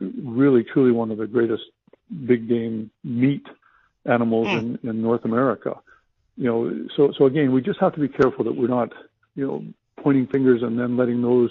really 0.00 0.64
truly 0.64 0.92
one 0.92 1.10
of 1.10 1.18
the 1.18 1.26
greatest 1.26 1.62
big 2.26 2.48
game 2.48 2.90
meat 3.04 3.46
animals 4.06 4.48
hmm. 4.48 4.56
in 4.56 4.78
in 4.88 5.02
north 5.02 5.24
america. 5.24 5.74
You 6.36 6.44
know 6.44 6.86
so 6.96 7.12
so 7.18 7.26
again 7.26 7.52
we 7.52 7.60
just 7.60 7.80
have 7.80 7.94
to 7.94 8.00
be 8.00 8.08
careful 8.08 8.44
that 8.44 8.56
we're 8.56 8.68
not 8.68 8.92
you 9.34 9.46
know 9.46 9.64
pointing 10.02 10.26
fingers 10.28 10.62
and 10.62 10.78
then 10.78 10.96
letting 10.96 11.22
those 11.22 11.50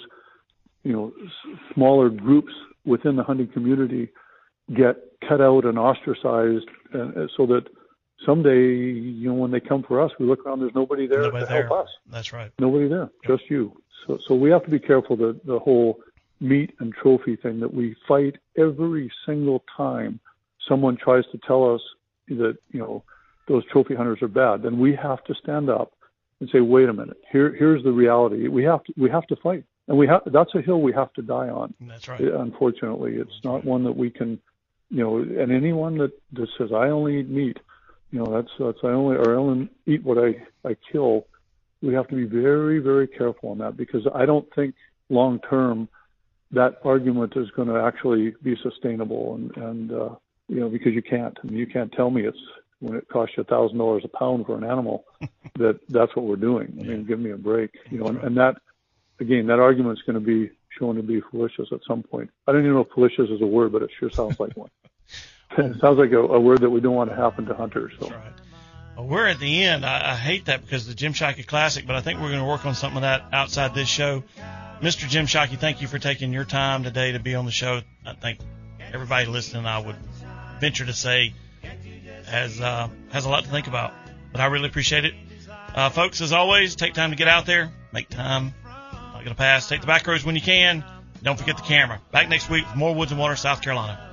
you 0.84 0.92
know 0.92 1.12
s- 1.22 1.58
smaller 1.74 2.08
groups 2.08 2.52
within 2.84 3.16
the 3.16 3.22
hunting 3.22 3.46
community 3.48 4.08
get 4.74 4.96
cut 5.26 5.40
out 5.40 5.64
and 5.64 5.78
ostracized 5.78 6.68
uh, 6.94 7.26
so 7.36 7.46
that 7.46 7.66
someday, 8.24 8.66
you 8.66 9.28
know, 9.28 9.34
when 9.34 9.50
they 9.50 9.60
come 9.60 9.82
for 9.82 10.00
us, 10.00 10.12
we 10.18 10.26
look 10.26 10.44
around, 10.46 10.60
there's 10.60 10.74
nobody 10.74 11.06
there 11.06 11.22
Nobody 11.22 11.44
to 11.44 11.52
there. 11.52 11.66
help 11.66 11.84
us. 11.84 11.88
That's 12.10 12.32
right. 12.32 12.50
Nobody 12.58 12.88
there, 12.88 13.10
just 13.26 13.48
you. 13.50 13.80
So, 14.06 14.18
so 14.26 14.34
we 14.34 14.50
have 14.50 14.64
to 14.64 14.70
be 14.70 14.78
careful 14.78 15.16
that 15.16 15.44
the 15.44 15.58
whole 15.58 16.00
meat 16.40 16.74
and 16.80 16.92
trophy 16.94 17.36
thing 17.36 17.60
that 17.60 17.72
we 17.72 17.94
fight 18.08 18.36
every 18.56 19.10
single 19.26 19.62
time 19.76 20.20
someone 20.66 20.96
tries 20.96 21.24
to 21.32 21.38
tell 21.46 21.74
us 21.74 21.82
that, 22.28 22.56
you 22.70 22.80
know, 22.80 23.02
those 23.48 23.64
trophy 23.66 23.94
hunters 23.94 24.22
are 24.22 24.28
bad. 24.28 24.62
Then 24.62 24.78
we 24.78 24.94
have 24.94 25.22
to 25.24 25.34
stand 25.34 25.68
up 25.68 25.92
and 26.40 26.48
say, 26.50 26.60
wait 26.60 26.88
a 26.88 26.92
minute, 26.92 27.18
here, 27.30 27.54
here's 27.54 27.82
the 27.82 27.92
reality. 27.92 28.48
We 28.48 28.64
have 28.64 28.84
to, 28.84 28.94
we 28.96 29.10
have 29.10 29.26
to 29.26 29.36
fight. 29.36 29.64
And 29.88 29.98
we 29.98 30.06
have, 30.06 30.22
that's 30.26 30.54
a 30.54 30.60
hill 30.62 30.80
we 30.80 30.92
have 30.92 31.12
to 31.14 31.22
die 31.22 31.48
on. 31.48 31.74
That's 31.80 32.06
right. 32.08 32.20
Unfortunately, 32.20 33.16
it's 33.16 33.40
not 33.42 33.64
one 33.64 33.82
that 33.84 33.96
we 33.96 34.08
can, 34.08 34.38
you 34.90 35.02
know, 35.02 35.18
and 35.18 35.52
anyone 35.52 35.98
that, 35.98 36.12
that 36.32 36.48
says 36.58 36.70
I 36.72 36.88
only 36.88 37.20
eat 37.20 37.28
meat, 37.28 37.58
you 38.10 38.18
know, 38.18 38.26
that's 38.26 38.50
that's 38.58 38.78
I 38.82 38.88
only 38.88 39.16
or 39.16 39.34
I 39.34 39.38
only 39.38 39.68
eat 39.86 40.02
what 40.02 40.18
I 40.18 40.44
I 40.68 40.76
kill. 40.90 41.26
We 41.80 41.94
have 41.94 42.08
to 42.08 42.16
be 42.16 42.24
very 42.24 42.80
very 42.80 43.06
careful 43.06 43.50
on 43.50 43.58
that 43.58 43.76
because 43.76 44.06
I 44.12 44.26
don't 44.26 44.52
think 44.54 44.74
long 45.08 45.40
term 45.48 45.88
that 46.52 46.78
argument 46.84 47.34
is 47.36 47.50
going 47.52 47.68
to 47.68 47.80
actually 47.80 48.34
be 48.42 48.56
sustainable 48.62 49.36
and 49.36 49.56
and 49.56 49.92
uh, 49.92 50.08
you 50.48 50.58
know 50.60 50.68
because 50.68 50.92
you 50.92 51.02
can't 51.02 51.38
I 51.42 51.46
mean 51.46 51.58
you 51.58 51.66
can't 51.66 51.92
tell 51.92 52.10
me 52.10 52.26
it's 52.26 52.38
when 52.80 52.96
it 52.96 53.08
costs 53.08 53.36
you 53.36 53.42
a 53.42 53.44
thousand 53.44 53.78
dollars 53.78 54.02
a 54.04 54.08
pound 54.08 54.46
for 54.46 54.56
an 54.56 54.64
animal 54.64 55.04
that 55.54 55.78
that's 55.88 56.14
what 56.16 56.24
we're 56.24 56.36
doing. 56.36 56.76
I 56.80 56.82
mean, 56.82 57.04
give 57.04 57.20
me 57.20 57.30
a 57.30 57.36
break, 57.36 57.70
you 57.90 57.98
know, 57.98 58.06
and, 58.06 58.18
and 58.24 58.36
that 58.38 58.56
again 59.20 59.46
that 59.46 59.60
argument's 59.60 60.02
going 60.02 60.14
to 60.14 60.20
be 60.20 60.50
shown 60.76 60.96
to 60.96 61.02
be 61.02 61.20
fallacious 61.20 61.68
at 61.72 61.80
some 61.86 62.02
point. 62.02 62.30
I 62.46 62.52
don't 62.52 62.62
even 62.62 62.74
know 62.74 62.80
if 62.80 62.88
fallacious 62.88 63.30
is 63.30 63.40
a 63.40 63.46
word, 63.46 63.70
but 63.70 63.82
it 63.82 63.90
sure 63.98 64.10
sounds 64.10 64.40
like 64.40 64.56
one. 64.56 64.70
It 65.58 65.80
sounds 65.80 65.98
like 65.98 66.12
a, 66.12 66.18
a 66.18 66.40
word 66.40 66.60
that 66.60 66.70
we 66.70 66.80
don't 66.80 66.94
want 66.94 67.10
to 67.10 67.16
happen 67.16 67.46
to 67.46 67.54
hunters. 67.54 67.92
So. 67.98 68.06
That's 68.06 68.16
right. 68.16 68.32
Well, 68.96 69.06
we're 69.06 69.26
at 69.26 69.38
the 69.38 69.62
end. 69.62 69.84
I, 69.84 70.12
I 70.12 70.14
hate 70.14 70.46
that 70.46 70.62
because 70.62 70.86
the 70.86 70.94
Jim 70.94 71.12
Shockey 71.12 71.46
Classic, 71.46 71.86
but 71.86 71.96
I 71.96 72.00
think 72.00 72.20
we're 72.20 72.28
going 72.28 72.40
to 72.40 72.46
work 72.48 72.66
on 72.66 72.74
something 72.74 72.98
of 72.98 73.02
that 73.02 73.24
outside 73.32 73.74
this 73.74 73.88
show. 73.88 74.22
Mr. 74.80 75.08
Jim 75.08 75.26
Shockey, 75.26 75.58
thank 75.58 75.82
you 75.82 75.88
for 75.88 75.98
taking 75.98 76.32
your 76.32 76.44
time 76.44 76.84
today 76.84 77.12
to 77.12 77.18
be 77.18 77.34
on 77.34 77.44
the 77.44 77.50
show. 77.50 77.80
I 78.06 78.14
think 78.14 78.38
everybody 78.92 79.26
listening, 79.26 79.66
I 79.66 79.78
would 79.78 79.96
venture 80.60 80.86
to 80.86 80.92
say, 80.92 81.34
has 82.26 82.60
uh, 82.60 82.88
has 83.10 83.24
a 83.24 83.28
lot 83.28 83.44
to 83.44 83.50
think 83.50 83.66
about. 83.66 83.92
But 84.32 84.40
I 84.40 84.46
really 84.46 84.68
appreciate 84.68 85.04
it, 85.04 85.14
uh, 85.74 85.90
folks. 85.90 86.20
As 86.20 86.32
always, 86.32 86.76
take 86.76 86.94
time 86.94 87.10
to 87.10 87.16
get 87.16 87.28
out 87.28 87.46
there, 87.46 87.72
make 87.92 88.08
time. 88.08 88.54
Not 88.64 89.24
to 89.24 89.34
pass. 89.34 89.68
Take 89.68 89.82
the 89.82 89.86
back 89.86 90.06
roads 90.06 90.24
when 90.24 90.34
you 90.34 90.40
can. 90.40 90.82
Don't 91.22 91.38
forget 91.38 91.58
the 91.58 91.62
camera. 91.62 92.00
Back 92.10 92.30
next 92.30 92.48
week 92.48 92.64
with 92.66 92.76
more 92.76 92.94
Woods 92.94 93.12
and 93.12 93.20
Water, 93.20 93.36
South 93.36 93.60
Carolina. 93.60 94.10